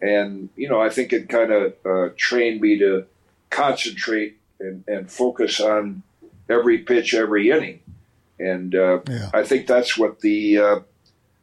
and 0.00 0.48
you 0.56 0.68
know 0.68 0.80
I 0.80 0.88
think 0.88 1.12
it 1.12 1.28
kind 1.28 1.52
of 1.52 1.74
uh, 1.84 2.08
trained 2.16 2.60
me 2.60 2.78
to 2.78 3.06
concentrate 3.50 4.38
and, 4.60 4.84
and, 4.88 5.10
focus 5.10 5.60
on 5.60 6.02
every 6.48 6.78
pitch, 6.78 7.14
every 7.14 7.50
inning, 7.50 7.80
and 8.38 8.74
uh, 8.74 9.00
yeah. 9.08 9.30
I 9.32 9.44
think 9.44 9.66
that's 9.66 9.98
what 9.98 10.20
the 10.20 10.58
uh, 10.58 10.80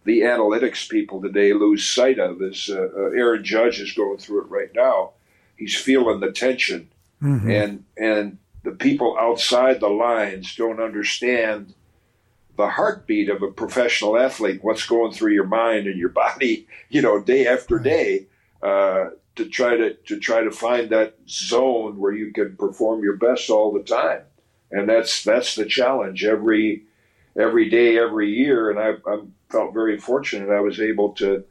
the 0.03 0.21
analytics 0.21 0.89
people 0.89 1.21
today 1.21 1.53
lose 1.53 1.87
sight 1.87 2.19
of. 2.19 2.41
Is 2.41 2.69
uh, 2.69 2.89
uh, 2.95 3.09
Aaron 3.11 3.43
Judge 3.43 3.79
is 3.79 3.93
going 3.93 4.17
through 4.17 4.41
it 4.41 4.49
right 4.49 4.71
now. 4.75 5.11
He's 5.57 5.75
feeling 5.75 6.19
the 6.19 6.31
tension, 6.31 6.89
mm-hmm. 7.21 7.49
and 7.49 7.83
and 7.97 8.37
the 8.63 8.71
people 8.71 9.17
outside 9.19 9.79
the 9.79 9.89
lines 9.89 10.55
don't 10.55 10.81
understand 10.81 11.73
the 12.57 12.67
heartbeat 12.67 13.29
of 13.29 13.41
a 13.41 13.51
professional 13.51 14.17
athlete, 14.17 14.63
what's 14.63 14.85
going 14.85 15.11
through 15.11 15.33
your 15.33 15.47
mind 15.47 15.87
and 15.87 15.97
your 15.97 16.09
body, 16.23 16.67
you 16.89 17.01
know, 17.01 17.21
day 17.21 17.47
after 17.47 17.79
day, 17.79 18.27
uh, 18.61 19.09
to 19.35 19.45
try 19.45 19.77
to 19.77 19.93
to 19.93 20.19
try 20.19 20.41
to 20.41 20.51
find 20.51 20.89
that 20.89 21.15
zone 21.27 21.97
where 21.97 22.13
you 22.13 22.33
can 22.33 22.55
perform 22.57 23.01
your 23.01 23.15
best 23.15 23.49
all 23.49 23.71
the 23.71 23.83
time, 23.83 24.21
and 24.71 24.89
that's 24.89 25.23
that's 25.23 25.55
the 25.55 25.65
challenge 25.65 26.23
every 26.25 26.83
every 27.39 27.69
day, 27.69 27.97
every 27.97 28.29
year. 28.29 28.69
And 28.69 28.79
I, 28.79 29.09
I 29.09 29.21
felt 29.49 29.73
very 29.73 29.97
fortunate 29.97 30.49
I 30.49 30.59
was 30.59 30.79
able 30.79 31.13
to, 31.13 31.43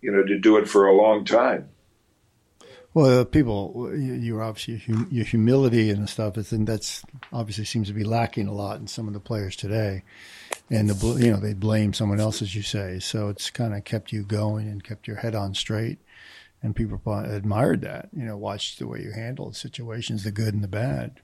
you 0.00 0.10
know, 0.10 0.24
to 0.24 0.38
do 0.38 0.56
it 0.56 0.68
for 0.68 0.86
a 0.86 0.96
long 0.96 1.24
time. 1.24 1.68
Well, 2.94 3.24
people, 3.24 3.92
you're 3.94 4.42
obviously 4.42 4.82
your 5.10 5.24
humility 5.24 5.90
and 5.90 6.08
stuff. 6.08 6.36
and 6.36 6.66
that's 6.66 7.02
obviously 7.32 7.64
seems 7.64 7.88
to 7.88 7.94
be 7.94 8.04
lacking 8.04 8.48
a 8.48 8.52
lot 8.52 8.80
in 8.80 8.86
some 8.86 9.06
of 9.06 9.14
the 9.14 9.20
players 9.20 9.56
today. 9.56 10.02
And 10.70 10.88
the 10.88 11.22
you 11.22 11.30
know 11.30 11.38
they 11.38 11.54
blame 11.54 11.92
someone 11.92 12.20
else 12.20 12.42
as 12.42 12.54
you 12.54 12.62
say. 12.62 12.98
So 12.98 13.28
it's 13.28 13.50
kind 13.50 13.74
of 13.74 13.84
kept 13.84 14.12
you 14.12 14.22
going 14.22 14.68
and 14.68 14.82
kept 14.82 15.06
your 15.06 15.16
head 15.16 15.34
on 15.34 15.54
straight. 15.54 15.98
And 16.62 16.74
people 16.74 17.00
admired 17.06 17.82
that 17.82 18.08
you 18.12 18.24
know 18.24 18.36
watched 18.36 18.78
the 18.78 18.86
way 18.86 19.02
you 19.02 19.12
handled 19.12 19.54
situations 19.54 20.24
the 20.24 20.32
good 20.32 20.54
and 20.54 20.64
the 20.64 20.68
bad. 20.68 21.20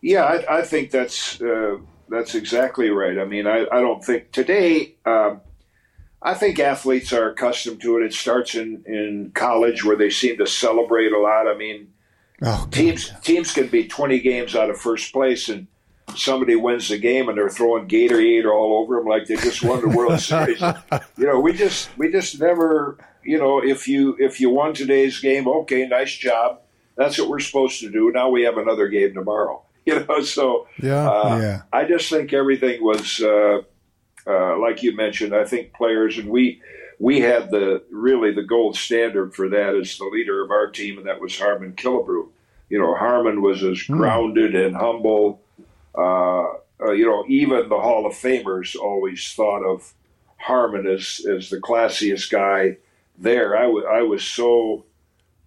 Yeah 0.00 0.24
i, 0.24 0.58
I 0.58 0.62
think 0.62 0.90
that's 0.90 1.40
uh, 1.40 1.78
that's 2.08 2.34
exactly 2.34 2.90
right. 2.90 3.18
I 3.18 3.24
mean 3.24 3.46
i, 3.46 3.66
I 3.72 3.80
don't 3.80 4.04
think 4.04 4.32
today 4.32 4.96
um, 5.06 5.40
i 6.24 6.34
think 6.34 6.58
athletes 6.58 7.12
are 7.12 7.30
accustomed 7.30 7.80
to 7.80 7.98
it 7.98 8.04
it 8.04 8.12
starts 8.12 8.54
in, 8.54 8.82
in 8.86 9.30
college 9.34 9.84
where 9.84 9.96
they 9.96 10.10
seem 10.10 10.36
to 10.38 10.46
celebrate 10.46 11.12
a 11.12 11.18
lot 11.18 11.46
i 11.46 11.54
mean 11.54 11.92
oh, 12.42 12.66
teams 12.70 13.12
teams 13.22 13.52
can 13.52 13.68
be 13.68 13.86
20 13.86 14.18
games 14.20 14.56
out 14.56 14.70
of 14.70 14.80
first 14.80 15.12
place 15.12 15.48
and 15.48 15.66
somebody 16.16 16.54
wins 16.54 16.88
the 16.88 16.98
game 16.98 17.28
and 17.28 17.38
they're 17.38 17.48
throwing 17.48 17.88
Gatorade 17.88 18.44
all 18.44 18.82
over 18.82 18.96
them 18.96 19.06
like 19.06 19.26
they 19.26 19.36
just 19.36 19.64
won 19.64 19.80
the 19.80 19.88
World 19.96 20.20
Series. 20.30 20.60
You 21.16 21.26
know, 21.26 21.40
we 21.40 21.54
just 21.54 21.88
we 21.96 22.12
just 22.12 22.38
never, 22.38 22.98
you 23.24 23.38
know, 23.38 23.58
if 23.64 23.88
you 23.88 24.14
if 24.20 24.38
you 24.38 24.50
won 24.50 24.74
today's 24.74 25.18
game, 25.18 25.48
okay, 25.48 25.86
nice 25.86 26.14
job. 26.14 26.60
that's 26.94 27.18
what 27.18 27.30
we're 27.30 27.40
supposed 27.40 27.80
to 27.80 27.90
do. 27.90 28.12
Now 28.12 28.28
we 28.28 28.42
have 28.42 28.58
another 28.58 28.88
game 28.88 29.14
tomorrow. 29.14 29.62
You 29.86 30.04
know, 30.06 30.20
so 30.22 30.66
Yeah. 30.82 31.08
uh, 31.10 31.38
Yeah. 31.40 31.62
I 31.72 31.84
just 31.84 32.08
think 32.10 32.32
everything 32.34 32.82
was 32.84 33.20
uh, 33.20 33.62
uh, 34.26 34.58
like 34.58 34.82
you 34.82 34.94
mentioned. 34.96 35.34
I 35.34 35.44
think 35.44 35.72
players 35.72 36.18
and 36.18 36.28
we 36.28 36.60
we 36.98 37.20
had 37.20 37.50
the 37.50 37.82
really 37.90 38.32
the 38.32 38.42
gold 38.42 38.76
standard 38.76 39.34
for 39.34 39.48
that 39.48 39.74
as 39.74 39.98
the 39.98 40.04
leader 40.04 40.42
of 40.42 40.50
our 40.50 40.68
team, 40.70 40.98
and 40.98 41.06
that 41.06 41.20
was 41.20 41.38
Harmon 41.38 41.72
Killebrew. 41.74 42.28
You 42.68 42.78
know, 42.78 42.94
Harmon 42.94 43.42
was 43.42 43.62
as 43.62 43.82
grounded 43.82 44.54
and 44.54 44.74
humble. 44.74 45.40
Uh, 45.96 46.44
uh, 46.80 46.90
you 46.92 47.06
know, 47.06 47.24
even 47.28 47.68
the 47.68 47.80
Hall 47.80 48.06
of 48.06 48.14
Famers 48.14 48.74
always 48.76 49.32
thought 49.32 49.62
of 49.64 49.92
Harmon 50.38 50.86
as 50.86 51.24
as 51.28 51.50
the 51.50 51.60
classiest 51.60 52.30
guy 52.30 52.78
there. 53.18 53.56
I 53.56 53.66
wa- 53.66 53.82
I 53.88 54.02
was 54.02 54.24
so 54.24 54.84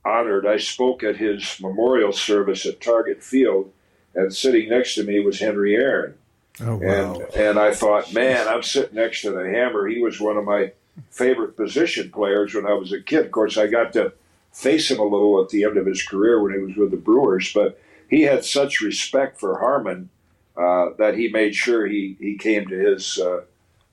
honored. 0.05 0.45
I 0.45 0.57
spoke 0.57 1.03
at 1.03 1.17
his 1.17 1.59
memorial 1.61 2.13
service 2.13 2.65
at 2.65 2.79
Target 2.81 3.23
Field, 3.23 3.71
and 4.15 4.33
sitting 4.33 4.69
next 4.69 4.95
to 4.95 5.03
me 5.03 5.19
was 5.19 5.39
Henry 5.39 5.75
Aaron. 5.75 6.15
Oh 6.61 6.77
wow. 6.77 7.15
And 7.15 7.35
and 7.35 7.59
I 7.59 7.73
thought, 7.73 8.13
man, 8.13 8.47
I'm 8.47 8.63
sitting 8.63 8.95
next 8.95 9.21
to 9.21 9.31
the 9.31 9.47
Hammer. 9.49 9.87
He 9.87 10.01
was 10.01 10.19
one 10.19 10.37
of 10.37 10.43
my 10.43 10.71
favorite 11.11 11.55
position 11.55 12.11
players 12.11 12.53
when 12.53 12.65
I 12.65 12.73
was 12.73 12.91
a 12.91 13.01
kid. 13.01 13.25
Of 13.25 13.31
course, 13.31 13.57
I 13.57 13.67
got 13.67 13.93
to 13.93 14.13
face 14.51 14.89
him 14.89 14.99
a 14.99 15.03
little 15.03 15.41
at 15.41 15.49
the 15.49 15.63
end 15.63 15.77
of 15.77 15.85
his 15.85 16.01
career 16.01 16.41
when 16.41 16.53
he 16.53 16.59
was 16.59 16.75
with 16.75 16.91
the 16.91 16.97
Brewers, 16.97 17.53
but 17.53 17.79
he 18.09 18.23
had 18.23 18.43
such 18.43 18.81
respect 18.81 19.39
for 19.39 19.59
Harmon 19.59 20.09
uh, 20.55 20.89
that 20.97 21.15
he 21.15 21.27
made 21.27 21.55
sure 21.55 21.85
he 21.85 22.17
he 22.19 22.37
came 22.37 22.67
to 22.67 22.75
his 22.75 23.19
uh, 23.19 23.41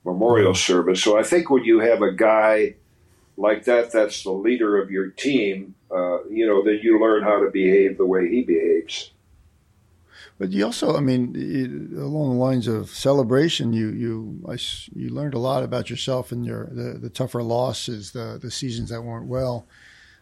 memorial 0.03 0.55
service. 0.55 1.03
So 1.03 1.19
I 1.19 1.23
think 1.23 1.49
when 1.49 1.63
you 1.63 1.79
have 1.79 2.01
a 2.01 2.11
guy 2.11 2.75
like 3.37 3.65
that, 3.65 3.91
that's 3.91 4.23
the 4.23 4.31
leader 4.31 4.81
of 4.81 4.89
your 4.89 5.09
team. 5.09 5.75
Uh, 5.91 6.23
you 6.25 6.47
know, 6.47 6.63
then 6.63 6.79
you 6.81 6.99
learn 6.99 7.23
how 7.23 7.43
to 7.43 7.51
behave 7.51 7.97
the 7.97 8.05
way 8.05 8.29
he 8.29 8.41
behaves. 8.41 9.11
But 10.37 10.51
you 10.51 10.65
also, 10.65 10.97
I 10.97 10.99
mean, 10.99 11.93
along 11.97 12.31
the 12.31 12.43
lines 12.43 12.67
of 12.67 12.89
celebration, 12.89 13.71
you 13.71 13.89
you 13.89 14.41
I 14.47 14.57
you 14.93 15.09
learned 15.09 15.33
a 15.33 15.39
lot 15.39 15.63
about 15.63 15.89
yourself 15.89 16.31
and 16.31 16.45
your 16.45 16.67
the, 16.71 16.99
the 16.99 17.09
tougher 17.09 17.41
losses, 17.41 18.11
the 18.11 18.37
the 18.41 18.51
seasons 18.51 18.89
that 18.89 19.01
weren't 19.01 19.27
well. 19.27 19.65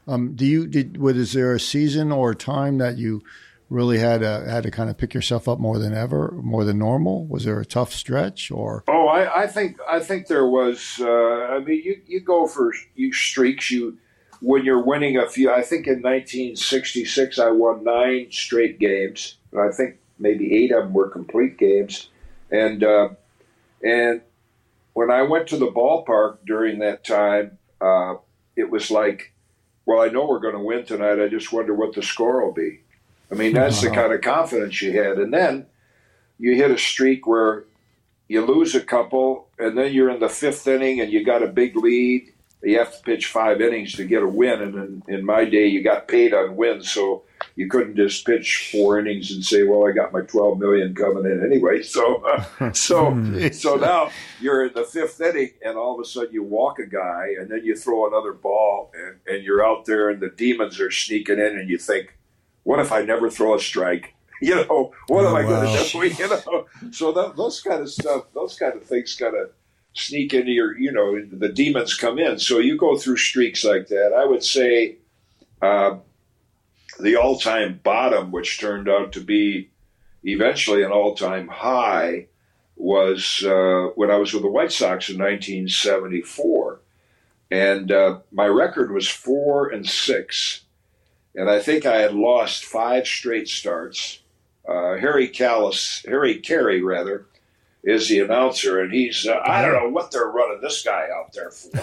Um, 0.08 0.36
do 0.36 0.46
you 0.46 0.68
did? 0.68 0.98
Was 0.98 1.34
there 1.34 1.54
a 1.54 1.60
season 1.60 2.12
or 2.12 2.32
a 2.32 2.36
time 2.36 2.78
that 2.78 2.98
you 2.98 3.24
really 3.70 3.98
had 3.98 4.22
to, 4.22 4.46
had 4.48 4.64
to 4.64 4.72
kind 4.72 4.90
of 4.90 4.98
pick 4.98 5.16
yourself 5.16 5.48
up 5.48 5.60
more 5.60 5.80
than 5.80 5.96
ever, 5.96 6.32
more 6.44 6.64
than 6.64 6.78
normal? 6.78 7.26
Was 7.26 7.46
there 7.46 7.60
a 7.60 7.66
tough 7.66 7.92
stretch 7.92 8.52
or? 8.52 8.84
Oh, 8.88 9.08
I, 9.08 9.44
I 9.44 9.48
think 9.48 9.78
I 9.90 10.00
think 10.00 10.28
there 10.28 10.48
was. 10.48 11.00
Uh, 11.00 11.08
I 11.10 11.60
mean, 11.60 11.82
you, 11.84 12.02
you 12.06 12.20
go 12.20 12.46
for 12.46 12.72
you 12.96 13.12
streaks. 13.14 13.72
You 13.72 13.98
when 14.42 14.64
you're 14.66 14.84
winning 14.84 15.18
a 15.18 15.28
few. 15.28 15.52
I 15.52 15.64
think 15.64 15.88
in 15.88 16.02
1966 16.02 17.40
I 17.40 17.50
won 17.50 17.84
nine 17.84 18.28
straight 18.30 18.78
games. 18.78 19.38
I 19.58 19.72
think 19.72 19.98
maybe 20.20 20.54
eight 20.56 20.72
of 20.72 20.86
them 20.86 20.94
were 20.94 21.10
complete 21.10 21.58
games. 21.58 22.10
And 22.52 22.84
uh, 22.84 23.10
and 23.84 24.22
when 24.94 25.12
I 25.12 25.24
went 25.24 25.48
to 25.48 25.58
the 25.58 25.72
ballpark 25.72 26.38
during 26.46 26.80
that 26.80 27.04
time, 27.04 27.58
uh, 27.82 28.16
it 28.56 28.70
was 28.70 28.92
like, 28.92 29.34
well, 29.86 30.02
I 30.02 30.08
know 30.08 30.28
we're 30.28 30.40
going 30.40 30.54
to 30.54 30.60
win 30.60 30.86
tonight. 30.86 31.22
I 31.22 31.28
just 31.28 31.52
wonder 31.52 31.74
what 31.74 31.94
the 31.94 32.04
score 32.04 32.46
will 32.46 32.54
be. 32.54 32.82
I 33.32 33.36
mean, 33.36 33.54
that's 33.54 33.82
the 33.82 33.90
kind 33.90 34.14
of 34.14 34.22
confidence 34.22 34.82
you 34.82 34.92
had. 34.92 35.18
And 35.18 35.34
then 35.34 35.66
you 36.38 36.56
hit 36.56 36.70
a 36.70 36.78
streak 36.78 37.26
where 37.26 37.64
you 38.28 38.46
lose 38.46 38.76
a 38.76 38.82
couple, 38.82 39.48
and 39.58 39.78
then 39.78 39.94
you're 39.94 40.10
in 40.10 40.20
the 40.20 40.30
fifth 40.30 40.68
inning 40.68 41.02
and 41.02 41.12
you 41.12 41.24
got 41.24 41.44
a 41.44 41.48
big 41.48 41.76
lead. 41.76 42.32
You 42.62 42.78
have 42.78 42.96
to 42.96 43.04
pitch 43.04 43.26
five 43.26 43.60
innings 43.60 43.94
to 43.94 44.06
get 44.06 44.24
a 44.24 44.28
win, 44.28 44.62
and 44.62 44.76
in, 44.76 45.16
in 45.16 45.26
my 45.26 45.44
day, 45.46 45.68
you 45.68 45.84
got 45.84 46.08
paid 46.08 46.34
on 46.34 46.56
wins, 46.56 46.90
so 46.90 47.24
you 47.56 47.68
couldn't 47.70 47.96
just 47.96 48.26
pitch 48.26 48.70
four 48.72 49.00
innings 49.00 49.32
and 49.32 49.44
say, 49.44 49.64
"Well, 49.64 49.88
I 49.88 49.92
got 49.92 50.12
my 50.14 50.22
twelve 50.22 50.60
million 50.60 50.94
coming 50.96 51.26
in 51.26 51.44
anyway." 51.46 51.82
So, 51.94 52.24
uh, 52.26 52.72
so, 52.74 53.50
so 53.52 53.76
now 53.76 54.10
you're 54.42 54.66
in 54.68 54.74
the 54.74 54.84
fifth 54.84 55.20
inning, 55.22 55.52
and 55.66 55.78
all 55.78 55.94
of 55.94 56.00
a 56.00 56.06
sudden 56.08 56.34
you 56.34 56.44
walk 56.44 56.80
a 56.80 56.86
guy, 56.86 57.36
and 57.40 57.50
then 57.50 57.64
you 57.64 57.76
throw 57.76 58.08
another 58.08 58.34
ball, 58.34 58.92
and, 58.96 59.20
and 59.28 59.44
you're 59.44 59.66
out 59.66 59.86
there, 59.86 60.10
and 60.10 60.20
the 60.22 60.30
demons 60.30 60.80
are 60.80 60.92
sneaking 60.92 61.40
in, 61.40 61.58
and 61.60 61.70
you 61.70 61.78
think, 61.78 62.18
"What 62.64 62.80
if 62.80 62.92
I 62.92 63.04
never 63.04 63.30
throw 63.30 63.56
a 63.56 63.60
strike?" 63.60 64.14
You 64.42 64.56
know, 64.56 64.92
what 65.08 65.26
am 65.26 65.34
Oh, 65.34 65.36
I 65.38 65.44
going 65.44 65.78
to 65.78 65.90
do? 65.90 66.00
You 66.24 66.28
know, 66.28 66.66
so 66.92 67.14
that, 67.14 67.38
those 67.38 67.62
kind 67.62 67.82
of 67.82 67.90
stuff, 67.90 68.26
those 68.34 68.58
kind 68.60 68.74
of 68.76 68.84
things, 68.84 69.16
kind 69.16 69.36
of 69.38 69.52
sneak 69.94 70.34
into 70.34 70.52
your, 70.52 70.78
you 70.78 70.92
know, 70.92 71.18
the 71.32 71.48
demons 71.48 71.94
come 71.96 72.20
in. 72.20 72.38
So 72.40 72.60
you 72.60 72.76
go 72.78 72.98
through 72.98 73.18
streaks 73.18 73.64
like 73.64 73.88
that. 73.88 74.12
I 74.14 74.26
would 74.26 74.44
say 74.44 74.98
uh, 75.62 75.96
the 77.00 77.16
all-time 77.16 77.80
bottom, 77.84 78.32
which 78.32 78.60
turned 78.60 78.90
out 78.90 79.14
to 79.14 79.22
be 79.22 79.70
eventually 80.24 80.84
an 80.84 80.92
all-time 80.92 81.48
high, 81.48 82.28
was 82.76 83.44
uh, 83.46 83.90
when 83.96 84.10
I 84.10 84.18
was 84.18 84.34
with 84.34 84.44
the 84.44 84.50
White 84.50 84.72
Sox 84.72 85.10
in 85.10 85.18
1974, 85.18 86.80
and 87.52 87.92
uh, 87.92 88.20
my 88.32 88.48
record 88.48 88.92
was 88.92 89.08
four 89.08 89.70
and 89.70 89.88
six, 89.88 90.62
and 91.36 91.50
I 91.50 91.60
think 91.60 91.86
I 91.86 91.98
had 91.98 92.14
lost 92.14 92.66
five 92.66 93.08
straight 93.08 93.48
starts. 93.48 94.20
Uh, 94.68 94.98
Harry 94.98 95.30
Kalas, 95.30 96.08
Harry 96.08 96.40
Caray 96.40 96.82
rather, 96.82 97.26
is 97.84 98.08
the 98.08 98.20
announcer, 98.22 98.80
and 98.82 98.94
he's 98.94 99.28
uh, 99.28 99.40
I 99.46 99.62
don't 99.62 99.74
know 99.74 99.90
what 99.90 100.12
they're 100.12 100.28
running 100.28 100.62
this 100.62 100.84
guy 100.84 101.08
out 101.14 101.34
there 101.34 101.52
for. 101.52 101.80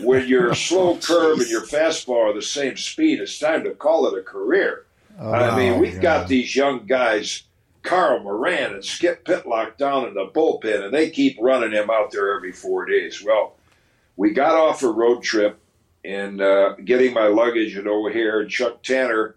when 0.02 0.26
your 0.26 0.54
slow 0.54 0.96
curve 0.98 1.38
and 1.38 1.48
your 1.48 1.62
fastball 1.66 2.30
are 2.30 2.34
the 2.34 2.42
same 2.42 2.76
speed, 2.76 3.20
it's 3.20 3.38
time 3.38 3.62
to 3.64 3.70
call 3.70 4.06
it 4.08 4.18
a 4.18 4.22
career. 4.22 4.84
I 5.20 5.56
mean, 5.56 5.72
Oh, 5.74 5.78
we've 5.78 5.94
yeah. 5.94 6.00
got 6.02 6.28
these 6.28 6.54
young 6.54 6.84
guys, 6.86 7.44
Carl 7.82 8.20
Moran 8.22 8.74
and 8.74 8.84
Skip 8.84 9.24
Pitlock 9.24 9.76
down 9.78 10.06
in 10.08 10.14
the 10.14 10.26
bullpen, 10.26 10.84
and 10.84 10.92
they 10.92 11.08
keep 11.10 11.38
running 11.40 11.72
him 11.72 11.88
out 11.90 12.10
there 12.10 12.34
every 12.36 12.52
four 12.52 12.84
days. 12.84 13.22
Well, 13.24 13.54
we 14.16 14.32
got 14.32 14.54
off 14.56 14.82
a 14.82 14.88
road 14.90 15.22
trip 15.22 15.58
and 16.04 16.40
uh, 16.40 16.74
getting 16.84 17.14
my 17.14 17.28
luggage 17.28 17.76
at 17.76 17.86
O'Hare, 17.86 18.40
and 18.40 18.50
Chuck 18.50 18.82
Tanner, 18.82 19.36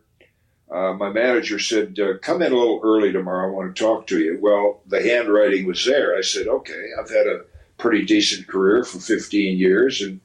uh, 0.72 0.94
my 0.94 1.10
manager, 1.10 1.60
said, 1.60 2.00
uh, 2.00 2.18
Come 2.20 2.42
in 2.42 2.52
a 2.52 2.58
little 2.58 2.82
early 2.84 3.12
tomorrow. 3.12 3.48
I 3.48 3.52
want 3.52 3.76
to 3.76 3.84
talk 3.84 4.08
to 4.08 4.20
you. 4.20 4.38
Well, 4.42 4.82
the 4.86 5.02
handwriting 5.02 5.66
was 5.66 5.84
there. 5.86 6.16
I 6.16 6.22
said, 6.22 6.48
Okay, 6.48 6.90
I've 7.00 7.10
had 7.10 7.28
a 7.28 7.42
pretty 7.78 8.06
decent 8.06 8.48
career 8.48 8.84
for 8.84 9.00
15 9.00 9.58
years, 9.58 10.02
and 10.02 10.20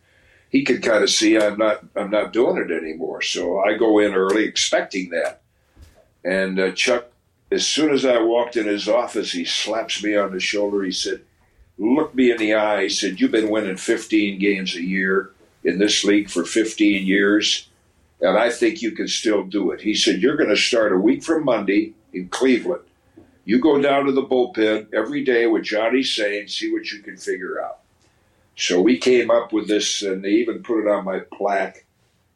he 0.51 0.62
could 0.64 0.82
kind 0.82 1.03
of 1.03 1.11
see 1.11 1.38
I'm 1.38 1.57
not 1.57 1.84
I'm 1.97 2.11
not 2.11 2.32
doing 2.32 2.59
it 2.59 2.70
anymore. 2.70 3.22
So 3.22 3.61
I 3.61 3.76
go 3.76 3.99
in 3.99 4.14
early, 4.14 4.45
expecting 4.45 5.11
that. 5.11 5.42
And 6.24 6.61
uh, 6.61 6.72
Chuck, 6.72 7.07
as 7.51 7.66
soon 7.66 7.92
as 7.92 8.05
I 8.05 8.20
walked 8.20 8.57
in 8.57 8.66
his 8.66 8.88
office, 8.88 9.32
he 9.32 9.45
slaps 9.45 10.03
me 10.03 10.14
on 10.16 10.32
the 10.32 10.40
shoulder. 10.40 10.82
He 10.82 10.92
said, 10.92 11.22
"Look 11.78 12.14
me 12.14 12.30
in 12.30 12.38
the 12.38 12.55
eye." 12.55 12.84
He 12.84 12.88
said, 12.88 13.20
"You've 13.20 13.32
been 13.32 13.51
winning 13.51 13.76
15 13.76 14.38
games 14.38 14.76
a 14.76 14.82
year 14.82 15.32
in 15.64 15.78
this 15.78 16.05
league 16.05 16.30
for 16.30 16.45
15 16.45 17.07
years, 17.07 17.68
and 18.25 18.39
I 18.39 18.51
think 18.51 18.83
you 18.83 18.91
can 18.91 19.09
still 19.09 19.45
do 19.45 19.70
it." 19.70 19.83
He 19.83 19.95
said, 19.95 20.20
"You're 20.20 20.37
going 20.37 20.51
to 20.51 20.57
start 20.57 20.93
a 20.93 20.99
week 20.99 21.22
from 21.22 21.45
Monday 21.45 21.95
in 22.12 22.29
Cleveland. 22.29 22.83
You 23.45 23.61
go 23.61 23.81
down 23.81 24.07
to 24.07 24.12
the 24.12 24.22
bullpen 24.22 24.93
every 24.95 25.22
day 25.22 25.47
with 25.47 25.64
Johnny 25.64 26.03
Sain, 26.03 26.49
see 26.49 26.72
what 26.72 26.91
you 26.91 27.01
can 27.01 27.16
figure 27.16 27.62
out." 27.62 27.81
So 28.57 28.81
we 28.81 28.99
came 28.99 29.31
up 29.31 29.53
with 29.53 29.68
this, 29.68 30.03
and 30.03 30.25
they 30.25 30.31
even 30.31 30.62
put 30.62 30.81
it 30.81 30.89
on 30.89 31.05
my 31.05 31.20
plaque 31.33 31.87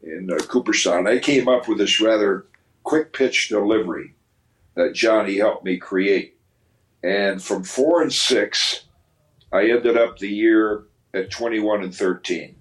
in 0.03 0.31
uh, 0.33 0.37
Cooperstown. 0.37 1.07
I 1.07 1.19
came 1.19 1.49
up 1.49 1.69
with 1.69 1.79
this 1.79 2.01
rather 2.01 2.47
quick 2.83 3.13
pitch 3.13 3.49
delivery 3.49 4.15
that 4.75 4.95
Johnny 4.95 5.37
helped 5.37 5.65
me 5.65 5.77
create. 5.77 6.37
And 7.03 7.43
from 7.43 7.63
four 7.65 8.03
and 8.03 8.13
six, 8.13 8.85
I 9.53 9.71
ended 9.71 9.97
up 9.97 10.19
the 10.19 10.29
year 10.29 10.85
at 11.15 11.31
21 11.31 11.83
and 11.83 11.95
13. 11.95 12.57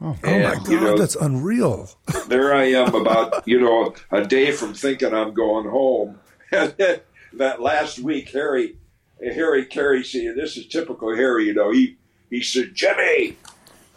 Oh, 0.00 0.16
Oh 0.22 0.26
my 0.26 0.30
And, 0.30 0.58
God, 0.64 0.68
you 0.68 0.80
know- 0.80 0.96
that's 0.98 1.16
unreal. 1.16 1.90
There 2.28 2.54
I 2.54 2.64
am, 2.66 2.94
about, 2.94 3.46
you 3.48 3.60
know, 3.60 3.94
a 4.10 4.24
day 4.24 4.52
from 4.52 4.74
thinking 4.74 5.14
I'm 5.14 5.34
going 5.34 5.68
home. 5.68 6.20
And 6.52 6.72
then 6.78 7.00
that 7.34 7.60
last 7.60 7.98
week, 7.98 8.30
Harry, 8.30 8.76
Harry 9.22 9.66
Caray, 9.66 10.02
see, 10.02 10.28
this 10.30 10.56
is 10.56 10.66
typical 10.66 11.14
Harry, 11.14 11.44
you 11.46 11.52
know, 11.54 11.70
he, 11.70 11.98
he 12.30 12.42
said, 12.42 12.74
Jimmy, 12.74 13.36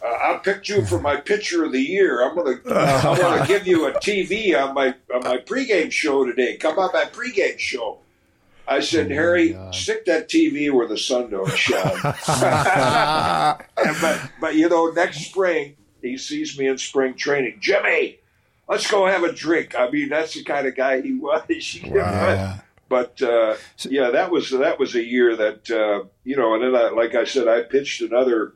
uh, 0.04 0.06
I 0.06 0.40
picked 0.42 0.68
you 0.68 0.84
for 0.84 0.98
my 1.00 1.16
pitcher 1.16 1.64
of 1.64 1.72
the 1.72 1.80
year. 1.80 2.22
I'm 2.22 2.34
gonna 2.34 2.56
I'm 2.66 3.18
gonna 3.18 3.46
give 3.46 3.66
you 3.66 3.86
a 3.86 3.92
TV 3.92 4.54
on 4.60 4.74
my 4.74 4.94
on 5.14 5.22
my 5.22 5.36
pregame 5.38 5.90
show 5.92 6.26
today. 6.26 6.56
Come 6.56 6.78
on 6.78 6.90
my 6.92 7.04
pregame 7.04 7.58
show. 7.58 8.00
I 8.66 8.80
said, 8.80 9.10
Harry, 9.10 9.52
God. 9.54 9.74
stick 9.74 10.04
that 10.06 10.28
TV 10.28 10.70
where 10.72 10.86
the 10.88 10.98
sun 10.98 11.30
don't 11.30 11.48
shine. 11.56 11.96
And 13.76 13.96
but 14.00 14.30
but 14.40 14.54
you 14.56 14.68
know, 14.68 14.86
next 14.90 15.20
spring 15.26 15.76
he 16.02 16.18
sees 16.18 16.58
me 16.58 16.66
in 16.66 16.78
spring 16.78 17.14
training. 17.14 17.58
Jimmy, 17.60 18.18
let's 18.68 18.90
go 18.90 19.06
have 19.06 19.22
a 19.22 19.32
drink. 19.32 19.74
I 19.78 19.90
mean, 19.90 20.08
that's 20.08 20.34
the 20.34 20.44
kind 20.44 20.66
of 20.66 20.76
guy 20.76 21.00
he 21.00 21.14
was. 21.18 21.80
Wow. 21.84 22.60
But 22.88 23.22
uh, 23.22 23.56
yeah, 23.88 24.10
that 24.10 24.30
was 24.30 24.50
that 24.50 24.78
was 24.78 24.94
a 24.94 25.02
year 25.02 25.34
that 25.34 25.70
uh, 25.70 26.06
you 26.24 26.36
know, 26.36 26.54
and 26.54 26.62
then 26.62 26.76
I, 26.76 26.90
like 26.90 27.14
I 27.14 27.24
said, 27.24 27.48
I 27.48 27.62
pitched 27.62 28.02
another 28.02 28.52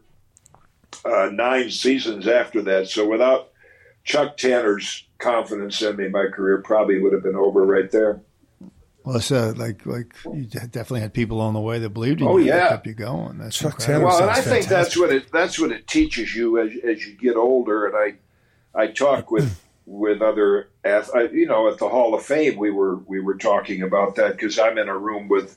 uh, 1.06 1.30
nine 1.32 1.70
seasons 1.70 2.28
after 2.28 2.60
that. 2.62 2.88
So 2.88 3.08
without 3.08 3.48
Chuck 4.04 4.36
Tanner's 4.36 5.04
confidence 5.18 5.80
in 5.80 5.96
me, 5.96 6.08
my 6.08 6.26
career 6.26 6.58
probably 6.58 7.00
would 7.00 7.14
have 7.14 7.22
been 7.22 7.34
over 7.34 7.64
right 7.64 7.90
there. 7.90 8.20
Well, 9.06 9.20
so 9.20 9.54
like 9.56 9.86
like 9.86 10.14
you 10.24 10.42
definitely 10.46 11.00
had 11.00 11.14
people 11.14 11.40
on 11.40 11.54
the 11.54 11.60
way 11.60 11.78
that 11.78 11.90
believed 11.90 12.20
in 12.20 12.26
oh, 12.26 12.38
you. 12.38 12.46
yeah, 12.46 12.56
that 12.56 12.68
kept 12.70 12.86
you 12.88 12.94
going. 12.94 13.38
That's 13.38 13.56
Chuck 13.56 13.74
incredible. 13.74 14.08
Tanner 14.10 14.18
well, 14.18 14.20
and 14.22 14.30
I 14.30 14.34
sounds 14.34 14.46
think 14.48 14.66
that's 14.66 14.96
what 14.98 15.12
it 15.12 15.30
that's 15.32 15.58
what 15.60 15.70
it 15.70 15.86
teaches 15.86 16.34
you 16.34 16.58
as 16.60 16.72
as 16.84 17.06
you 17.06 17.14
get 17.14 17.36
older. 17.36 17.86
And 17.86 17.96
I 17.96 18.80
I 18.82 18.88
talk 18.88 19.30
with 19.30 19.62
with 19.86 20.20
other 20.22 20.70
ath- 20.84 21.14
I, 21.14 21.28
you 21.28 21.46
know 21.46 21.68
at 21.70 21.78
the 21.78 21.88
Hall 21.88 22.14
of 22.16 22.24
Fame 22.24 22.56
we 22.58 22.72
were 22.72 22.96
we 22.96 23.20
were 23.20 23.36
talking 23.36 23.80
about 23.82 24.16
that 24.16 24.32
because 24.32 24.58
I'm 24.58 24.76
in 24.76 24.88
a 24.88 24.98
room 24.98 25.28
with 25.28 25.56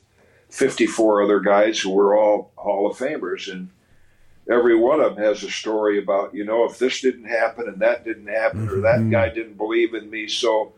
54 0.49 1.23
other 1.23 1.39
guys 1.39 1.79
who 1.79 1.89
were 1.89 2.15
all 2.17 2.51
Hall 2.55 2.89
of 2.89 2.97
Famers 2.97 3.51
and. 3.51 3.69
Every 4.51 4.75
one 4.75 4.99
of 4.99 5.15
them 5.15 5.23
has 5.23 5.43
a 5.43 5.51
story 5.51 5.99
about, 5.99 6.33
you 6.33 6.43
know, 6.43 6.65
if 6.65 6.79
this 6.79 7.01
didn't 7.01 7.25
happen 7.25 7.67
and 7.67 7.79
that 7.81 8.03
didn't 8.03 8.25
happen 8.25 8.67
or 8.67 8.81
that 8.81 8.97
Mhm. 8.99 9.11
guy 9.11 9.29
didn't 9.29 9.57
believe 9.57 9.93
in 9.93 10.09
me. 10.09 10.27
So 10.27 10.73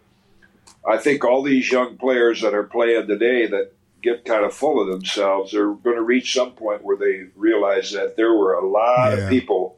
I 0.87 0.97
think 0.97 1.23
all 1.23 1.43
these 1.43 1.71
young 1.71 1.97
players 1.97 2.41
that 2.41 2.53
are 2.53 2.63
playing 2.63 3.07
today 3.07 3.47
that 3.47 3.71
get 4.01 4.25
kind 4.25 4.43
of 4.43 4.53
full 4.53 4.81
of 4.81 4.87
themselves 4.87 5.53
are 5.53 5.73
going 5.73 5.95
to 5.95 6.01
reach 6.01 6.33
some 6.33 6.51
point 6.53 6.83
where 6.83 6.97
they 6.97 7.25
realize 7.35 7.91
that 7.91 8.15
there 8.17 8.33
were 8.33 8.53
a 8.53 8.67
lot 8.67 9.11
Yeah. 9.15 9.23
of 9.25 9.29
people 9.29 9.77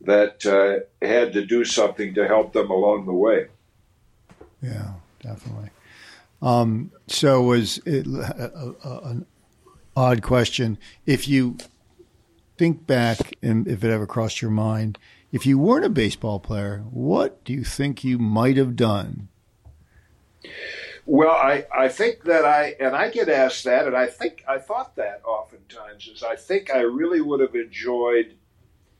that 0.00 0.44
uh, 0.46 0.80
had 1.06 1.32
to 1.34 1.44
do 1.46 1.64
something 1.64 2.14
to 2.14 2.26
help 2.26 2.52
them 2.52 2.70
along 2.70 3.06
the 3.06 3.12
way. 3.12 3.46
Yeah, 4.62 4.94
definitely. 5.22 5.70
Um, 6.42 6.90
so 7.06 7.42
was 7.42 7.78
it 7.86 8.06
a, 8.06 8.74
a, 8.84 8.98
an 9.08 9.26
odd 9.96 10.22
question? 10.22 10.78
If 11.06 11.28
you 11.28 11.58
think 12.58 12.86
back, 12.86 13.36
and 13.42 13.68
if 13.68 13.84
it 13.84 13.90
ever 13.90 14.06
crossed 14.06 14.42
your 14.42 14.50
mind, 14.50 14.98
if 15.32 15.46
you 15.46 15.58
weren't 15.58 15.84
a 15.84 15.90
baseball 15.90 16.40
player, 16.40 16.82
what 16.90 17.44
do 17.44 17.52
you 17.52 17.62
think 17.64 18.02
you 18.04 18.18
might 18.18 18.56
have 18.56 18.74
done? 18.76 19.28
Well, 21.06 21.30
I, 21.30 21.66
I 21.76 21.88
think 21.88 22.24
that 22.24 22.44
I 22.44 22.76
and 22.78 22.94
I 22.94 23.10
get 23.10 23.28
asked 23.28 23.64
that, 23.64 23.86
and 23.86 23.96
I 23.96 24.06
think 24.06 24.44
I 24.46 24.58
thought 24.58 24.96
that 24.96 25.22
oftentimes 25.24 26.06
is 26.08 26.22
I 26.22 26.36
think 26.36 26.70
I 26.70 26.80
really 26.80 27.20
would 27.20 27.40
have 27.40 27.54
enjoyed 27.54 28.34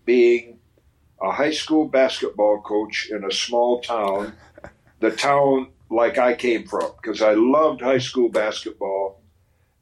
being 0.05 0.59
a 1.23 1.31
high 1.31 1.53
school 1.53 1.87
basketball 1.87 2.63
coach 2.63 3.11
in 3.11 3.25
a 3.25 3.31
small 3.31 3.81
town, 3.81 4.33
the 5.01 5.11
town 5.11 5.69
like 5.91 6.19
I 6.19 6.35
came 6.35 6.67
from, 6.67 6.91
because 7.01 7.21
I 7.21 7.35
loved 7.35 7.83
high 7.83 7.99
school 7.99 8.29
basketball, 8.29 9.21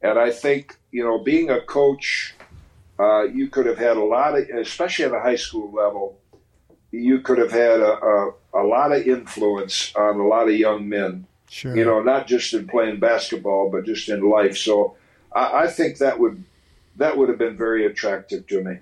and 0.03 0.19
I 0.19 0.31
think 0.31 0.77
you 0.91 1.05
know 1.05 1.19
being 1.23 1.51
a 1.51 1.61
coach, 1.61 2.35
uh, 2.99 3.23
you 3.23 3.49
could 3.49 3.67
have 3.67 3.79
had 3.79 3.97
a 3.97 4.05
lot 4.05 4.37
of, 4.37 4.49
especially 4.51 5.05
at 5.05 5.15
a 5.15 5.21
high 5.21 5.37
school 5.37 5.73
level, 5.73 6.19
you 6.91 7.21
could 7.21 7.39
have 7.39 7.53
had 7.53 7.81
a, 7.81 7.93
a, 7.93 8.33
a 8.55 8.65
lot 8.65 8.93
of 8.93 9.07
influence 9.07 9.95
on 9.95 10.19
a 10.19 10.27
lot 10.27 10.49
of 10.49 10.55
young 10.55 10.89
men 10.89 11.27
Sure. 11.51 11.75
you 11.77 11.85
know, 11.85 12.03
not 12.03 12.27
just 12.27 12.53
in 12.53 12.67
playing 12.69 13.01
basketball, 13.01 13.71
but 13.71 13.85
just 13.87 14.09
in 14.09 14.21
life. 14.29 14.57
So 14.57 14.97
I, 15.35 15.63
I 15.63 15.67
think 15.67 15.99
that 15.99 16.19
would 16.19 16.45
that 16.97 17.17
would 17.17 17.29
have 17.29 17.39
been 17.39 17.57
very 17.57 17.87
attractive 17.87 18.47
to 18.49 18.63
me. 18.63 18.79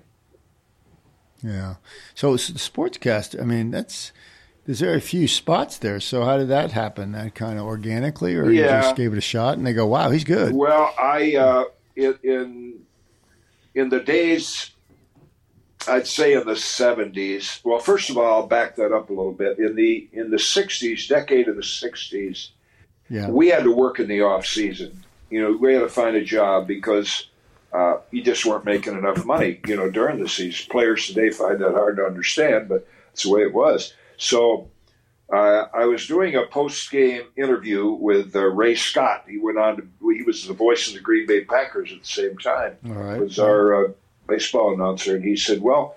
Yeah. 1.43 1.75
So 2.15 2.33
sportscast. 2.35 3.39
I 3.39 3.45
mean, 3.45 3.71
that's 3.71 4.11
there's 4.65 4.81
very 4.81 4.99
few 4.99 5.27
spots 5.27 5.77
there. 5.77 5.99
So 5.99 6.25
how 6.25 6.37
did 6.37 6.49
that 6.49 6.71
happen? 6.73 7.13
That 7.13 7.35
kind 7.35 7.57
of 7.57 7.65
organically, 7.65 8.35
or 8.35 8.49
you 8.49 8.63
Yeah. 8.63 8.81
just 8.81 8.95
gave 8.95 9.13
it 9.13 9.17
a 9.17 9.21
shot 9.21 9.57
and 9.57 9.65
they 9.65 9.73
go, 9.73 9.85
"Wow, 9.85 10.09
he's 10.09 10.23
good." 10.25 10.53
Well, 10.53 10.93
I 10.99 11.35
uh, 11.35 11.63
in, 11.95 12.17
in 12.23 12.73
in 13.75 13.89
the 13.89 13.99
days, 13.99 14.71
I'd 15.87 16.07
say 16.07 16.33
in 16.33 16.45
the 16.45 16.55
seventies. 16.55 17.61
Well, 17.63 17.79
first 17.79 18.09
of 18.09 18.17
all, 18.17 18.25
I'll 18.41 18.47
back 18.47 18.75
that 18.75 18.91
up 18.91 19.09
a 19.09 19.13
little 19.13 19.31
bit. 19.31 19.57
In 19.59 19.75
the 19.75 20.09
in 20.11 20.31
the 20.31 20.39
sixties, 20.39 21.07
decade 21.07 21.47
of 21.47 21.55
the 21.55 21.63
sixties, 21.63 22.49
Yeah. 23.09 23.29
we 23.29 23.47
had 23.47 23.63
to 23.63 23.71
work 23.71 23.99
in 23.99 24.07
the 24.07 24.21
off 24.21 24.45
season. 24.45 25.03
You 25.29 25.41
know, 25.41 25.57
we 25.57 25.73
had 25.73 25.81
to 25.81 25.89
find 25.89 26.15
a 26.15 26.23
job 26.23 26.67
because 26.67 27.27
uh, 27.73 27.97
you 28.11 28.23
just 28.23 28.45
weren't 28.45 28.65
making 28.65 28.97
enough 28.97 29.25
money. 29.25 29.59
You 29.67 29.75
know, 29.75 29.89
during 29.89 30.21
the 30.21 30.29
season. 30.29 30.67
Players 30.69 31.07
today 31.07 31.29
find 31.29 31.59
that 31.59 31.73
hard 31.73 31.97
to 31.97 32.05
understand, 32.05 32.69
but 32.69 32.87
it's 33.13 33.23
the 33.23 33.29
way 33.31 33.41
it 33.41 33.53
was. 33.53 33.93
So. 34.17 34.69
Uh, 35.29 35.67
I 35.73 35.83
was 35.83 36.07
doing 36.07 36.35
a 36.35 36.43
post-game 36.45 37.23
interview 37.35 37.89
with 37.89 38.33
uh, 38.33 38.45
Ray 38.45 38.75
Scott. 38.75 39.25
He 39.27 39.37
went 39.37 39.57
on 39.57 39.75
to, 39.75 40.09
he 40.09 40.23
was 40.23 40.47
the 40.47 40.53
voice 40.53 40.87
of 40.87 40.93
the 40.93 41.01
Green 41.01 41.27
Bay 41.27 41.43
Packers 41.43 41.91
at 41.91 41.99
the 41.99 42.07
same 42.07 42.37
time 42.37 42.77
All 42.85 42.93
right. 42.93 43.19
was 43.19 43.37
our 43.37 43.87
uh, 43.87 43.91
baseball 44.25 44.73
announcer, 44.73 45.17
and 45.17 45.25
he 45.25 45.35
said, 45.35 45.61
"Well, 45.61 45.96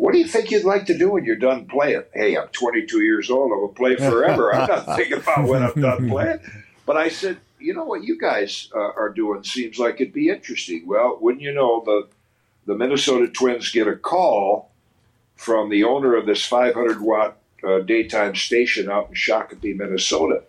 what 0.00 0.14
do 0.14 0.18
you 0.18 0.26
think 0.26 0.50
you'd 0.50 0.64
like 0.64 0.86
to 0.86 0.96
do 0.96 1.10
when 1.10 1.24
you're 1.24 1.36
done 1.36 1.66
playing?" 1.66 2.04
Hey, 2.14 2.34
I'm 2.34 2.48
22 2.48 3.02
years 3.02 3.30
old. 3.30 3.52
I 3.52 3.56
will 3.56 3.68
play 3.68 3.96
forever. 3.96 4.54
I'm 4.54 4.66
not 4.66 4.86
thinking 4.96 5.18
about 5.18 5.46
when 5.46 5.62
I'm 5.62 5.78
done 5.78 6.08
playing. 6.08 6.40
But 6.86 6.96
I 6.96 7.10
said, 7.10 7.36
"You 7.58 7.74
know 7.74 7.84
what 7.84 8.02
you 8.02 8.18
guys 8.18 8.70
uh, 8.74 8.78
are 8.78 9.10
doing 9.10 9.44
seems 9.44 9.78
like 9.78 10.00
it'd 10.00 10.14
be 10.14 10.30
interesting." 10.30 10.86
Well, 10.86 11.18
wouldn't 11.20 11.42
you 11.42 11.52
know 11.52 11.82
the 11.84 12.08
the 12.64 12.74
Minnesota 12.74 13.28
Twins 13.28 13.70
get 13.72 13.88
a 13.88 13.96
call 13.96 14.70
from 15.36 15.68
the 15.68 15.84
owner 15.84 16.16
of 16.16 16.26
this 16.26 16.44
500 16.44 17.00
watt 17.00 17.36
uh, 17.62 17.80
daytime 17.80 18.34
station 18.34 18.90
out 18.90 19.08
in 19.08 19.14
Shakopee, 19.14 19.76
Minnesota. 19.76 20.42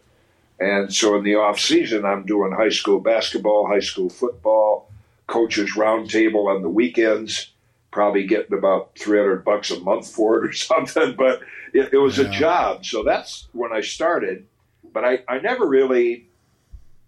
And 0.60 0.94
so 0.94 1.16
in 1.18 1.24
the 1.24 1.36
off 1.36 1.60
season, 1.60 2.06
I'm 2.06 2.26
doing 2.26 2.52
high 2.52 2.70
school 2.70 3.00
basketball, 3.00 3.68
high 3.68 3.80
school 3.80 4.10
football, 4.10 4.92
coaches 5.28 5.72
roundtable 5.76 6.54
on 6.54 6.62
the 6.62 6.70
weekends. 6.70 7.52
Probably 7.92 8.26
getting 8.26 8.58
about 8.58 8.98
300 8.98 9.44
bucks 9.44 9.70
a 9.72 9.80
month 9.82 10.10
for 10.10 10.38
it 10.44 10.50
or 10.50 10.54
something, 10.70 11.16
but 11.18 11.42
it, 11.74 11.94
it 11.94 11.98
was 11.98 12.18
Yeah. 12.18 12.28
a 12.28 12.30
job. 12.32 12.86
So 12.86 13.04
that's 13.04 13.48
when 13.54 13.72
I 13.74 13.82
started. 13.82 14.48
But 14.94 15.06
I, 15.06 15.20
I 15.28 15.40
never 15.40 15.68
really 15.68 16.28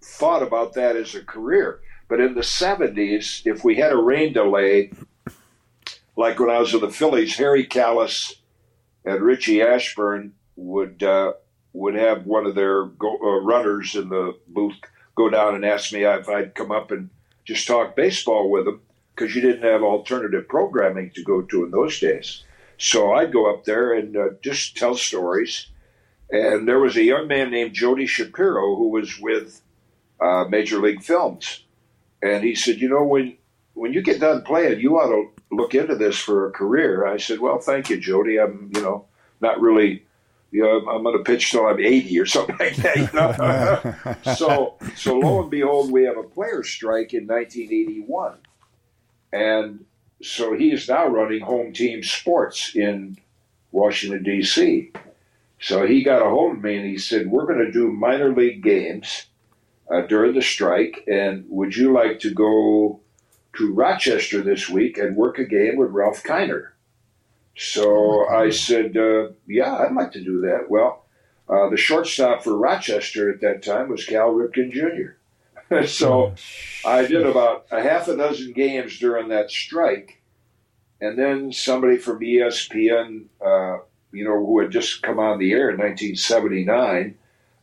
thought 0.01 0.43
about 0.43 0.73
that 0.73 0.95
as 0.95 1.15
a 1.15 1.23
career. 1.23 1.79
But 2.09 2.19
in 2.19 2.33
the 2.35 2.41
70s, 2.41 3.45
if 3.45 3.63
we 3.63 3.75
had 3.75 3.91
a 3.93 3.97
rain 3.97 4.33
delay, 4.33 4.91
like 6.15 6.39
when 6.39 6.49
I 6.49 6.59
was 6.59 6.73
with 6.73 6.81
the 6.81 6.89
Phillies, 6.89 7.35
Harry 7.37 7.65
Kalas 7.65 8.33
and 9.05 9.21
Richie 9.21 9.61
Ashburn 9.61 10.33
would 10.55 11.01
uh, 11.01 11.33
would 11.73 11.95
have 11.95 12.25
one 12.27 12.45
of 12.45 12.53
their 12.55 12.85
go, 12.85 13.17
uh, 13.17 13.41
runners 13.41 13.95
in 13.95 14.09
the 14.09 14.37
booth 14.47 14.75
go 15.15 15.29
down 15.29 15.55
and 15.55 15.65
ask 15.65 15.91
me 15.91 16.03
if 16.03 16.29
I'd 16.29 16.53
come 16.55 16.71
up 16.71 16.91
and 16.91 17.09
just 17.45 17.65
talk 17.67 17.95
baseball 17.95 18.49
with 18.51 18.65
them 18.65 18.81
because 19.15 19.35
you 19.35 19.41
didn't 19.41 19.63
have 19.63 19.83
alternative 19.83 20.47
programming 20.47 21.11
to 21.11 21.23
go 21.23 21.41
to 21.41 21.65
in 21.65 21.71
those 21.71 21.99
days. 21.99 22.43
So 22.77 23.13
I'd 23.13 23.31
go 23.31 23.53
up 23.53 23.65
there 23.65 23.93
and 23.93 24.17
uh, 24.17 24.29
just 24.41 24.75
tell 24.75 24.95
stories. 24.95 25.67
And 26.29 26.67
there 26.67 26.79
was 26.79 26.97
a 26.97 27.03
young 27.03 27.27
man 27.27 27.51
named 27.51 27.73
Jody 27.73 28.07
Shapiro 28.07 28.75
who 28.75 28.89
was 28.89 29.19
with 29.19 29.61
uh, 30.19 30.45
Major 30.49 30.79
League 30.79 31.03
Films, 31.03 31.63
and 32.21 32.43
he 32.43 32.55
said, 32.55 32.79
"You 32.79 32.89
know, 32.89 33.03
when 33.03 33.37
when 33.73 33.93
you 33.93 34.01
get 34.01 34.19
done 34.19 34.41
playing, 34.41 34.79
you 34.79 34.97
ought 34.97 35.09
to 35.09 35.29
look 35.55 35.75
into 35.75 35.95
this 35.95 36.17
for 36.17 36.47
a 36.47 36.51
career." 36.51 37.05
I 37.05 37.17
said, 37.17 37.39
"Well, 37.39 37.59
thank 37.59 37.89
you, 37.89 37.99
Jody. 37.99 38.39
I'm, 38.39 38.71
you 38.73 38.81
know, 38.81 39.05
not 39.41 39.61
really." 39.61 40.05
You 40.51 40.61
know, 40.61 40.87
I'm 40.87 41.01
going 41.01 41.17
to 41.17 41.23
pitch 41.23 41.49
till 41.49 41.65
I'm 41.65 41.79
80 41.79 42.19
or 42.19 42.25
something 42.27 42.55
like 42.59 42.75
that. 42.75 42.95
You 42.95 43.09
know? 44.25 44.33
so, 44.35 44.75
so 44.95 45.17
lo 45.17 45.41
and 45.41 45.49
behold, 45.49 45.91
we 45.91 46.03
have 46.03 46.15
a 46.15 46.21
players' 46.21 46.69
strike 46.69 47.15
in 47.15 47.25
1981, 47.25 48.37
and 49.33 49.85
so 50.21 50.53
he 50.53 50.71
is 50.71 50.87
now 50.87 51.07
running 51.07 51.41
home 51.41 51.73
team 51.73 52.03
sports 52.03 52.75
in 52.75 53.17
Washington 53.71 54.23
D.C. 54.23 54.93
So 55.59 55.85
he 55.85 56.03
got 56.03 56.21
a 56.21 56.29
hold 56.29 56.57
of 56.57 56.63
me 56.63 56.77
and 56.77 56.85
he 56.85 56.97
said, 56.97 57.29
"We're 57.29 57.47
going 57.47 57.65
to 57.65 57.71
do 57.71 57.91
minor 57.91 58.33
league 58.33 58.63
games 58.63 59.25
uh, 59.91 60.01
during 60.01 60.35
the 60.35 60.41
strike, 60.41 61.03
and 61.07 61.45
would 61.49 61.75
you 61.75 61.91
like 61.91 62.19
to 62.19 62.33
go 62.33 63.01
to 63.57 63.73
Rochester 63.73 64.41
this 64.41 64.69
week 64.69 64.97
and 64.97 65.15
work 65.15 65.39
a 65.39 65.45
game 65.45 65.77
with 65.77 65.91
Ralph 65.91 66.23
Kiner?" 66.23 66.69
So 67.57 68.27
I 68.29 68.51
said, 68.51 68.95
uh, 68.95 69.29
"Yeah, 69.47 69.75
I'd 69.75 69.93
like 69.93 70.11
to 70.11 70.23
do 70.23 70.41
that." 70.41 70.69
Well, 70.69 71.05
uh, 71.49 71.69
the 71.69 71.77
shortstop 71.77 72.43
for 72.43 72.55
Rochester 72.55 73.31
at 73.31 73.41
that 73.41 73.63
time 73.63 73.89
was 73.89 74.05
Cal 74.05 74.31
Ripken 74.31 74.71
Jr. 74.71 75.15
so 75.87 76.33
I 76.85 77.05
did 77.05 77.25
about 77.25 77.65
a 77.71 77.81
half 77.81 78.07
a 78.07 78.15
dozen 78.15 78.53
games 78.53 78.99
during 78.99 79.29
that 79.29 79.49
strike, 79.49 80.21
and 81.01 81.17
then 81.17 81.51
somebody 81.51 81.97
from 81.97 82.19
ESPN, 82.19 83.25
uh, 83.45 83.79
you 84.11 84.23
know, 84.23 84.45
who 84.45 84.59
had 84.59 84.71
just 84.71 85.01
come 85.01 85.19
on 85.19 85.39
the 85.39 85.51
air 85.51 85.69
in 85.69 85.77
1979, 85.77 87.15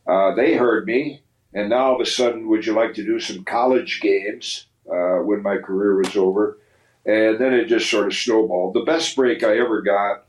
uh, 0.07 0.35
they 0.35 0.55
heard 0.55 0.85
me, 0.85 1.21
and 1.53 1.69
now 1.69 1.87
all 1.87 1.95
of 1.95 2.01
a 2.01 2.05
sudden, 2.05 2.47
would 2.47 2.65
you 2.65 2.73
like 2.73 2.93
to 2.95 3.03
do 3.03 3.19
some 3.19 3.43
college 3.43 4.01
games 4.01 4.67
uh, 4.89 5.17
when 5.17 5.41
my 5.41 5.57
career 5.57 5.97
was 5.97 6.15
over? 6.15 6.57
And 7.05 7.39
then 7.39 7.53
it 7.53 7.65
just 7.65 7.89
sort 7.89 8.07
of 8.07 8.13
snowballed. 8.13 8.75
The 8.75 8.81
best 8.81 9.15
break 9.15 9.43
I 9.43 9.57
ever 9.57 9.81
got 9.81 10.25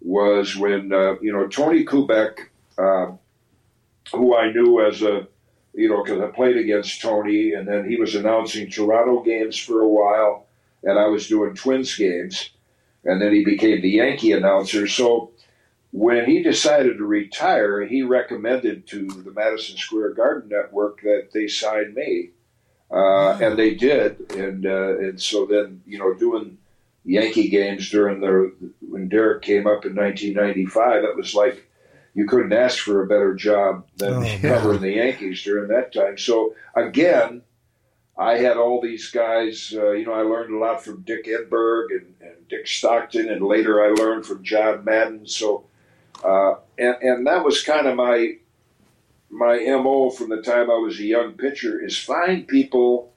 was 0.00 0.56
when 0.56 0.92
uh, 0.92 1.14
you 1.20 1.32
know 1.32 1.46
Tony 1.46 1.84
Kubek, 1.84 2.38
uh, 2.78 3.12
who 4.12 4.36
I 4.36 4.50
knew 4.50 4.84
as 4.84 5.02
a 5.02 5.28
you 5.74 5.88
know 5.88 6.02
because 6.02 6.20
I 6.20 6.26
played 6.28 6.56
against 6.56 7.00
Tony, 7.00 7.52
and 7.52 7.66
then 7.66 7.88
he 7.88 7.96
was 7.96 8.14
announcing 8.14 8.70
Toronto 8.70 9.22
games 9.22 9.58
for 9.58 9.80
a 9.80 9.88
while, 9.88 10.46
and 10.82 10.98
I 10.98 11.06
was 11.06 11.28
doing 11.28 11.54
Twins 11.54 11.94
games, 11.96 12.50
and 13.04 13.20
then 13.20 13.32
he 13.32 13.44
became 13.44 13.80
the 13.80 13.90
Yankee 13.90 14.32
announcer. 14.32 14.86
So 14.86 15.32
when 15.92 16.26
he 16.26 16.42
decided 16.42 16.98
to 16.98 17.04
retire, 17.04 17.84
he 17.84 18.02
recommended 18.02 18.86
to 18.88 19.06
the 19.06 19.32
Madison 19.32 19.76
Square 19.76 20.14
Garden 20.14 20.48
Network 20.48 21.02
that 21.02 21.30
they 21.32 21.48
sign 21.48 21.94
me, 21.94 22.30
uh, 22.90 23.38
and 23.40 23.58
they 23.58 23.74
did. 23.74 24.32
And 24.32 24.66
uh, 24.66 24.98
and 24.98 25.20
so 25.20 25.46
then 25.46 25.82
you 25.86 25.98
know 25.98 26.14
doing 26.14 26.58
Yankee 27.04 27.48
games 27.48 27.90
during 27.90 28.20
the 28.20 28.52
when 28.80 29.08
Derek 29.08 29.42
came 29.42 29.66
up 29.66 29.84
in 29.84 29.94
1995, 29.94 31.04
it 31.04 31.16
was 31.16 31.34
like 31.34 31.66
you 32.14 32.26
couldn't 32.26 32.52
ask 32.52 32.78
for 32.80 33.02
a 33.02 33.06
better 33.06 33.34
job 33.34 33.86
than 33.96 34.14
Oh, 34.14 34.22
yeah. 34.22 34.38
covering 34.40 34.80
the 34.80 34.92
Yankees 34.92 35.42
during 35.42 35.68
that 35.68 35.92
time. 35.94 36.18
So 36.18 36.54
again, 36.74 37.42
I 38.18 38.38
had 38.38 38.56
all 38.56 38.80
these 38.80 39.10
guys. 39.10 39.72
Uh, 39.74 39.92
you 39.92 40.04
know, 40.04 40.12
I 40.12 40.22
learned 40.22 40.54
a 40.54 40.58
lot 40.58 40.84
from 40.84 41.02
Dick 41.02 41.24
Enberg 41.26 41.86
and, 41.92 42.14
and 42.20 42.48
Dick 42.48 42.66
Stockton, 42.66 43.28
and 43.30 43.42
later 43.42 43.82
I 43.82 43.88
learned 43.90 44.26
from 44.26 44.42
John 44.42 44.84
Madden. 44.84 45.26
So, 45.26 45.64
uh, 46.22 46.54
and 46.78 46.96
and 47.00 47.26
that 47.26 47.44
was 47.44 47.62
kind 47.62 47.86
of 47.86 47.96
my 47.96 48.34
my 49.30 49.58
mo 49.58 50.10
from 50.10 50.28
the 50.28 50.42
time 50.42 50.70
I 50.70 50.74
was 50.74 50.98
a 50.98 51.04
young 51.04 51.32
pitcher 51.34 51.80
is 51.82 51.96
find 51.96 52.46
people 52.48 53.12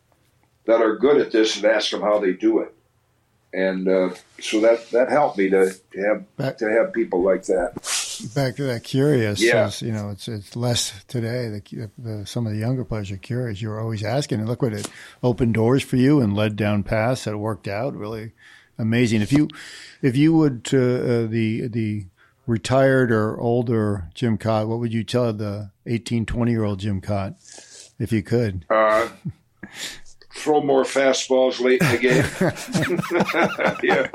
that 0.66 0.80
are 0.80 0.96
good 0.96 1.18
at 1.20 1.32
this 1.32 1.58
and 1.58 1.66
ask 1.66 1.90
them 1.92 2.02
how 2.02 2.20
they 2.20 2.32
do 2.34 2.60
it. 2.60 2.74
And 3.52 3.88
uh, 3.88 4.12
so 4.40 4.62
that, 4.62 4.90
that 4.92 5.10
helped 5.10 5.38
me 5.38 5.50
to, 5.50 5.74
to 5.94 6.24
have 6.40 6.58
to 6.58 6.70
have 6.72 6.94
people 6.94 7.22
like 7.24 7.44
that. 7.48 7.74
Back 8.24 8.56
to 8.58 8.64
that 8.64 8.84
curious. 8.84 9.42
Yeah. 9.42 9.68
is, 9.68 9.82
you 9.82 9.92
know, 9.92 10.10
it's 10.10 10.28
it's 10.28 10.56
less 10.56 11.04
today. 11.08 11.50
The, 11.50 11.90
the, 11.98 12.26
some 12.26 12.46
of 12.46 12.54
the 12.54 12.60
younger 12.60 12.86
players 12.86 13.12
are 13.12 13.18
curious. 13.18 13.62
You're 13.62 13.80
always 13.80 14.04
asking, 14.04 14.40
and 14.40 14.48
look 14.48 14.62
what 14.62 14.74
it 14.74 14.90
opened 15.22 15.54
doors 15.56 15.84
for 15.84 15.98
you 15.98 16.22
and 16.22 16.36
led 16.36 16.56
down 16.56 16.84
paths 16.84 17.26
that 17.26 17.38
worked 17.38 17.68
out. 17.68 17.96
Really 17.96 18.32
amazing. 18.78 19.22
If 19.22 19.32
you 19.32 19.50
if 20.02 20.16
you 20.16 20.34
would 20.34 20.64
to 20.66 20.80
uh, 20.80 21.28
the 21.28 21.68
the 21.68 22.06
retired 22.48 23.12
or 23.12 23.40
older 23.40 24.10
Jim 24.14 24.38
Kaat, 24.38 24.68
what 24.68 24.80
would 24.80 24.94
you 24.94 25.04
tell 25.04 25.34
the 25.34 25.72
18, 25.86 26.26
20 26.26 26.52
year 26.52 26.64
old 26.64 26.80
Jim 26.80 27.02
Kaat 27.02 27.36
if 28.00 28.12
you 28.12 28.24
could? 28.24 28.66
Uh, 28.70 29.10
throw 30.36 30.62
more 30.62 30.84
fastballs 30.84 31.60
late 31.60 31.82
in 31.82 31.92
the 31.92 31.98
game. 31.98 32.26
yeah, 33.84 34.10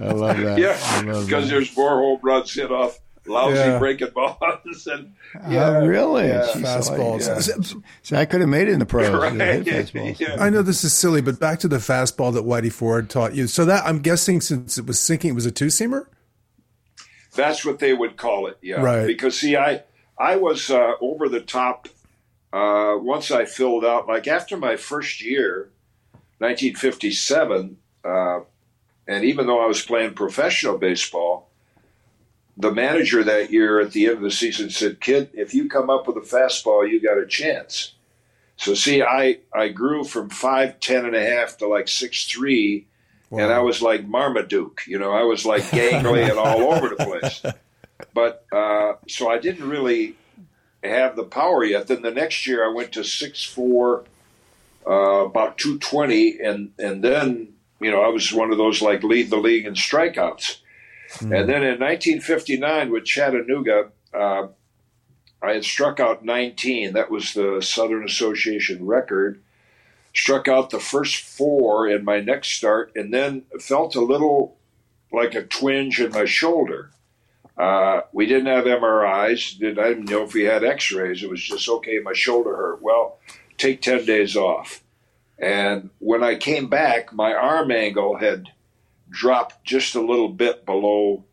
I 0.00 0.12
love 0.12 0.38
that. 0.38 0.58
Yeah, 0.58 1.02
because 1.24 1.48
there's 1.50 1.76
more 1.76 1.90
home 1.98 2.20
runs 2.22 2.52
hit 2.54 2.70
off 2.70 2.98
lousy 3.26 3.56
Yeah. 3.56 3.78
breaking 3.78 4.08
balls 4.14 4.86
and 4.86 5.12
Oh, 5.44 5.84
really? 5.86 6.26
yeah. 6.28 6.46
Jeez, 6.52 6.64
I 6.64 6.74
like 6.76 6.84
Fastballs. 6.84 7.46
that. 7.46 7.82
See, 8.02 8.16
I 8.16 8.24
could 8.24 8.40
have 8.40 8.48
made 8.50 8.68
it 8.68 8.72
in 8.72 8.78
the 8.80 8.86
pros. 8.86 9.10
Right. 9.10 10.20
Yeah. 10.20 10.36
I 10.40 10.50
know 10.50 10.62
this 10.62 10.82
is 10.84 10.92
silly, 10.92 11.20
but 11.20 11.38
back 11.38 11.60
to 11.60 11.68
the 11.68 11.76
fastball 11.76 12.32
that 12.34 12.44
Whitey 12.44 12.72
Ford 12.72 13.08
taught 13.10 13.34
you. 13.34 13.46
So 13.46 13.64
that 13.66 13.84
I'm 13.86 14.00
guessing 14.00 14.40
since 14.40 14.78
it 14.78 14.86
was 14.86 14.98
sinking, 14.98 15.30
it 15.30 15.34
was 15.34 15.46
a 15.46 15.50
two 15.52 15.66
seamer. 15.66 16.06
That's 17.34 17.64
what 17.64 17.78
they 17.78 17.92
would 17.92 18.16
call 18.16 18.48
it, 18.48 18.58
yeah. 18.60 18.80
Right. 18.82 19.06
Because 19.06 19.38
see, 19.38 19.56
I 19.56 19.84
I 20.18 20.34
was 20.36 20.68
uh, 20.70 20.92
over 21.00 21.28
the 21.28 21.40
top 21.40 21.88
uh, 22.52 22.96
once 22.98 23.30
I 23.30 23.44
filled 23.44 23.84
out. 23.84 24.08
Like 24.08 24.26
after 24.26 24.56
my 24.56 24.76
first 24.76 25.22
year, 25.22 25.70
1957, 26.38 27.76
uh, 28.04 28.40
and 29.06 29.24
even 29.24 29.46
though 29.46 29.62
I 29.62 29.66
was 29.66 29.82
playing 29.82 30.14
professional 30.14 30.78
baseball, 30.78 31.48
the 32.56 32.72
manager 32.72 33.24
that 33.24 33.50
year 33.50 33.80
at 33.80 33.92
the 33.92 34.06
end 34.06 34.16
of 34.16 34.22
the 34.22 34.30
season 34.30 34.70
said, 34.70 35.00
"Kid, 35.00 35.30
if 35.32 35.54
you 35.54 35.68
come 35.68 35.90
up 35.90 36.06
with 36.06 36.16
a 36.16 36.20
fastball, 36.20 36.88
you 36.88 37.00
got 37.00 37.18
a 37.18 37.26
chance." 37.26 37.94
So 38.56 38.74
see, 38.74 39.02
I 39.02 39.38
I 39.54 39.68
grew 39.68 40.04
from 40.04 40.28
five 40.28 40.80
ten 40.80 41.06
and 41.06 41.16
a 41.16 41.24
half 41.24 41.56
to 41.58 41.66
like 41.66 41.88
six 41.88 42.26
three 42.26 42.86
and 43.30 43.52
I 43.52 43.60
was 43.60 43.80
like 43.80 44.06
Marmaduke, 44.06 44.82
you 44.86 44.98
know, 44.98 45.12
I 45.12 45.22
was 45.22 45.46
like 45.46 45.62
gangly 45.70 46.28
and 46.28 46.38
all 46.38 46.72
over 46.72 46.88
the 46.88 46.96
place. 46.96 47.42
But 48.14 48.46
uh, 48.50 48.94
so 49.08 49.30
I 49.30 49.38
didn't 49.38 49.68
really 49.68 50.16
have 50.88 51.16
the 51.16 51.24
power 51.24 51.64
yet. 51.64 51.86
Then 51.86 52.02
the 52.02 52.10
next 52.10 52.46
year 52.46 52.64
I 52.64 52.72
went 52.72 52.92
to 52.92 53.04
six 53.04 53.44
four, 53.44 54.04
uh, 54.86 55.24
about 55.26 55.58
two 55.58 55.78
twenty, 55.78 56.38
and 56.40 56.72
and 56.78 57.02
then 57.02 57.54
you 57.80 57.90
know 57.90 58.02
I 58.02 58.08
was 58.08 58.32
one 58.32 58.50
of 58.50 58.58
those 58.58 58.82
like 58.82 59.02
lead 59.02 59.30
the 59.30 59.36
league 59.36 59.66
in 59.66 59.74
strikeouts. 59.74 60.58
And 61.22 61.48
then 61.48 61.64
in 61.64 61.80
1959 61.80 62.92
with 62.92 63.04
Chattanooga, 63.04 63.90
uh, 64.14 64.46
I 65.42 65.54
had 65.54 65.64
struck 65.64 65.98
out 65.98 66.24
19. 66.24 66.92
That 66.92 67.10
was 67.10 67.34
the 67.34 67.60
Southern 67.60 68.04
Association 68.04 68.86
record 68.86 69.42
struck 70.14 70.48
out 70.48 70.70
the 70.70 70.80
first 70.80 71.22
four 71.22 71.88
in 71.88 72.04
my 72.04 72.20
next 72.20 72.52
start, 72.52 72.92
and 72.94 73.12
then 73.12 73.44
felt 73.60 73.94
a 73.94 74.00
little 74.00 74.56
like 75.12 75.34
a 75.34 75.42
twinge 75.42 76.00
in 76.00 76.10
my 76.12 76.24
shoulder. 76.24 76.90
Uh, 77.60 78.02
we 78.12 78.26
didn't 78.26 78.46
have 78.46 78.64
MRIs. 78.64 79.58
Did 79.58 79.78
I 79.78 79.88
didn't 79.88 80.08
know 80.10 80.22
if 80.22 80.32
we 80.32 80.44
had 80.44 80.64
X-rays. 80.64 81.22
It 81.22 81.28
was 81.28 81.42
just 81.42 81.68
okay. 81.68 81.98
My 81.98 82.14
shoulder 82.14 82.56
hurt. 82.56 82.82
Well, 82.82 83.18
take 83.58 83.82
ten 83.82 84.04
days 84.06 84.34
off. 84.36 84.82
And 85.38 85.90
when 85.98 86.22
I 86.22 86.36
came 86.36 86.68
back, 86.68 87.12
my 87.12 87.32
arm 87.34 87.70
angle 87.70 88.16
had 88.16 88.48
dropped 89.10 89.64
just 89.64 89.94
a 89.94 90.00
little 90.00 90.28
bit 90.28 90.64
below. 90.64 91.24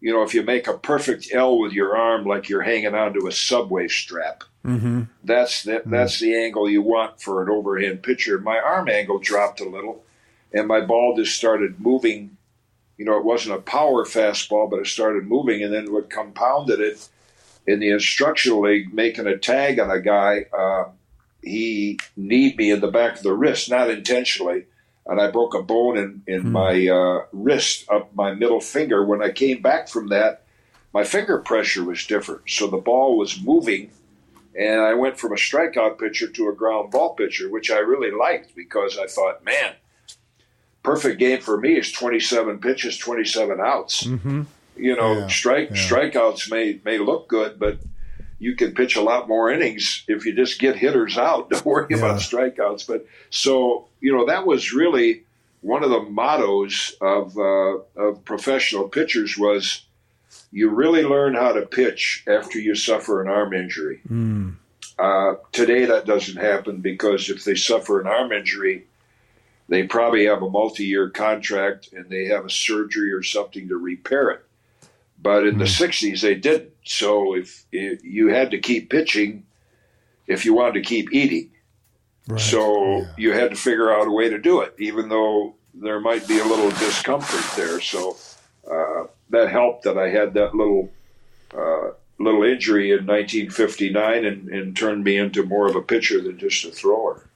You 0.00 0.12
know, 0.12 0.22
if 0.22 0.34
you 0.34 0.42
make 0.42 0.66
a 0.68 0.78
perfect 0.78 1.28
L 1.32 1.58
with 1.58 1.72
your 1.72 1.96
arm, 1.96 2.24
like 2.24 2.48
you're 2.48 2.62
hanging 2.62 2.94
onto 2.94 3.26
a 3.26 3.32
subway 3.32 3.88
strap 3.88 4.44
Mm-hmm. 4.66 5.02
that's 5.22 5.62
the, 5.62 5.80
that's 5.86 6.18
the 6.18 6.34
angle 6.34 6.68
you 6.68 6.82
want 6.82 7.20
for 7.20 7.40
an 7.40 7.48
overhand 7.48 8.02
pitcher. 8.02 8.40
My 8.40 8.58
arm 8.58 8.88
angle 8.88 9.20
dropped 9.20 9.60
a 9.60 9.68
little, 9.68 10.04
and 10.52 10.66
my 10.66 10.80
ball 10.80 11.14
just 11.16 11.36
started 11.36 11.78
moving. 11.78 12.36
You 12.96 13.04
know, 13.04 13.16
it 13.18 13.24
wasn't 13.24 13.56
a 13.56 13.62
power 13.62 14.04
fastball, 14.04 14.70
but 14.70 14.80
it 14.80 14.86
started 14.86 15.26
moving, 15.26 15.62
and 15.62 15.72
then 15.72 15.92
what 15.92 16.10
compounded 16.10 16.80
it 16.80 17.08
in 17.66 17.80
the 17.80 17.90
instructional 17.90 18.62
league, 18.62 18.94
making 18.94 19.26
a 19.26 19.36
tag 19.36 19.78
on 19.78 19.90
a 19.90 20.00
guy, 20.00 20.46
uh, 20.56 20.84
he 21.42 21.98
kneed 22.16 22.56
me 22.56 22.70
in 22.70 22.80
the 22.80 22.90
back 22.90 23.16
of 23.16 23.22
the 23.22 23.32
wrist, 23.32 23.70
not 23.70 23.90
intentionally, 23.90 24.66
and 25.04 25.20
I 25.20 25.30
broke 25.30 25.54
a 25.54 25.62
bone 25.62 25.98
in, 25.98 26.22
in 26.26 26.50
my 26.50 26.88
uh, 26.88 27.26
wrist 27.32 27.84
up 27.90 28.14
my 28.14 28.34
middle 28.34 28.60
finger. 28.60 29.04
When 29.04 29.22
I 29.22 29.30
came 29.30 29.62
back 29.62 29.88
from 29.88 30.08
that, 30.08 30.44
my 30.92 31.04
finger 31.04 31.38
pressure 31.38 31.84
was 31.84 32.06
different, 32.06 32.42
so 32.48 32.66
the 32.66 32.78
ball 32.78 33.18
was 33.18 33.40
moving 33.40 33.90
and 34.56 34.80
I 34.80 34.94
went 34.94 35.18
from 35.18 35.32
a 35.32 35.36
strikeout 35.36 35.98
pitcher 35.98 36.28
to 36.28 36.48
a 36.48 36.54
ground 36.54 36.90
ball 36.90 37.14
pitcher, 37.14 37.50
which 37.50 37.70
I 37.70 37.78
really 37.78 38.10
liked 38.10 38.56
because 38.56 38.98
I 38.98 39.06
thought, 39.06 39.44
man, 39.44 39.74
perfect 40.86 41.18
game 41.18 41.40
for 41.40 41.56
me 41.58 41.76
is 41.76 41.90
27 41.92 42.58
pitches, 42.60 42.96
27 42.98 43.58
outs. 43.60 44.04
Mm-hmm. 44.04 44.42
You 44.76 44.94
know, 44.96 45.12
Yeah, 45.20 45.26
strike 45.28 45.70
yeah. 45.70 45.76
strikeouts 45.88 46.50
may 46.50 46.80
may 46.84 46.98
look 46.98 47.28
good, 47.28 47.58
but 47.58 47.78
you 48.38 48.54
can 48.54 48.74
pitch 48.74 48.94
a 48.96 49.00
lot 49.02 49.26
more 49.28 49.50
innings 49.50 50.04
if 50.06 50.24
you 50.26 50.32
just 50.34 50.58
get 50.60 50.76
hitters 50.76 51.16
out. 51.18 51.50
Don't 51.50 51.64
worry 51.64 51.86
Yeah. 51.90 51.98
about 51.98 52.20
strikeouts. 52.20 52.86
But 52.86 53.06
so 53.30 53.86
you 54.00 54.12
know 54.14 54.26
that 54.26 54.46
was 54.46 54.72
really 54.72 55.24
one 55.62 55.82
of 55.82 55.90
the 55.90 56.00
mottos 56.20 56.94
of 57.00 57.36
uh, 57.36 57.78
of 58.06 58.24
professional 58.24 58.88
pitchers 58.88 59.36
was 59.38 59.82
you 60.52 60.70
really 60.70 61.02
learn 61.02 61.34
how 61.34 61.52
to 61.52 61.62
pitch 61.62 62.22
after 62.28 62.58
you 62.60 62.74
suffer 62.74 63.20
an 63.22 63.28
arm 63.28 63.52
injury. 63.52 64.00
Mm. 64.08 64.54
Uh, 64.98 65.34
today, 65.52 65.84
that 65.86 66.06
doesn't 66.06 66.36
happen 66.36 66.80
because 66.80 67.28
if 67.28 67.44
they 67.44 67.54
suffer 67.54 68.00
an 68.00 68.06
arm 68.06 68.32
injury, 68.32 68.86
they 69.68 69.84
probably 69.84 70.26
have 70.26 70.42
a 70.42 70.50
multi-year 70.50 71.10
contract 71.10 71.88
and 71.92 72.08
they 72.08 72.26
have 72.26 72.44
a 72.44 72.50
surgery 72.50 73.12
or 73.12 73.22
something 73.22 73.68
to 73.68 73.76
repair 73.76 74.30
it. 74.30 74.44
But 75.20 75.46
in 75.46 75.58
the 75.58 75.64
'60s, 75.64 76.20
they 76.20 76.34
didn't. 76.34 76.70
So 76.84 77.34
if, 77.34 77.64
if 77.72 78.04
you 78.04 78.28
had 78.28 78.50
to 78.52 78.58
keep 78.58 78.90
pitching, 78.90 79.44
if 80.26 80.44
you 80.44 80.54
wanted 80.54 80.74
to 80.74 80.82
keep 80.82 81.12
eating, 81.12 81.50
Right. 82.28 82.40
so 82.40 82.98
Yeah. 82.98 83.04
you 83.16 83.32
had 83.32 83.50
to 83.50 83.56
figure 83.56 83.92
out 83.92 84.08
a 84.08 84.10
way 84.10 84.28
to 84.28 84.38
do 84.38 84.60
it, 84.60 84.74
even 84.78 85.08
though 85.08 85.54
there 85.74 86.00
might 86.00 86.26
be 86.26 86.38
a 86.38 86.44
little 86.44 86.70
discomfort 86.70 87.56
there. 87.56 87.80
So 87.80 88.16
uh, 88.70 89.04
that 89.30 89.50
helped 89.50 89.84
that 89.84 89.96
I 89.98 90.10
had 90.10 90.34
that 90.34 90.54
little 90.54 90.90
uh, 91.56 91.90
little 92.18 92.42
injury 92.44 92.90
in 92.90 93.06
1959 93.06 94.24
and, 94.24 94.48
and 94.48 94.76
turned 94.76 95.04
me 95.04 95.16
into 95.16 95.44
more 95.44 95.66
of 95.68 95.76
a 95.76 95.82
pitcher 95.82 96.20
than 96.20 96.38
just 96.38 96.64
a 96.64 96.70
thrower. 96.70 97.28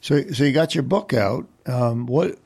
So, 0.00 0.22
so 0.30 0.44
you 0.44 0.52
got 0.52 0.74
your 0.74 0.82
book 0.82 1.12
out. 1.12 1.46
Um, 1.66 2.06
what, 2.06 2.38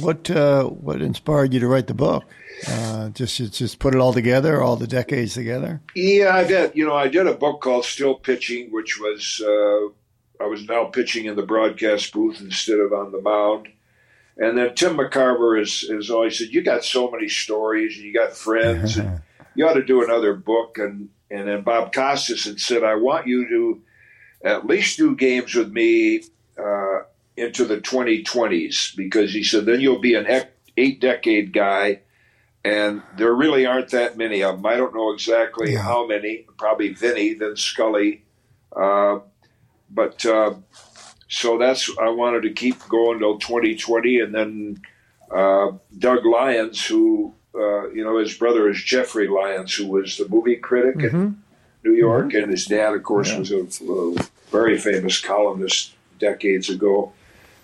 what, 0.00 0.30
uh, 0.30 0.64
what 0.64 1.02
inspired 1.02 1.52
you 1.52 1.60
to 1.60 1.66
write 1.66 1.86
the 1.86 1.94
book? 1.94 2.24
Uh, 2.66 3.08
just, 3.10 3.36
just 3.52 3.78
put 3.78 3.94
it 3.94 4.00
all 4.00 4.12
together, 4.12 4.62
all 4.62 4.76
the 4.76 4.86
decades 4.86 5.34
together. 5.34 5.80
Yeah, 5.94 6.34
I 6.34 6.44
did. 6.44 6.72
You 6.74 6.86
know, 6.86 6.94
I 6.94 7.08
did 7.08 7.26
a 7.26 7.34
book 7.34 7.60
called 7.60 7.84
Still 7.84 8.14
Pitching, 8.14 8.70
which 8.70 9.00
was 9.00 9.42
uh, 9.44 9.88
I 10.42 10.46
was 10.46 10.66
now 10.68 10.84
pitching 10.84 11.26
in 11.26 11.36
the 11.36 11.42
broadcast 11.42 12.12
booth 12.12 12.40
instead 12.40 12.78
of 12.78 12.92
on 12.92 13.12
the 13.12 13.20
mound. 13.20 13.68
And 14.36 14.56
then 14.56 14.74
Tim 14.74 14.96
McCarver 14.96 15.58
has, 15.58 15.82
has 15.82 16.10
always 16.10 16.38
said, 16.38 16.48
"You 16.48 16.62
got 16.62 16.84
so 16.84 17.10
many 17.10 17.28
stories, 17.28 17.96
and 17.96 18.04
you 18.04 18.14
got 18.14 18.36
friends, 18.36 18.96
and 18.96 19.20
you 19.54 19.66
ought 19.66 19.74
to 19.74 19.84
do 19.84 20.02
another 20.02 20.34
book." 20.34 20.78
And 20.78 21.10
and 21.30 21.46
then 21.46 21.62
Bob 21.62 21.92
Costas 21.92 22.44
had 22.44 22.58
said, 22.58 22.82
"I 22.82 22.94
want 22.94 23.26
you 23.26 23.48
to 23.48 23.82
at 24.44 24.66
least 24.66 24.96
do 24.96 25.14
games 25.14 25.54
with 25.54 25.70
me 25.70 26.22
uh, 26.58 27.00
into 27.36 27.64
the 27.64 27.78
2020s 27.78 28.94
because 28.96 29.32
he 29.32 29.42
said 29.42 29.64
then 29.66 29.80
you'll 29.80 29.98
be 30.00 30.14
an 30.14 30.26
eight 30.76 31.00
decade 31.00 31.52
guy." 31.52 32.00
and 32.64 33.02
there 33.16 33.34
really 33.34 33.66
aren't 33.66 33.90
that 33.90 34.16
many 34.16 34.40
of 34.40 34.54
them. 34.54 34.66
I 34.66 34.76
don't 34.76 34.94
know 34.94 35.12
exactly 35.12 35.72
Yeah. 35.72 35.82
how 35.82 36.06
many. 36.06 36.46
Probably 36.58 36.90
Vinny, 36.90 37.34
then 37.34 37.56
Scully, 37.56 38.22
uh, 38.76 39.18
but 39.90 40.24
uh, 40.24 40.54
so 41.28 41.58
that's 41.58 41.90
I 42.00 42.08
wanted 42.10 42.42
to 42.44 42.50
keep 42.52 42.78
going 42.88 43.18
till 43.18 43.38
2020, 43.40 44.20
and 44.20 44.32
then 44.32 44.80
uh, 45.32 45.72
Doug 45.98 46.24
Lyons, 46.24 46.86
who 46.86 47.34
uh, 47.52 47.90
you 47.90 48.04
know 48.04 48.18
his 48.18 48.32
brother 48.34 48.68
is 48.70 48.80
Jeffrey 48.80 49.26
Lyons, 49.26 49.74
who 49.74 49.88
was 49.88 50.16
the 50.16 50.28
movie 50.28 50.54
critic 50.54 51.02
in 51.02 51.42
New 51.84 51.94
York, 51.94 52.32
and 52.32 52.48
his 52.48 52.66
dad, 52.66 52.94
of 52.94 53.02
course, 53.02 53.34
was 53.36 53.50
a, 53.50 53.62
a 53.92 54.14
very 54.52 54.78
famous 54.78 55.20
columnist 55.20 55.94
decades 56.22 56.70
ago. 56.70 57.12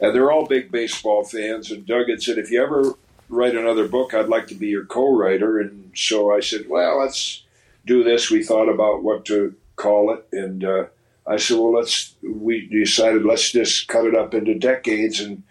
And 0.00 0.14
they're 0.14 0.30
all 0.30 0.46
big 0.46 0.70
baseball 0.70 1.24
fans. 1.24 1.70
And 1.70 1.86
Doug 1.86 2.08
had 2.08 2.22
said, 2.22 2.38
if 2.38 2.50
you 2.50 2.62
ever 2.62 2.94
write 3.28 3.56
another 3.56 3.88
book, 3.88 4.12
I'd 4.12 4.28
like 4.28 4.46
to 4.48 4.54
be 4.54 4.68
your 4.68 4.84
co-writer. 4.84 5.58
And 5.58 5.90
so 5.94 6.30
I 6.36 6.40
said, 6.40 6.68
well, 6.68 7.00
let's 7.00 7.44
do 7.86 8.04
this. 8.04 8.30
We 8.30 8.44
thought 8.44 8.68
about 8.68 9.02
what 9.02 9.24
to 9.26 9.54
call 9.76 10.12
it, 10.12 10.26
and 10.32 10.64
uh, 10.64 10.84
I 11.26 11.36
said, 11.38 11.56
well, 11.56 11.72
let's. 11.72 12.14
We 12.22 12.68
decided 12.68 13.24
let's 13.24 13.52
just 13.52 13.88
cut 13.88 14.04
it 14.04 14.14
up 14.14 14.34
into 14.34 14.54
decades 14.58 15.20
and 15.20 15.42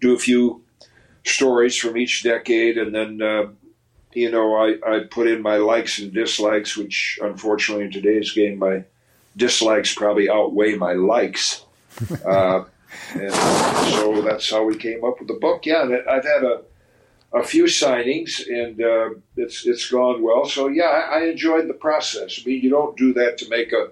do 0.00 0.14
a 0.14 0.18
few 0.18 0.62
stories 1.24 1.76
from 1.76 1.96
each 1.96 2.22
decade, 2.22 2.76
and 2.78 2.94
then. 2.94 3.22
Uh, 3.22 3.46
you 4.12 4.30
know, 4.30 4.54
I, 4.54 4.76
I 4.90 5.00
put 5.00 5.28
in 5.28 5.42
my 5.42 5.56
likes 5.58 5.98
and 5.98 6.10
dislikes, 6.10 6.74
which 6.74 7.18
unfortunately 7.20 7.84
in 7.84 7.92
today's 7.92 8.32
game, 8.32 8.58
my 8.58 8.84
dislikes 9.36 9.94
probably 9.94 10.30
outweigh 10.30 10.74
my 10.74 10.94
likes. 10.94 11.65
Uh, 12.26 12.64
and 13.14 13.32
so 13.92 14.22
that's 14.22 14.50
how 14.50 14.64
we 14.64 14.76
came 14.76 15.04
up 15.04 15.18
with 15.18 15.28
the 15.28 15.34
book. 15.34 15.66
Yeah, 15.66 15.82
I've 16.08 16.24
had 16.24 16.44
a, 16.44 16.62
a 17.32 17.42
few 17.42 17.64
signings, 17.64 18.40
and 18.48 18.80
uh, 18.80 19.10
it's 19.36 19.66
it's 19.66 19.90
gone 19.90 20.22
well. 20.22 20.46
So 20.46 20.68
yeah, 20.68 20.84
I, 20.84 21.18
I 21.20 21.24
enjoyed 21.24 21.68
the 21.68 21.74
process. 21.74 22.40
I 22.42 22.48
mean, 22.48 22.62
you 22.62 22.70
don't 22.70 22.96
do 22.96 23.12
that 23.14 23.38
to 23.38 23.48
make 23.48 23.72
a, 23.72 23.90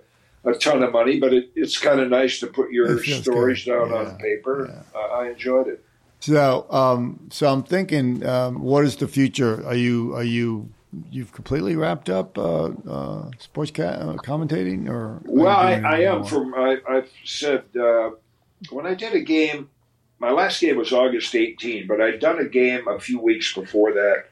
a 0.49 0.55
ton 0.55 0.83
of 0.83 0.93
money, 0.93 1.19
but 1.21 1.33
it, 1.35 1.51
it's 1.55 1.79
kind 1.79 2.01
of 2.01 2.09
nice 2.09 2.41
to 2.41 2.47
put 2.47 2.71
your 2.71 3.03
stories 3.03 3.65
good. 3.65 3.71
down 3.73 3.91
Yeah, 3.91 3.97
on 3.97 4.19
paper. 4.19 4.69
yeah. 4.71 4.99
Uh, 5.01 5.07
I 5.21 5.29
enjoyed 5.31 5.69
it. 5.69 5.85
So, 6.21 6.67
um, 6.71 7.29
so 7.31 7.53
I'm 7.53 7.63
thinking, 7.63 8.25
um, 8.25 8.63
what 8.63 8.85
is 8.85 8.97
the 8.97 9.09
future? 9.09 9.63
Are 9.67 9.75
you 9.77 10.15
are 10.15 10.25
you 10.25 10.69
you've 11.11 11.33
completely 11.33 11.77
wrapped 11.77 12.09
up 12.11 12.37
uh, 12.39 12.71
uh, 12.89 13.31
sports 13.39 13.71
ca- 13.71 13.83
uh, 13.83 14.17
commentating, 14.17 14.89
or 14.89 15.21
Well, 15.25 15.57
I, 15.57 15.75
I 15.85 15.99
am 16.01 16.21
more? 16.21 16.29
from. 16.29 16.55
I, 16.55 16.79
I've 16.89 17.11
said 17.25 17.65
uh, 17.77 18.11
when 18.71 18.87
I 18.87 18.95
did 18.95 19.15
a 19.15 19.21
game. 19.21 19.71
My 20.21 20.31
last 20.31 20.61
game 20.61 20.77
was 20.77 20.93
August 20.93 21.35
18, 21.35 21.87
but 21.87 22.01
I'd 22.01 22.21
done 22.21 22.39
a 22.39 22.45
game 22.49 22.87
a 22.89 22.99
few 23.01 23.21
weeks 23.21 23.53
before 23.53 23.93
that, 23.93 24.27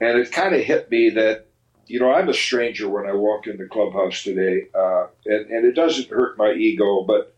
and 0.00 0.18
it 0.18 0.32
kind 0.32 0.54
of 0.54 0.60
hit 0.60 0.90
me 0.90 1.08
that 1.10 1.46
you 1.86 1.98
know 2.00 2.12
I'm 2.12 2.28
a 2.28 2.34
stranger 2.34 2.88
when 2.88 3.06
I 3.06 3.12
walk 3.12 3.46
in 3.46 3.56
the 3.56 3.66
clubhouse 3.66 4.22
today, 4.22 4.66
uh, 4.74 5.06
and 5.24 5.50
and 5.50 5.64
it 5.64 5.72
doesn't 5.72 6.10
hurt 6.10 6.36
my 6.36 6.52
ego, 6.52 7.04
but 7.04 7.34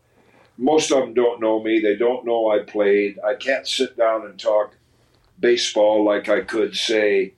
most 0.57 0.91
of 0.91 0.99
them 0.99 1.13
don't 1.13 1.39
know 1.39 1.61
me. 1.61 1.79
They 1.79 1.95
don't 1.95 2.25
know 2.25 2.49
I 2.51 2.59
played. 2.59 3.19
I 3.25 3.35
can't 3.35 3.67
sit 3.67 3.95
down 3.95 4.25
and 4.25 4.37
talk 4.39 4.75
baseball 5.39 6.03
like 6.03 6.29
I 6.29 6.41
could 6.41 6.75
say 6.75 7.33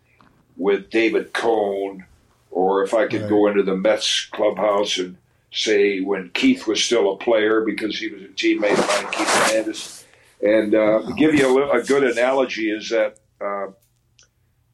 with 0.58 0.89
David 0.89 1.34
Cone, 1.34 2.06
or 2.51 2.84
if 2.84 2.93
I 2.93 3.08
could 3.08 3.22
Right. 3.22 3.30
go 3.30 3.47
into 3.47 3.64
the 3.64 3.76
Mets 3.76 4.26
clubhouse 4.32 4.97
and 4.97 5.18
say 5.51 5.99
when 5.99 6.30
Keith 6.34 6.68
was 6.68 6.84
still 6.84 7.14
a 7.14 7.18
player 7.18 7.62
because 7.62 7.97
he 7.99 8.08
was 8.10 8.22
a 8.24 8.28
teammate 8.28 8.78
of 8.78 8.88
mine, 8.88 9.12
Keith 9.12 9.28
Hernandez. 9.30 10.06
And 10.41 10.76
uh, 10.76 11.01
to 11.04 11.14
give 11.14 11.36
you 11.36 11.64
a, 11.64 11.80
a 11.80 11.84
good 11.84 12.04
analogy 12.04 12.70
is 12.70 12.89
that 12.89 13.18
uh, 13.39 13.68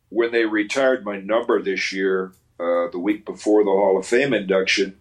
when 0.09 0.31
they 0.31 0.45
retired 0.45 1.05
my 1.05 1.19
number 1.19 1.61
this 1.61 1.91
year, 1.93 2.31
uh, 2.59 2.87
the 2.91 2.99
week 2.99 3.25
before 3.25 3.63
the 3.63 3.69
Hall 3.69 3.97
of 3.97 4.05
Fame 4.05 4.33
induction, 4.33 4.97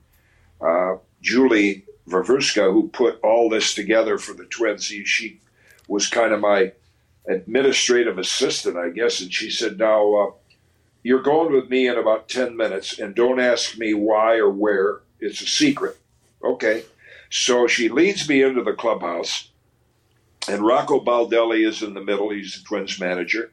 uh, 0.61 0.97
Julie 1.23 1.85
Vervuska, 2.09 2.73
who 2.73 2.89
put 2.89 3.19
all 3.23 3.49
this 3.49 3.75
together 3.75 4.19
for 4.19 4.35
the 4.35 4.45
Twins, 4.45 4.85
she, 4.85 5.05
she 5.05 5.41
was 5.89 6.07
kind 6.09 6.33
of 6.33 6.41
my 6.41 6.73
administrative 7.29 8.19
assistant, 8.19 8.77
I 8.77 8.91
guess, 8.91 9.21
and 9.21 9.33
she 9.33 9.51
said, 9.51 9.79
"Now 9.79 10.15
uh, 10.15 10.31
you're 11.03 11.23
going 11.23 11.53
with 11.53 11.71
me 11.71 11.87
in 11.87 11.97
about 11.97 12.29
ten 12.29 12.57
minutes, 12.57 12.99
and 12.99 13.15
don't 13.15 13.41
ask 13.41 13.79
me 13.79 13.95
why 13.95 14.37
or 14.37 14.51
where. 14.51 15.01
It's 15.21 15.41
a 15.41 15.47
secret." 15.47 15.97
Okay. 16.43 16.85
So 17.31 17.67
she 17.67 17.89
leads 17.89 18.29
me 18.29 18.43
into 18.43 18.63
the 18.63 18.73
clubhouse, 18.73 19.51
and 20.49 20.65
Rocco 20.65 21.01
Baldelli 21.01 21.67
is 21.67 21.83
in 21.83 21.95
the 21.95 22.05
middle. 22.05 22.31
He's 22.31 22.57
the 22.59 22.65
Twins 22.65 22.99
manager, 22.99 23.53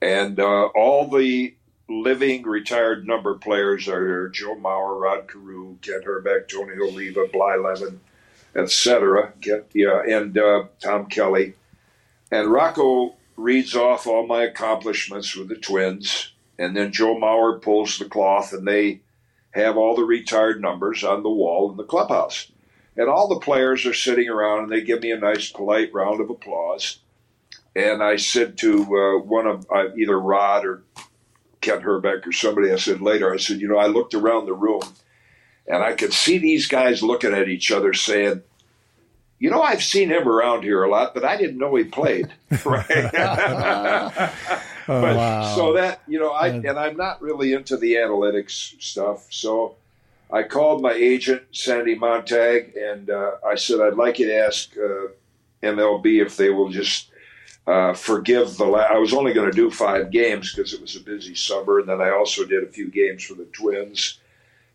and 0.00 0.40
uh, 0.40 0.66
all 0.66 1.08
the 1.08 1.54
living 1.88 2.42
retired 2.44 3.06
number 3.06 3.34
players 3.34 3.86
are 3.88 4.06
there: 4.06 4.28
Joe 4.28 4.56
Mauer, 4.56 4.98
Rod 5.00 5.28
Carew, 5.28 5.76
Kent 5.82 6.04
Hrbek, 6.06 6.48
Tony 6.48 6.74
Oliva, 6.80 7.26
Blyleven, 7.26 7.98
etc. 8.56 9.32
Yeah, 9.74 10.02
and 10.08 10.36
uh, 10.38 10.64
Tom 10.80 11.06
Kelly. 11.06 11.54
And 12.30 12.50
Rocco 12.50 13.14
reads 13.36 13.74
off 13.76 14.06
all 14.06 14.26
my 14.26 14.44
accomplishments 14.44 15.36
with 15.36 15.48
the 15.48 15.56
Twins, 15.56 16.31
and 16.58 16.76
then 16.76 16.92
Joe 16.92 17.16
Mauer 17.16 17.60
pulls 17.60 17.98
the 17.98 18.04
cloth, 18.04 18.52
and 18.52 18.66
they 18.66 19.00
have 19.52 19.76
all 19.76 19.94
the 19.94 20.04
retired 20.04 20.60
numbers 20.60 21.04
on 21.04 21.22
the 21.22 21.30
wall 21.30 21.70
in 21.70 21.76
the 21.76 21.84
clubhouse. 21.84 22.50
And 22.96 23.08
all 23.08 23.28
the 23.28 23.40
players 23.40 23.86
are 23.86 23.94
sitting 23.94 24.28
around, 24.28 24.64
and 24.64 24.72
they 24.72 24.82
give 24.82 25.02
me 25.02 25.12
a 25.12 25.18
nice, 25.18 25.50
polite 25.50 25.92
round 25.94 26.20
of 26.20 26.30
applause. 26.30 26.98
And 27.74 28.02
I 28.02 28.16
said 28.16 28.58
to 28.58 28.82
uh, 28.82 29.24
one 29.24 29.46
of 29.46 29.66
uh, 29.74 29.94
either 29.96 30.18
Rod 30.18 30.66
or 30.66 30.82
Kent 31.62 31.84
Hrbek 31.84 32.26
or 32.26 32.32
somebody, 32.32 32.70
I 32.70 32.76
said 32.76 33.00
later, 33.00 33.32
I 33.32 33.38
said, 33.38 33.60
you 33.60 33.68
know, 33.68 33.78
I 33.78 33.86
looked 33.86 34.12
around 34.12 34.44
the 34.44 34.52
room, 34.52 34.82
and 35.66 35.82
I 35.82 35.94
could 35.94 36.12
see 36.12 36.36
these 36.36 36.66
guys 36.66 37.02
looking 37.02 37.32
at 37.32 37.48
each 37.48 37.70
other 37.72 37.94
saying, 37.94 38.42
you 39.38 39.50
know, 39.50 39.62
I've 39.62 39.82
seen 39.82 40.10
him 40.10 40.28
around 40.28 40.62
here 40.62 40.84
a 40.84 40.90
lot, 40.90 41.14
but 41.14 41.24
I 41.24 41.36
didn't 41.36 41.58
know 41.58 41.74
he 41.74 41.84
played. 41.84 42.32
Right. 42.64 42.86
Oh, 44.88 45.00
but 45.00 45.16
wow. 45.16 45.54
so 45.54 45.72
that 45.74 46.02
you 46.06 46.18
know, 46.18 46.30
I 46.30 46.48
and 46.48 46.78
I'm 46.78 46.96
not 46.96 47.22
really 47.22 47.52
into 47.52 47.76
the 47.76 47.94
analytics 47.94 48.80
stuff. 48.82 49.26
So 49.30 49.76
I 50.30 50.42
called 50.42 50.82
my 50.82 50.92
agent 50.92 51.42
Sandy 51.52 51.94
Montag, 51.94 52.74
and 52.76 53.10
uh, 53.10 53.32
I 53.46 53.54
said 53.54 53.80
I'd 53.80 53.94
like 53.94 54.18
you 54.18 54.26
to 54.26 54.36
ask 54.36 54.74
uh, 54.76 55.08
MLB 55.62 56.24
if 56.24 56.36
they 56.36 56.50
will 56.50 56.70
just 56.70 57.10
uh, 57.66 57.92
forgive 57.92 58.56
the. 58.56 58.64
La- 58.64 58.80
I 58.90 58.98
was 58.98 59.12
only 59.12 59.32
going 59.32 59.50
to 59.50 59.56
do 59.56 59.70
five 59.70 60.10
games 60.10 60.52
because 60.52 60.72
it 60.72 60.80
was 60.80 60.96
a 60.96 61.00
busy 61.00 61.34
summer, 61.34 61.78
and 61.78 61.88
then 61.88 62.00
I 62.00 62.10
also 62.10 62.44
did 62.44 62.64
a 62.64 62.68
few 62.68 62.90
games 62.90 63.24
for 63.24 63.34
the 63.34 63.44
Twins. 63.46 64.18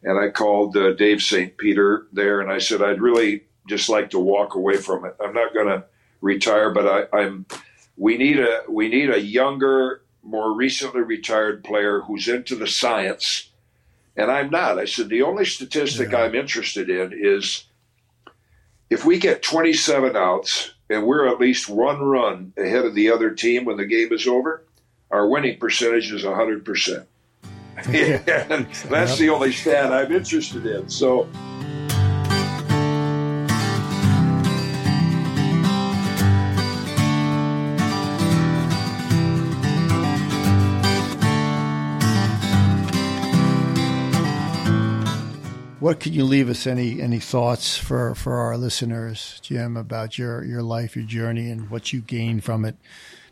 And 0.04 0.20
I 0.20 0.30
called 0.30 0.78
uh, 0.78 0.94
Dave 0.94 1.22
St. 1.22 1.58
Peter 1.58 2.06
there, 2.14 2.40
and 2.40 2.52
I 2.52 2.60
said 2.60 2.84
I'd 2.84 3.02
really 3.02 3.44
just 3.68 3.90
like 3.90 4.12
to 4.12 4.20
walk 4.20 4.54
away 4.56 4.78
from 4.78 5.06
it. 5.06 5.16
I'm 5.20 5.34
not 5.34 5.54
going 5.54 5.68
to 5.68 5.84
retire, 6.22 6.70
but 6.72 7.10
I, 7.14 7.18
I'm. 7.18 7.46
We 7.98 8.18
need 8.18 8.40
a 8.40 8.62
we 8.70 8.90
need 8.90 9.10
a 9.10 9.20
younger, 9.20 10.02
more 10.24 10.54
recently 10.54 11.02
retired 11.02 11.64
player 11.64 12.02
who's 12.02 12.28
into 12.28 12.56
the 12.56 12.68
science, 12.68 13.50
and 14.16 14.32
I'm 14.32 14.50
not. 14.50 14.78
I 14.78 14.86
said 14.86 15.10
the 15.10 15.24
only 15.24 15.46
statistic 15.46 16.12
Yeah. 16.12 16.24
I'm 16.24 16.36
interested 16.36 16.90
in 16.90 17.14
is 17.14 17.66
if 18.90 19.04
we 19.04 19.20
get 19.20 19.42
27 19.42 20.16
outs 20.16 20.74
and 20.90 21.06
we're 21.06 21.28
at 21.28 21.40
least 21.40 21.68
one 21.68 22.00
run 22.00 22.54
ahead 22.58 22.86
of 22.86 22.96
the 22.96 23.12
other 23.12 23.32
team 23.32 23.66
when 23.66 23.78
the 23.78 23.86
game 23.86 24.14
is 24.14 24.28
over, 24.28 24.64
our 25.12 25.28
winning 25.28 25.58
percentage 25.58 26.12
is 26.12 26.24
100 26.24 26.64
percent. 26.64 27.08
and 27.88 28.68
that's 28.90 29.18
the 29.18 29.30
only 29.30 29.52
stat 29.52 29.92
I'm 29.92 30.12
interested 30.12 30.66
in. 30.66 30.88
So. 30.90 31.28
What 45.88 46.02
can 46.02 46.12
you 46.12 46.26
leave 46.26 46.50
us? 46.50 46.68
Any 46.68 47.02
any 47.02 47.18
thoughts 47.18 47.78
for, 47.78 48.14
for 48.14 48.34
our 48.34 48.58
listeners, 48.58 49.40
Jim, 49.42 49.78
about 49.78 50.18
your, 50.18 50.44
your 50.44 50.62
life, 50.62 50.98
your 50.98 51.06
journey, 51.06 51.50
and 51.50 51.70
what 51.70 51.94
you 51.94 52.02
gained 52.02 52.44
from 52.44 52.66
it? 52.66 52.76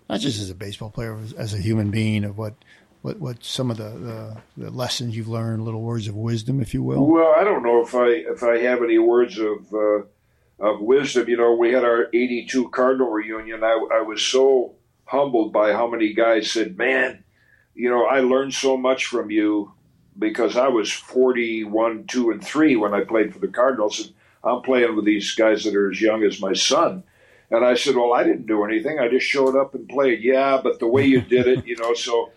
Not 0.10 0.22
just 0.22 0.40
as 0.40 0.50
a 0.50 0.56
baseball 0.56 0.90
player, 0.90 1.20
as- 1.38 1.54
a 1.54 1.58
human 1.58 1.92
being. 1.92 2.24
Of 2.24 2.38
what 2.38 2.54
what, 3.02 3.20
what 3.20 3.44
some 3.44 3.70
of 3.72 3.76
the, 3.76 3.90
the, 3.90 4.38
the 4.56 4.72
lessons 4.72 5.18
you've 5.18 5.28
learned, 5.28 5.66
little 5.66 5.82
words 5.82 6.08
of 6.08 6.16
wisdom, 6.16 6.62
if 6.62 6.74
you 6.74 6.82
will. 6.82 7.06
Well, 7.06 7.36
I 7.38 7.44
don't 7.44 7.62
know 7.62 7.82
if 7.82 7.94
I 7.94 8.08
if 8.08 8.42
I 8.42 8.60
have 8.60 8.82
any 8.82 9.00
words 9.00 9.38
of 9.38 9.74
uh, 9.74 10.04
of 10.66 10.80
wisdom. 10.80 11.28
You 11.28 11.36
know, 11.36 11.56
we 11.56 11.74
had 11.74 11.84
our 11.84 12.08
'82 12.14 12.70
Cardinal 12.70 13.10
reunion. 13.10 13.66
I, 13.66 13.86
I 13.96 14.02
was 14.02 14.22
so 14.22 14.76
humbled 15.04 15.52
by 15.52 15.74
how 15.74 15.88
many 15.88 16.14
guys 16.14 16.54
said, 16.54 16.78
"Man, 16.78 17.22
you 17.74 17.90
know, 17.90 18.06
I 18.06 18.22
learned 18.22 18.54
so 18.54 18.78
much 18.78 19.08
from 19.08 19.30
you." 19.30 19.74
Because 20.18 20.56
I 20.56 20.68
was 20.68 20.92
41, 20.92 22.06
2, 22.08 22.32
and 22.32 22.44
3 22.44 22.76
when 22.78 22.94
I 22.94 23.04
played 23.04 23.34
for 23.34 23.40
the 23.40 23.48
Cardinals, 23.48 24.00
and 24.00 24.14
I'm 24.44 24.62
playing 24.62 24.96
with 24.96 25.06
these 25.06 25.34
guys 25.36 25.64
that 25.64 25.76
are 25.76 25.92
as 25.92 26.00
young 26.00 26.24
as 26.24 26.40
my 26.40 26.54
son. 26.54 27.04
And 27.52 27.66
I 27.66 27.76
said, 27.76 27.96
Well, 27.96 28.14
I 28.14 28.24
didn't 28.24 28.48
do 28.48 28.64
anything. 28.64 29.00
I 29.00 29.08
just 29.08 29.26
showed 29.26 29.56
up 29.56 29.76
and 29.76 29.88
played. 29.88 30.24
Yeah, 30.24 30.60
but 30.64 30.80
the 30.80 30.88
way 30.88 31.06
you 31.06 31.22
did 31.22 31.48
it, 31.48 31.66
you 31.66 31.76
know, 31.78 31.94
so 31.94 32.32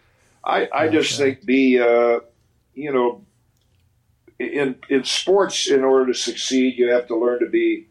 I, 0.45 0.69
I 0.73 0.89
just 0.89 1.19
think 1.19 1.45
be, 1.45 1.79
uh, 1.79 2.21
you 2.75 2.93
know, 2.93 3.25
in 4.39 4.77
in 4.89 5.05
sports, 5.05 5.69
in 5.69 5.85
order 5.85 6.07
to 6.07 6.19
succeed, 6.19 6.79
you 6.79 6.89
have 6.91 7.07
to 7.09 7.17
learn 7.17 7.41
to 7.41 7.47
be 7.47 7.87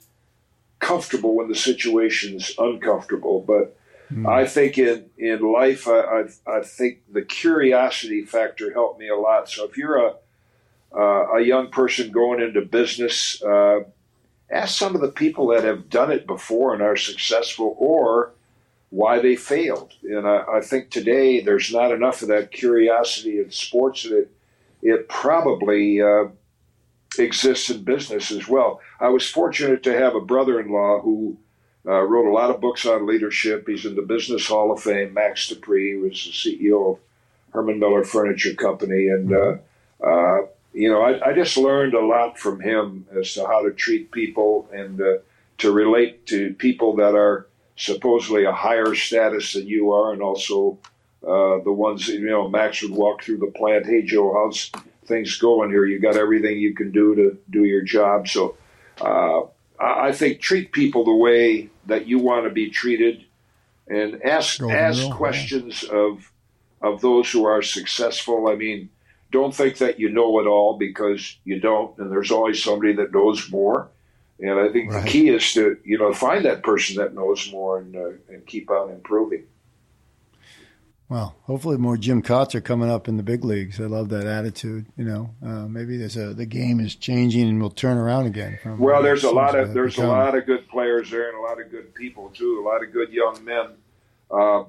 comfortable 0.79 1.35
when 1.35 1.47
the 1.49 1.55
situation's 1.55 2.51
uncomfortable. 2.57 3.41
But 3.41 3.76
mm. 4.11 4.27
I 4.27 4.45
think 4.45 4.77
in 4.77 5.09
in 5.17 5.41
life, 5.41 5.87
I, 5.87 5.99
I, 5.99 6.57
I 6.57 6.61
think 6.61 6.99
the 7.11 7.21
curiosity 7.21 8.25
factor 8.25 8.71
helped 8.73 8.99
me 8.99 9.09
a 9.09 9.15
lot. 9.15 9.49
So 9.49 9.65
if 9.65 9.77
you're 9.77 9.97
a 9.97 10.15
uh, 10.95 11.37
a 11.37 11.41
young 11.41 11.69
person 11.69 12.11
going 12.11 12.41
into 12.41 12.61
business, 12.61 13.41
uh, 13.43 13.81
ask 14.49 14.77
some 14.77 14.95
of 14.95 15.01
the 15.01 15.11
people 15.11 15.47
that 15.47 15.63
have 15.63 15.89
done 15.89 16.11
it 16.11 16.25
before 16.25 16.73
and 16.73 16.81
are 16.81 16.95
successful, 16.95 17.75
or 17.77 18.31
why 18.89 19.19
they 19.19 19.35
failed. 19.35 19.93
And 20.03 20.27
I, 20.27 20.43
I 20.57 20.61
think 20.61 20.89
today 20.89 21.41
there's 21.41 21.73
not 21.73 21.91
enough 21.91 22.21
of 22.21 22.29
that 22.29 22.51
curiosity 22.51 23.39
in 23.39 23.51
sports 23.51 24.03
that 24.03 24.17
it, 24.17 24.31
it 24.81 25.09
probably 25.09 26.01
uh, 26.01 26.25
exists 27.19 27.69
in 27.69 27.83
business 27.83 28.31
as 28.31 28.47
well. 28.47 28.79
I 28.99 29.09
was 29.09 29.29
fortunate 29.29 29.83
to 29.83 29.97
have 29.97 30.15
a 30.15 30.21
brother 30.21 30.59
in 30.59 30.71
law 30.71 31.01
who 31.01 31.37
uh, 31.87 32.01
wrote 32.01 32.29
a 32.29 32.33
lot 32.33 32.49
of 32.49 32.59
books 32.59 32.85
on 32.85 33.07
leadership. 33.07 33.67
He's 33.67 33.85
in 33.85 33.95
the 33.95 34.01
Business 34.01 34.47
Hall 34.47 34.71
of 34.71 34.81
Fame. 34.81 35.13
Max 35.13 35.47
De 35.47 35.55
Pree 35.55 35.95
was 35.95 36.11
the 36.11 36.31
CEO 36.31 36.93
of 36.93 36.99
Herman 37.53 37.79
Miller 37.79 38.03
Furniture 38.03 38.53
Company. 38.53 39.07
And, 39.07 39.33
uh, 39.33 39.55
uh, 40.05 40.47
you 40.73 40.89
know, 40.89 41.01
I, 41.01 41.29
I, 41.29 41.33
just 41.33 41.55
learned 41.55 41.93
a 41.93 42.05
lot 42.05 42.37
from 42.37 42.59
him 42.59 43.07
as 43.17 43.33
to 43.35 43.47
how 43.47 43.63
to 43.63 43.71
treat 43.71 44.11
people 44.11 44.69
and 44.73 45.01
uh, 45.01 45.17
to 45.59 45.71
relate 45.71 46.27
to 46.27 46.53
people 46.55 46.97
that 46.97 47.15
are 47.15 47.47
supposedly 47.77 48.43
a 48.43 48.51
higher 48.51 48.93
status 48.93 49.53
than 49.53 49.67
you 49.67 49.91
are, 49.91 50.11
and 50.11 50.21
also 50.21 50.77
uh, 51.23 51.59
the 51.63 51.71
ones, 51.71 52.07
you 52.07 52.29
know, 52.29 52.49
Max 52.49 52.81
would 52.81 52.91
walk 52.91 53.23
through 53.23 53.37
the 53.37 53.51
plant. 53.55 53.85
Hey, 53.85 54.01
Joe, 54.01 54.33
how's 54.33 54.71
things 55.05 55.37
going 55.37 55.69
here? 55.69 55.85
You 55.85 55.99
got 55.99 56.17
everything 56.17 56.59
you 56.59 56.75
can 56.75 56.91
do 56.91 57.15
to 57.15 57.37
do 57.49 57.63
your 57.63 57.81
job. 57.81 58.27
So 58.27 58.57
uh, 59.01 59.43
I 59.79 60.11
think 60.11 60.41
treat 60.41 60.71
people 60.71 61.05
the 61.05 61.15
way 61.15 61.69
that 61.87 62.07
you 62.07 62.19
want 62.19 62.45
to 62.45 62.51
be 62.51 62.69
treated, 62.69 63.25
and 63.87 64.23
ask 64.23 64.61
ask 64.61 65.09
questions 65.11 65.83
of 65.83 66.31
of 66.81 67.01
those 67.01 67.31
who 67.31 67.45
are 67.45 67.61
successful. 67.61 68.47
I 68.47 68.55
mean, 68.55 68.89
don't 69.31 69.53
think 69.53 69.77
that 69.77 69.99
you 69.99 70.09
know 70.09 70.39
it 70.39 70.47
all 70.47 70.77
because 70.77 71.37
you 71.43 71.59
don't, 71.59 71.97
and 71.97 72.11
there's 72.11 72.31
always 72.31 72.63
somebody 72.63 72.93
that 72.93 73.11
knows 73.11 73.49
more. 73.49 73.89
And 74.39 74.59
I 74.59 74.69
think 74.69 74.91
right. 74.91 75.03
the 75.03 75.09
key 75.09 75.29
is 75.29 75.53
to 75.53 75.77
you 75.83 75.97
know 75.97 76.13
find 76.13 76.45
that 76.45 76.63
person 76.63 76.97
that 76.97 77.15
knows 77.15 77.51
more 77.51 77.79
and 77.79 77.95
uh, 77.95 78.09
and 78.29 78.45
keep 78.45 78.69
on 78.69 78.91
improving. 78.91 79.45
Well, 81.09 81.37
hopefully 81.43 81.77
more 81.77 81.95
Jim 81.95 82.21
Kaats 82.21 82.53
are 82.53 82.61
coming 82.61 82.89
up 82.89 83.07
in 83.07 83.15
the 83.15 83.23
big 83.23 83.45
leagues. 83.45 83.79
I 83.79 83.85
love 83.85 84.09
that 84.09 84.27
attitude. 84.27 84.87
You 84.97 85.05
know, 85.05 85.29
uh, 85.41 85.67
maybe 85.67 85.95
there's 85.95 86.17
a 86.17 86.33
the 86.33 86.45
game 86.45 86.81
is 86.81 86.95
changing 86.95 87.47
and 87.47 87.61
we'll 87.61 87.69
turn 87.69 87.97
around 87.97 88.25
again. 88.25 88.59
well, 88.77 89.01
there's 89.01 89.23
a 89.23 89.31
lot 89.31 89.57
of 89.57 89.73
there's 89.73 89.95
become. 89.95 90.09
a 90.09 90.13
lot 90.13 90.37
of 90.37 90.45
good 90.45 90.67
players 90.67 91.09
there 91.09 91.29
and 91.29 91.37
a 91.37 91.41
lot 91.41 91.61
of 91.61 91.71
good 91.71 91.95
people 91.95 92.29
too. 92.29 92.61
A 92.61 92.65
lot 92.67 92.83
of 92.83 92.91
good 92.91 93.13
young 93.13 93.43
men. 93.45 93.67
Uh, 94.29 94.65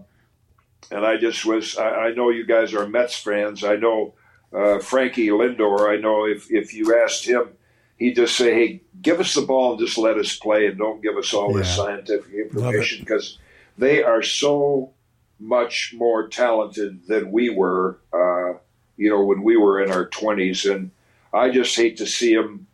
and 0.92 1.04
I 1.04 1.16
just 1.16 1.44
was. 1.44 1.76
I, 1.76 1.88
I, 1.88 2.10
know 2.12 2.30
you 2.30 2.46
guys 2.46 2.72
are 2.72 2.86
Mets 2.86 3.16
fans. 3.16 3.64
I 3.64 3.74
know 3.74 4.14
uh, 4.52 4.78
Frankie 4.78 5.28
Lindor. 5.28 5.92
I 5.92 6.00
know 6.00 6.24
if 6.24 6.50
if 6.52 6.72
you 6.72 6.96
asked 6.96 7.26
him, 7.26 7.48
he'd 7.96 8.14
just 8.14 8.36
say, 8.36 8.54
"Hey, 8.54 8.82
give 9.02 9.18
us 9.18 9.34
the 9.34 9.42
ball 9.42 9.72
and 9.72 9.80
just 9.80 9.98
let 9.98 10.16
us 10.16 10.36
play, 10.36 10.66
and 10.66 10.78
don't 10.78 11.02
give 11.02 11.16
us 11.16 11.34
all 11.34 11.50
yeah. 11.50 11.58
this 11.58 11.74
scientific 11.74 12.32
information 12.32 13.00
because 13.00 13.38
they 13.76 14.02
are 14.02 14.22
so." 14.22 14.92
Much 15.40 15.94
more 15.96 16.28
talented 16.28 17.06
than 17.06 17.30
we 17.30 17.50
were, 17.50 17.98
uh, 18.12 18.58
you 18.96 19.08
know, 19.10 19.22
when 19.24 19.42
we 19.42 19.56
were 19.56 19.80
in 19.80 19.90
our 19.90 20.06
20s. 20.08 20.70
And 20.70 20.90
I 21.32 21.50
just 21.50 21.76
hate 21.76 21.96
to 21.98 22.06
see 22.06 22.34
them, 22.34 22.66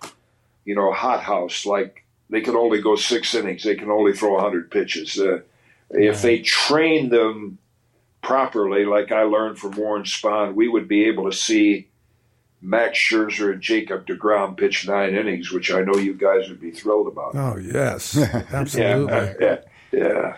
you 0.64 0.74
know, 0.74 0.92
hothouse. 0.92 1.66
Like 1.66 2.04
they 2.30 2.40
can 2.40 2.56
only 2.56 2.80
go 2.80 2.96
six 2.96 3.34
innings, 3.34 3.64
they 3.64 3.76
can 3.76 3.90
only 3.90 4.12
throw 4.12 4.34
100 4.34 4.70
pitches. 4.70 5.18
Uh, 5.18 5.40
if 5.90 6.22
they 6.22 6.40
train 6.40 7.10
them 7.10 7.58
properly, 8.22 8.84
like 8.84 9.12
I 9.12 9.22
learned 9.22 9.58
from 9.58 9.72
Warren 9.72 10.04
Spahn, 10.04 10.54
we 10.54 10.68
would 10.68 10.88
be 10.88 11.04
able 11.04 11.30
to 11.30 11.36
see 11.36 11.88
Max 12.62 12.98
Scherzer 12.98 13.52
and 13.52 13.60
Jacob 13.60 14.06
DeGrom 14.06 14.56
pitch 14.56 14.88
nine 14.88 15.14
innings, 15.14 15.52
which 15.52 15.70
I 15.70 15.82
know 15.82 15.96
you 15.96 16.14
guys 16.14 16.48
would 16.48 16.60
be 16.60 16.70
thrilled 16.70 17.08
about. 17.08 17.36
Oh, 17.36 17.58
yes. 17.58 18.16
Absolutely. 18.52 19.14
yeah, 19.14 19.34
yeah, 19.92 19.98
yeah. 20.00 20.36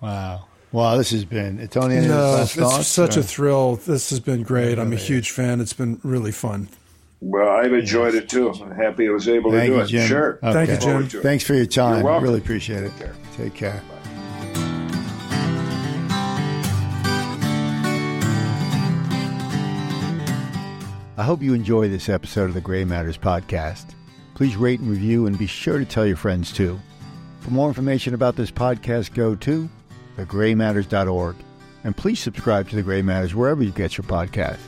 Wow. 0.00 0.46
Wow, 0.74 0.96
this 0.96 1.12
has 1.12 1.24
been 1.24 1.68
Tony. 1.68 2.00
No, 2.00 2.42
it's 2.42 2.56
thoughts, 2.56 2.88
such 2.88 3.16
or? 3.16 3.20
a 3.20 3.22
thrill. 3.22 3.76
This 3.76 4.10
has 4.10 4.18
been 4.18 4.42
great. 4.42 4.76
I'm 4.76 4.92
a 4.92 4.96
huge 4.96 5.30
fan. 5.30 5.60
It's 5.60 5.72
been 5.72 6.00
really 6.02 6.32
fun. 6.32 6.68
Well, 7.20 7.48
I've 7.48 7.72
enjoyed 7.72 8.14
yes. 8.14 8.24
it 8.24 8.28
too. 8.28 8.50
I'm 8.50 8.72
happy 8.72 9.06
I 9.06 9.12
was 9.12 9.28
able 9.28 9.52
Thank 9.52 9.66
to 9.66 9.68
do 9.70 9.76
you, 9.76 9.82
it. 9.82 9.86
Jim. 9.86 10.08
Sure. 10.08 10.40
Okay. 10.42 10.52
Thank 10.52 10.70
you, 10.70 11.06
Jim. 11.06 11.22
Thanks 11.22 11.44
for 11.44 11.54
your 11.54 11.66
time. 11.66 12.04
Really 12.04 12.40
appreciate 12.40 12.82
it. 12.82 12.90
Take 12.90 12.98
care. 12.98 13.14
Take 13.36 13.54
care. 13.54 13.82
I 21.16 21.22
hope 21.22 21.40
you 21.40 21.54
enjoy 21.54 21.88
this 21.88 22.08
episode 22.08 22.48
of 22.48 22.54
the 22.54 22.60
Gray 22.60 22.84
Matters 22.84 23.16
podcast. 23.16 23.94
Please 24.34 24.56
rate 24.56 24.80
and 24.80 24.90
review 24.90 25.26
and 25.26 25.38
be 25.38 25.46
sure 25.46 25.78
to 25.78 25.84
tell 25.84 26.04
your 26.04 26.16
friends 26.16 26.52
too. 26.52 26.80
For 27.42 27.50
more 27.52 27.68
information 27.68 28.14
about 28.14 28.34
this 28.34 28.50
podcast, 28.50 29.14
go 29.14 29.36
to 29.36 29.70
thegraymatters.org. 30.16 31.36
And 31.84 31.96
please 31.96 32.20
subscribe 32.20 32.68
to 32.70 32.76
The 32.76 32.82
Gray 32.82 33.02
Matters 33.02 33.34
wherever 33.34 33.62
you 33.62 33.70
get 33.70 33.98
your 33.98 34.06
podcast. 34.06 34.60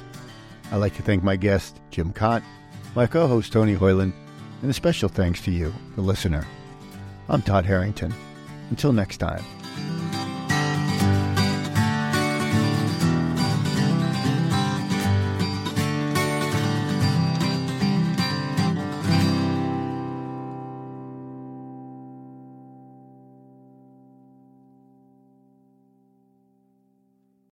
I'd 0.70 0.76
like 0.76 0.96
to 0.96 1.02
thank 1.02 1.22
my 1.22 1.36
guest, 1.36 1.80
Jim 1.90 2.12
Kaat, 2.12 2.42
my 2.94 3.06
co 3.06 3.26
host, 3.26 3.52
Tony 3.52 3.74
Hoyland, 3.74 4.12
and 4.62 4.70
a 4.70 4.74
special 4.74 5.08
thanks 5.08 5.40
to 5.42 5.50
you, 5.50 5.72
the 5.94 6.02
listener. 6.02 6.46
I'm 7.28 7.42
Todd 7.42 7.64
Harrington. 7.64 8.12
Until 8.70 8.92
next 8.92 9.18
time. 9.18 9.44